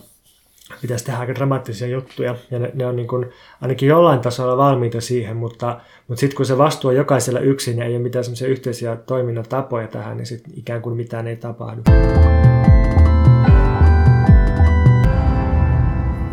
pitäisi 0.81 1.05
tehdä 1.05 1.19
aika 1.19 1.35
dramaattisia 1.35 1.87
juttuja, 1.87 2.35
ja 2.51 2.59
ne, 2.59 2.71
ne 2.73 2.85
on 2.85 2.95
niin 2.95 3.07
kuin, 3.07 3.29
ainakin 3.61 3.89
jollain 3.89 4.19
tasolla 4.19 4.57
valmiita 4.57 5.01
siihen, 5.01 5.37
mutta, 5.37 5.79
mutta 6.07 6.19
sitten 6.19 6.37
kun 6.37 6.45
se 6.45 6.57
vastuu 6.57 6.89
on 6.89 6.95
jokaisella 6.95 7.39
yksin 7.39 7.77
ja 7.77 7.85
ei 7.85 7.95
ole 7.95 8.03
mitään 8.03 8.25
yhteisiä 8.47 8.95
toiminnan 8.95 9.45
tapoja 9.49 9.87
tähän, 9.87 10.17
niin 10.17 10.25
sitten 10.25 10.53
ikään 10.55 10.81
kuin 10.81 10.95
mitään 10.95 11.27
ei 11.27 11.35
tapahdu. 11.35 11.81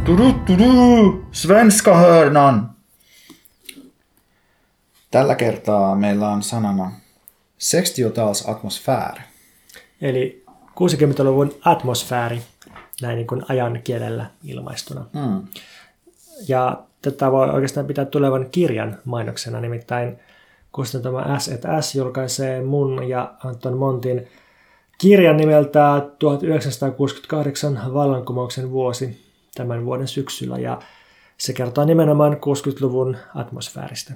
Tudu, 0.05 0.33
tudu, 0.47 1.25
svenska 1.33 1.97
hörnan. 1.97 2.71
Tällä 5.11 5.35
kertaa 5.35 5.95
meillä 5.95 6.29
on 6.29 6.43
sanana 6.43 6.93
60-tals 7.59 8.49
atmosfär. 8.49 9.19
Eli 10.01 10.45
60-luvun 10.71 11.55
atmosfääri, 11.65 12.43
näin 13.03 13.17
niin 13.17 13.27
kuin 13.27 13.43
ajan 13.49 13.81
kielellä 13.85 14.27
ilmaistuna. 14.45 15.07
Mm. 15.13 15.43
Ja 16.49 16.83
tätä 17.03 17.33
voi 17.33 17.51
oikeastaan 17.51 17.87
pitää 17.87 18.05
tulevan 18.05 18.49
kirjan 18.51 18.99
mainoksena, 19.05 19.61
nimittäin 19.61 20.19
kustantama 20.73 21.39
S 21.39 21.51
S 21.81 21.95
julkaisee 21.95 22.63
mun 22.63 23.09
ja 23.09 23.35
Anton 23.45 23.77
Montin 23.77 24.29
kirjan 24.99 25.37
nimeltä 25.37 26.07
1968 26.19 27.81
vallankumouksen 27.95 28.71
vuosi 28.71 29.25
tämän 29.55 29.85
vuoden 29.85 30.09
syksyllä 30.09 30.59
ja 30.59 30.81
se 31.39 31.53
kertoo 31.53 31.85
nimenomaan 31.85 32.33
60-luvun 32.33 33.17
atmosfääristä. 33.35 34.13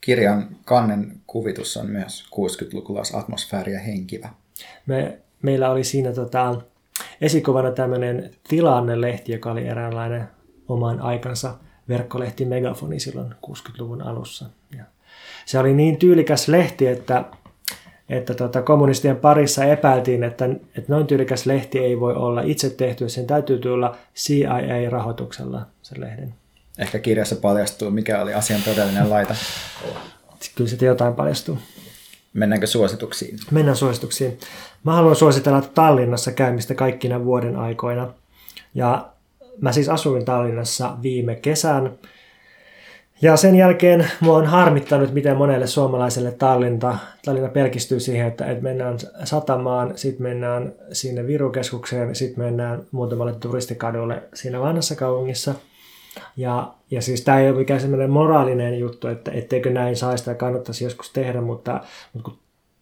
Kirjan 0.00 0.48
kannen 0.64 1.20
kuvitus 1.26 1.76
on 1.76 1.90
myös 1.90 2.24
60-lukulaisatmosfääriä 2.24 3.20
atmosfääriä 3.20 3.80
henkivä. 3.80 4.28
Me, 4.86 5.18
meillä 5.42 5.70
oli 5.70 5.84
siinä 5.84 6.12
tota, 6.12 6.60
esikuvana 7.20 7.70
tämmöinen 7.70 8.30
tilannelehti, 8.48 9.32
joka 9.32 9.52
oli 9.52 9.66
eräänlainen 9.66 10.28
oman 10.68 11.00
aikansa 11.00 11.54
verkkolehti 11.88 12.44
Megafoni 12.44 13.00
silloin 13.00 13.34
60-luvun 13.46 14.02
alussa. 14.02 14.46
Ja 14.76 14.84
se 15.46 15.58
oli 15.58 15.74
niin 15.74 15.96
tyylikäs 15.96 16.48
lehti, 16.48 16.86
että, 16.86 17.24
että 18.08 18.34
tota, 18.34 18.62
kommunistien 18.62 19.16
parissa 19.16 19.64
epäiltiin, 19.64 20.24
että, 20.24 20.44
että 20.44 20.92
noin 20.92 21.06
tyylikäs 21.06 21.46
lehti 21.46 21.78
ei 21.78 22.00
voi 22.00 22.14
olla 22.14 22.42
itse 22.42 22.70
tehty, 22.70 23.08
sen 23.08 23.26
täytyy 23.26 23.58
tulla 23.58 23.96
CIA-rahoituksella 24.16 25.66
sen 25.82 26.00
lehden. 26.00 26.34
Ehkä 26.78 26.98
kirjassa 26.98 27.36
paljastuu, 27.36 27.90
mikä 27.90 28.22
oli 28.22 28.34
asian 28.34 28.62
todellinen 28.62 29.10
laita. 29.10 29.34
Kyllä 30.54 30.70
sitten 30.70 30.86
jotain 30.86 31.14
paljastuu. 31.14 31.58
Mennäänkö 32.32 32.66
suosituksiin? 32.66 33.38
Mennään 33.50 33.76
suosituksiin. 33.76 34.38
Mä 34.84 34.94
haluan 34.94 35.16
suositella 35.16 35.62
Tallinnassa 35.62 36.32
käymistä 36.32 36.74
kaikkina 36.74 37.24
vuoden 37.24 37.56
aikoina. 37.56 38.12
Ja 38.74 39.08
mä 39.60 39.72
siis 39.72 39.88
asuin 39.88 40.24
Tallinnassa 40.24 40.96
viime 41.02 41.34
kesän. 41.34 41.98
Ja 43.22 43.36
sen 43.36 43.56
jälkeen 43.56 44.10
mua 44.20 44.36
on 44.36 44.46
harmittanut, 44.46 45.12
miten 45.12 45.36
monelle 45.36 45.66
suomalaiselle 45.66 46.32
Tallinta, 46.32 46.98
Tallinna 47.24 47.48
pelkistyy 47.48 48.00
siihen, 48.00 48.26
että, 48.26 48.46
että 48.46 48.62
mennään 48.62 48.98
satamaan, 49.24 49.92
sitten 49.96 50.22
mennään 50.22 50.72
sinne 50.92 51.26
Virukeskukseen, 51.26 52.14
sitten 52.14 52.44
mennään 52.44 52.82
muutamalle 52.90 53.34
turistikadulle 53.34 54.22
siinä 54.34 54.60
vanhassa 54.60 54.96
kaupungissa. 54.96 55.54
Ja, 56.36 56.74
ja 56.90 57.02
siis 57.02 57.24
tämä 57.24 57.40
ei 57.40 57.50
ole 57.50 57.58
mikään 57.58 57.80
semmoinen 57.80 58.10
moraalinen 58.10 58.78
juttu, 58.78 59.08
että 59.08 59.30
etteikö 59.30 59.70
näin 59.70 59.96
saisi 59.96 60.24
tai 60.24 60.34
kannattaisi 60.34 60.84
joskus 60.84 61.10
tehdä, 61.12 61.40
mutta, 61.40 61.80
mutta, 62.12 62.30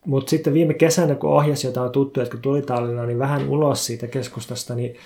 mutta 0.07 0.31
sitten 0.31 0.55
viime 0.55 0.75
kesänä, 0.75 1.15
kun 1.15 1.31
ohjasi 1.31 1.67
jotain 1.67 1.91
tuttuja, 1.91 2.23
jotka 2.23 2.39
tuli 2.39 2.63
Tallinnaan, 2.63 3.09
niin 3.09 3.19
vähän 3.19 3.49
ulos 3.49 3.87
siitä 3.87 4.07
keskustasta, 4.07 4.75
niin 4.75 4.97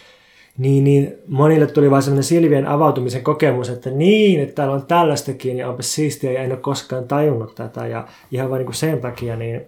niin, 0.59 0.85
niin 0.85 1.15
monille 1.29 1.67
tuli 1.67 1.91
vain 1.91 2.03
sellainen 2.03 2.25
silvien 2.25 2.67
avautumisen 2.67 3.23
kokemus, 3.23 3.69
että 3.69 3.91
niin, 3.91 4.41
että 4.41 4.55
täällä 4.55 4.75
on 4.75 4.87
tällaistakin 4.87 5.59
ja 5.59 5.69
onpa 5.69 5.83
siistiä 5.83 6.33
ja 6.33 6.43
en 6.43 6.53
ole 6.53 6.61
koskaan 6.61 7.09
tajunnut 7.09 7.55
tätä. 7.55 7.87
Ja 7.87 8.09
ihan 8.33 8.51
vain 8.51 8.67
niin 8.67 8.75
sen 8.75 9.01
takia 9.01 9.37
niin 9.37 9.61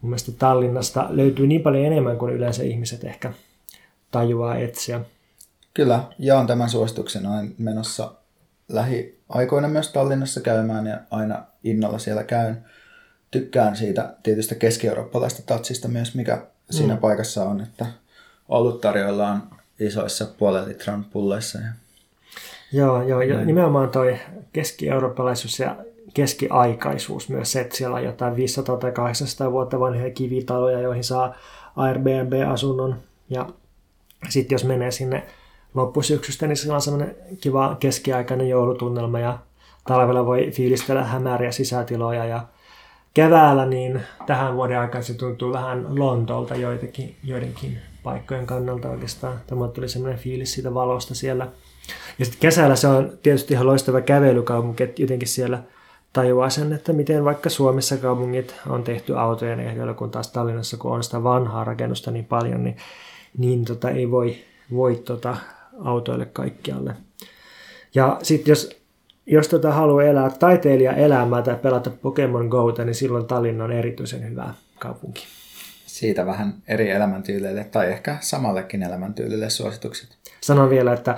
mun 0.00 0.10
mielestä 0.10 0.32
Tallinnasta 0.32 1.06
löytyy 1.10 1.46
niin 1.46 1.62
paljon 1.62 1.84
enemmän 1.84 2.16
kuin 2.16 2.34
yleensä 2.34 2.62
ihmiset 2.62 3.04
ehkä 3.04 3.32
tajuaa 4.10 4.56
etsiä. 4.56 5.00
Kyllä, 5.74 6.02
jaan 6.18 6.46
tämän 6.46 6.68
suosituksen. 6.68 7.26
Olen 7.26 7.54
menossa 7.58 8.12
lähiaikoina 8.68 9.68
myös 9.68 9.92
Tallinnassa 9.92 10.40
käymään 10.40 10.86
ja 10.86 10.98
aina 11.10 11.44
innolla 11.64 11.98
siellä 11.98 12.24
käyn. 12.24 12.64
Tykkään 13.30 13.76
siitä 13.76 14.14
tietystä 14.22 14.54
keski-eurooppalaista 14.54 15.42
tatsista 15.46 15.88
myös, 15.88 16.14
mikä 16.14 16.46
siinä 16.70 16.94
mm. 16.94 17.00
paikassa 17.00 17.44
on, 17.44 17.60
että 17.60 17.86
ollut 18.48 18.80
tarjoillaan 18.80 19.42
isoissa 19.80 20.26
puolen 20.38 20.68
litran 20.68 21.04
pulloissa. 21.04 21.58
Ja... 21.58 21.68
Joo, 22.72 23.02
joo 23.02 23.20
ja 23.20 23.44
nimenomaan 23.44 23.88
toi 23.88 24.18
keski-eurooppalaisuus 24.52 25.58
ja 25.58 25.76
keskiaikaisuus 26.14 27.28
myös 27.28 27.52
se, 27.52 27.60
että 27.60 27.76
siellä 27.76 27.96
on 27.96 28.04
jotain 28.04 28.36
500 28.36 28.76
tai 28.76 28.92
800 28.92 29.52
vuotta 29.52 29.80
vanhoja 29.80 30.10
kivitaloja, 30.10 30.80
joihin 30.80 31.04
saa 31.04 31.34
Airbnb-asunnon. 31.76 32.96
Ja 33.30 33.48
sitten 34.28 34.54
jos 34.54 34.64
menee 34.64 34.90
sinne 34.90 35.26
loppusyksystä, 35.74 36.46
niin 36.46 36.56
siellä 36.56 36.74
on 36.74 36.82
semmoinen 36.82 37.16
kiva 37.40 37.76
keskiaikainen 37.80 38.48
joulutunnelma 38.48 39.18
ja 39.18 39.38
talvella 39.86 40.26
voi 40.26 40.50
fiilistellä 40.50 41.04
hämäriä 41.04 41.52
sisätiloja 41.52 42.24
ja 42.24 42.46
keväällä 43.14 43.66
niin 43.66 44.00
tähän 44.26 44.56
vuoden 44.56 44.80
aikaan 44.80 45.04
se 45.04 45.14
tuntuu 45.14 45.52
vähän 45.52 45.98
Lontolta 45.98 46.54
joitakin, 46.54 47.16
joidenkin 47.24 47.78
paikkojen 48.02 48.46
kannalta 48.46 48.90
oikeastaan. 48.90 49.40
Tämä 49.46 49.68
tuli 49.68 49.88
semmoinen 49.88 50.18
fiilis 50.18 50.54
siitä 50.54 50.74
valosta 50.74 51.14
siellä. 51.14 51.48
Ja 52.18 52.24
sitten 52.24 52.40
kesällä 52.40 52.76
se 52.76 52.88
on 52.88 53.18
tietysti 53.22 53.54
ihan 53.54 53.66
loistava 53.66 54.00
kävelykaupunki, 54.00 54.82
että 54.82 55.02
jotenkin 55.02 55.28
siellä 55.28 55.62
tajuaa 56.12 56.50
sen, 56.50 56.72
että 56.72 56.92
miten 56.92 57.24
vaikka 57.24 57.50
Suomessa 57.50 57.96
kaupungit 57.96 58.54
on 58.68 58.84
tehty 58.84 59.18
autojen 59.18 59.60
ehdoilla, 59.60 59.94
kun 59.94 60.10
taas 60.10 60.32
Tallinnassa, 60.32 60.76
kun 60.76 60.92
on 60.92 61.04
sitä 61.04 61.22
vanhaa 61.22 61.64
rakennusta 61.64 62.10
niin 62.10 62.24
paljon, 62.24 62.64
niin, 62.64 62.76
niin 63.38 63.64
tota, 63.64 63.90
ei 63.90 64.10
voi, 64.10 64.36
voi 64.72 64.96
tota, 64.96 65.36
autoille 65.84 66.26
kaikkialle. 66.26 66.94
Ja 67.94 68.18
sitten 68.22 68.52
jos, 68.52 68.70
jos 69.26 69.48
tota 69.48 69.72
haluaa 69.72 70.04
elää 70.04 70.30
taiteilija 70.30 70.92
elämää 70.92 71.42
tai 71.42 71.56
pelata 71.56 71.90
Pokemon 71.90 72.46
Go, 72.46 72.84
niin 72.84 72.94
silloin 72.94 73.26
Tallinna 73.26 73.64
on 73.64 73.72
erityisen 73.72 74.30
hyvä 74.30 74.54
kaupunki 74.78 75.26
siitä 76.00 76.26
vähän 76.26 76.54
eri 76.68 76.90
elämäntyyleille 76.90 77.64
tai 77.64 77.90
ehkä 77.90 78.16
samallekin 78.20 78.82
elämäntyylille 78.82 79.50
suositukset. 79.50 80.18
Sanon 80.40 80.70
vielä, 80.70 80.92
että, 80.92 81.16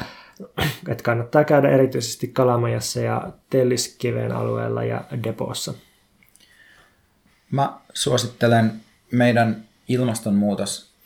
että 0.89 1.05
kannattaa 1.05 1.45
käydä 1.45 1.71
erityisesti 1.71 2.29
Kalamajassa 2.29 3.01
ja 3.01 3.33
Telliskiven 3.51 4.33
alueella 4.33 4.85
ja 4.85 5.05
Depossa. 5.25 5.75
Mä 7.51 7.79
suosittelen 7.95 8.73
meidän 9.13 9.65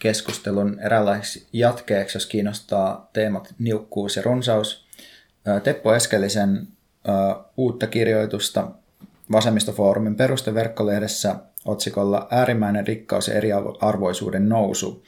ilmastonmuutoskeskustelun 0.05 0.81
eräänlaiseksi 0.81 1.47
jatkeeksi, 1.53 2.17
jos 2.17 2.27
kiinnostaa 2.27 3.11
teemat 3.13 3.55
niukkuus 3.59 4.17
ja 4.17 4.23
runsaus. 4.23 4.87
Teppo 5.63 5.95
Eskelisen 5.95 6.69
uutta 7.57 7.87
kirjoitusta 7.87 8.71
Vasemmistofoorumin 9.33 10.17
perusteverkkolehdessä 10.17 11.37
otsikolla 11.65 12.29
Äärimmäinen 12.31 12.87
rikkaus 12.87 13.29
ja 13.29 13.35
eriarvoisuuden 13.35 14.49
nousu, 14.49 15.05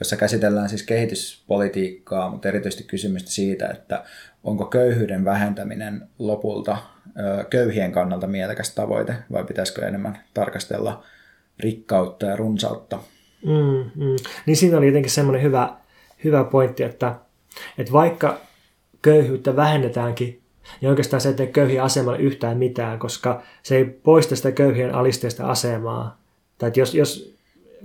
jossa 0.00 0.16
käsitellään 0.16 0.68
siis 0.68 0.82
kehityspolitiikkaa, 0.82 2.30
mutta 2.30 2.48
erityisesti 2.48 2.84
kysymystä 2.84 3.30
siitä, 3.30 3.68
että 3.68 4.04
onko 4.44 4.64
köyhyyden 4.64 5.24
vähentäminen 5.24 6.08
lopulta 6.18 6.76
köyhien 7.50 7.92
kannalta 7.92 8.26
mielekäs 8.26 8.74
tavoite 8.74 9.14
vai 9.32 9.44
pitäisikö 9.44 9.86
enemmän 9.86 10.18
tarkastella 10.34 11.04
rikkautta 11.58 12.26
ja 12.26 12.36
runsautta. 12.36 12.98
Mm, 13.44 14.04
mm. 14.04 14.16
Niin 14.46 14.56
siinä 14.56 14.78
oli 14.78 14.86
jotenkin 14.86 15.10
semmoinen 15.10 15.42
hyvä, 15.42 15.76
hyvä 16.24 16.44
pointti, 16.44 16.82
että, 16.82 17.14
että 17.78 17.92
vaikka 17.92 18.40
köyhyyttä 19.02 19.56
vähennetäänkin 19.56 20.42
niin 20.80 20.90
oikeastaan 20.90 21.20
se 21.20 21.28
ei 21.28 21.34
tee 21.34 21.46
köyhien 21.46 21.82
asemalle 21.82 22.18
yhtään 22.18 22.58
mitään, 22.58 22.98
koska 22.98 23.42
se 23.62 23.76
ei 23.76 23.84
poista 23.84 24.36
sitä 24.36 24.52
köyhien 24.52 24.94
alisteista 24.94 25.46
asemaa. 25.46 26.18
Tai 26.58 26.66
että 26.66 26.80
jos, 26.80 26.94
jos 26.94 27.34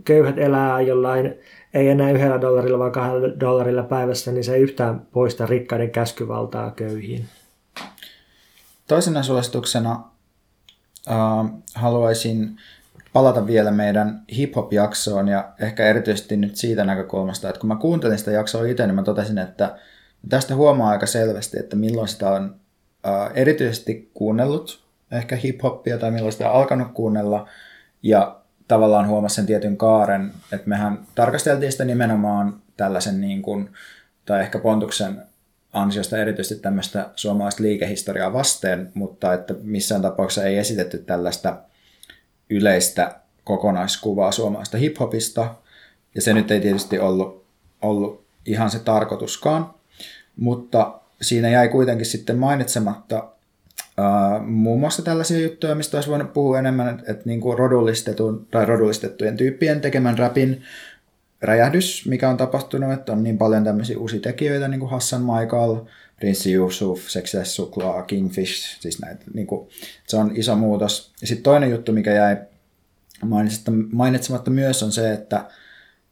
köyhät 0.05 0.37
elää 0.37 0.81
jollain, 0.81 1.35
ei 1.73 1.89
enää 1.89 2.11
yhdellä 2.11 2.41
dollarilla, 2.41 2.79
vaan 2.79 2.91
kahdella 2.91 3.39
dollarilla 3.39 3.83
päivässä, 3.83 4.31
niin 4.31 4.43
se 4.43 4.55
ei 4.55 4.61
yhtään 4.61 5.07
poista 5.11 5.45
rikkaiden 5.45 5.91
käskyvaltaa 5.91 6.71
köyhiin. 6.71 7.25
Toisena 8.87 9.23
suosituksena 9.23 10.03
äh, 11.07 11.51
haluaisin 11.75 12.57
palata 13.13 13.47
vielä 13.47 13.71
meidän 13.71 14.21
hip-hop-jaksoon 14.37 15.27
ja 15.27 15.51
ehkä 15.59 15.85
erityisesti 15.85 16.37
nyt 16.37 16.55
siitä 16.55 16.85
näkökulmasta, 16.85 17.49
että 17.49 17.59
kun 17.59 17.67
mä 17.67 17.75
kuuntelin 17.75 18.17
sitä 18.17 18.31
jaksoa 18.31 18.65
itse, 18.65 18.87
niin 18.87 18.95
mä 18.95 19.03
totesin, 19.03 19.37
että 19.37 19.75
tästä 20.29 20.55
huomaa 20.55 20.89
aika 20.89 21.05
selvästi, 21.05 21.59
että 21.59 21.75
milloin 21.75 22.07
sitä 22.07 22.29
on 22.29 22.55
äh, 23.07 23.31
erityisesti 23.33 24.11
kuunnellut 24.13 24.87
ehkä 25.11 25.35
hip-hoppia 25.35 25.99
tai 25.99 26.11
milloin 26.11 26.31
sitä 26.31 26.51
alkanut 26.51 26.87
kuunnella. 26.93 27.47
Ja 28.03 28.39
tavallaan 28.67 29.07
huomasi 29.07 29.35
sen 29.35 29.45
tietyn 29.45 29.77
kaaren, 29.77 30.33
että 30.51 30.69
mehän 30.69 30.99
tarkasteltiin 31.15 31.71
sitä 31.71 31.85
nimenomaan 31.85 32.61
tällaisen 32.77 33.21
niin 33.21 33.41
kuin, 33.41 33.69
tai 34.25 34.41
ehkä 34.41 34.59
Pontuksen 34.59 35.21
ansiosta 35.73 36.17
erityisesti 36.17 36.61
tämmöistä 36.61 37.09
suomalaista 37.15 37.63
liikehistoriaa 37.63 38.33
vasten, 38.33 38.91
mutta 38.93 39.33
että 39.33 39.53
missään 39.63 40.01
tapauksessa 40.01 40.43
ei 40.43 40.57
esitetty 40.57 40.97
tällaista 40.97 41.57
yleistä 42.49 43.15
kokonaiskuvaa 43.43 44.31
suomalaista 44.31 44.77
hiphopista, 44.77 45.55
ja 46.15 46.21
se 46.21 46.33
nyt 46.33 46.51
ei 46.51 46.59
tietysti 46.59 46.99
ollut, 46.99 47.45
ollut 47.81 48.25
ihan 48.45 48.69
se 48.69 48.79
tarkoituskaan, 48.79 49.73
mutta 50.35 50.99
siinä 51.21 51.49
jäi 51.49 51.69
kuitenkin 51.69 52.05
sitten 52.05 52.37
mainitsematta 52.37 53.27
Uh, 53.99 54.45
muun 54.45 54.79
muassa 54.79 55.01
tällaisia 55.01 55.39
juttuja, 55.39 55.75
mistä 55.75 55.97
olisi 55.97 56.09
voinut 56.09 56.33
puhua 56.33 56.59
enemmän, 56.59 56.89
että, 56.89 57.11
että 57.11 57.23
niin 57.25 57.41
kuin 57.41 57.57
rodullistetun 57.57 58.47
tai 58.51 58.65
rodullistettujen 58.65 59.37
tyyppien 59.37 59.81
tekemän 59.81 60.17
rapin 60.17 60.63
räjähdys, 61.41 62.05
mikä 62.07 62.29
on 62.29 62.37
tapahtunut, 62.37 62.93
että 62.93 63.11
on 63.11 63.23
niin 63.23 63.37
paljon 63.37 63.63
tämmöisiä 63.63 63.97
uusia 63.97 64.19
tekijöitä, 64.19 64.67
niin 64.67 64.79
kuin 64.79 64.91
Hassan 64.91 65.21
Michael, 65.21 65.75
Prince 66.20 66.51
Yusuf, 66.51 67.07
Success 67.07 67.55
Suklaa, 67.55 68.03
Kingfish, 68.03 68.80
siis 68.80 69.01
näitä, 69.01 69.26
niin 69.34 69.47
kuin, 69.47 69.70
se 70.07 70.18
on 70.18 70.32
iso 70.36 70.55
muutos. 70.55 71.11
Ja 71.22 71.28
sitten 71.28 71.43
toinen 71.43 71.72
juttu, 71.72 71.91
mikä 71.91 72.13
jäi 72.13 72.38
mainitsematta 73.91 74.51
myös, 74.51 74.84
on 74.84 74.91
se, 74.91 75.13
että 75.13 75.45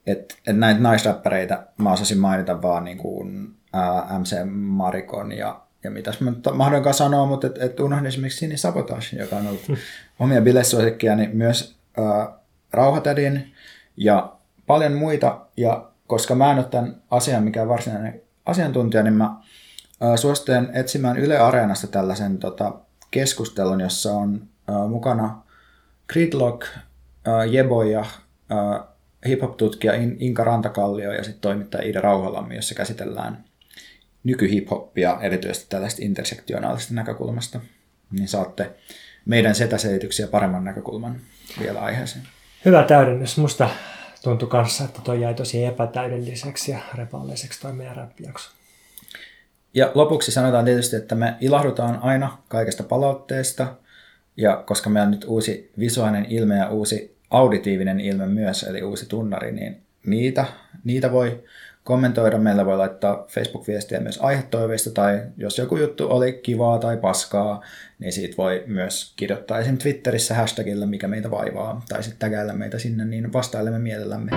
et, 0.07 0.37
et 0.47 0.57
näitä 0.57 0.79
naisräppäreitä 0.79 1.67
mä 1.77 1.91
osasin 1.91 2.19
mainita 2.19 2.61
vaan 2.61 2.83
niin 2.83 2.97
kuin, 2.97 3.55
ää, 3.73 4.19
MC 4.19 4.35
Marikon 4.51 5.31
ja 5.31 5.65
ja 5.85 5.91
mitäs 5.91 6.21
mä 6.21 6.33
mahdonkaan 6.53 6.93
sanoa, 6.93 7.25
mutta 7.25 7.47
et, 7.47 7.61
et 7.61 7.79
unohdin 7.79 8.05
esimerkiksi 8.05 8.39
Sini 8.39 8.57
Sabotage, 8.57 9.05
joka 9.19 9.35
on 9.35 9.47
ollut 9.47 9.71
omia 10.19 10.41
bilesuosikkia, 10.41 11.15
niin 11.15 11.37
myös 11.37 11.75
ää, 11.97 12.37
Rauhatädin 12.71 13.53
ja 13.97 14.33
paljon 14.67 14.93
muita. 14.93 15.45
Ja 15.57 15.89
koska 16.07 16.35
mä 16.35 16.51
en 16.51 16.57
ole 16.57 16.65
tämän 16.65 16.95
asian 17.11 17.43
mikään 17.43 17.69
varsinainen 17.69 18.21
asiantuntija, 18.45 19.03
niin 19.03 19.13
mä 19.13 19.35
suosittelen 20.15 20.69
etsimään 20.73 21.17
Yle 21.17 21.37
Areenasta 21.37 21.87
tällaisen 21.87 22.37
tota, 22.37 22.73
keskustelun, 23.11 23.81
jossa 23.81 24.13
on 24.13 24.47
ää, 24.67 24.87
mukana 24.87 25.41
Gridlock, 26.07 26.67
ää, 27.25 27.45
Jebo 27.45 27.83
ja 27.83 28.05
ää, 28.49 28.83
hip-hop-tutkija 29.27 29.93
Inka 30.19 30.43
Rantakallio 30.43 31.11
ja 31.11 31.23
sitten 31.23 31.41
toimittaja 31.41 31.83
Ida 31.87 32.01
Rauhalammi, 32.01 32.55
jossa 32.55 32.75
käsitellään 32.75 33.43
nykyhiphoppia, 34.23 35.17
erityisesti 35.21 35.65
tällaista 35.69 36.01
intersektionaalisesta 36.05 36.93
näkökulmasta, 36.93 37.59
niin 38.11 38.27
saatte 38.27 38.71
meidän 39.25 39.55
setäselityksiä 39.55 40.27
paremman 40.27 40.63
näkökulman 40.63 41.21
vielä 41.59 41.79
aiheeseen. 41.79 42.27
Hyvä 42.65 42.83
täydennys. 42.83 43.37
Musta 43.37 43.69
tuntui 44.23 44.49
kanssa, 44.49 44.83
että 44.83 45.01
toi 45.01 45.21
jäi 45.21 45.33
tosi 45.33 45.65
epätäydelliseksi 45.65 46.71
ja 46.71 46.79
repalliseksi 46.95 47.61
toi 47.61 47.73
meidän 47.73 47.95
rap 47.95 48.11
Ja 49.75 49.91
lopuksi 49.93 50.31
sanotaan 50.31 50.65
tietysti, 50.65 50.95
että 50.95 51.15
me 51.15 51.35
ilahdutaan 51.41 51.99
aina 52.01 52.37
kaikesta 52.47 52.83
palautteesta, 52.83 53.75
ja 54.37 54.63
koska 54.65 54.89
meillä 54.89 55.05
on 55.05 55.11
nyt 55.11 55.25
uusi 55.27 55.71
visuaalinen 55.79 56.25
ilme 56.29 56.57
ja 56.57 56.69
uusi 56.69 57.15
auditiivinen 57.29 57.99
ilme 57.99 58.25
myös, 58.25 58.63
eli 58.63 58.83
uusi 58.83 59.09
tunnari, 59.09 59.51
niin 59.51 59.81
niitä, 60.05 60.45
niitä 60.83 61.11
voi 61.11 61.43
kommentoida. 61.83 62.37
Meillä 62.37 62.65
voi 62.65 62.77
laittaa 62.77 63.25
Facebook-viestiä 63.29 63.99
myös 63.99 64.19
aihetoiveista 64.21 64.91
tai 64.91 65.21
jos 65.37 65.57
joku 65.57 65.77
juttu 65.77 66.07
oli 66.09 66.33
kivaa 66.33 66.79
tai 66.79 66.97
paskaa, 66.97 67.61
niin 67.99 68.13
siitä 68.13 68.37
voi 68.37 68.63
myös 68.67 69.13
kirjoittaa 69.15 69.59
esim. 69.59 69.77
Twitterissä 69.77 70.35
hashtagilla, 70.35 70.85
mikä 70.85 71.07
meitä 71.07 71.31
vaivaa, 71.31 71.81
tai 71.89 72.03
sitten 72.03 72.19
tägäillä 72.19 72.53
meitä 72.53 72.79
sinne, 72.79 73.05
niin 73.05 73.33
vastailemme 73.33 73.79
mielellämme. 73.79 74.31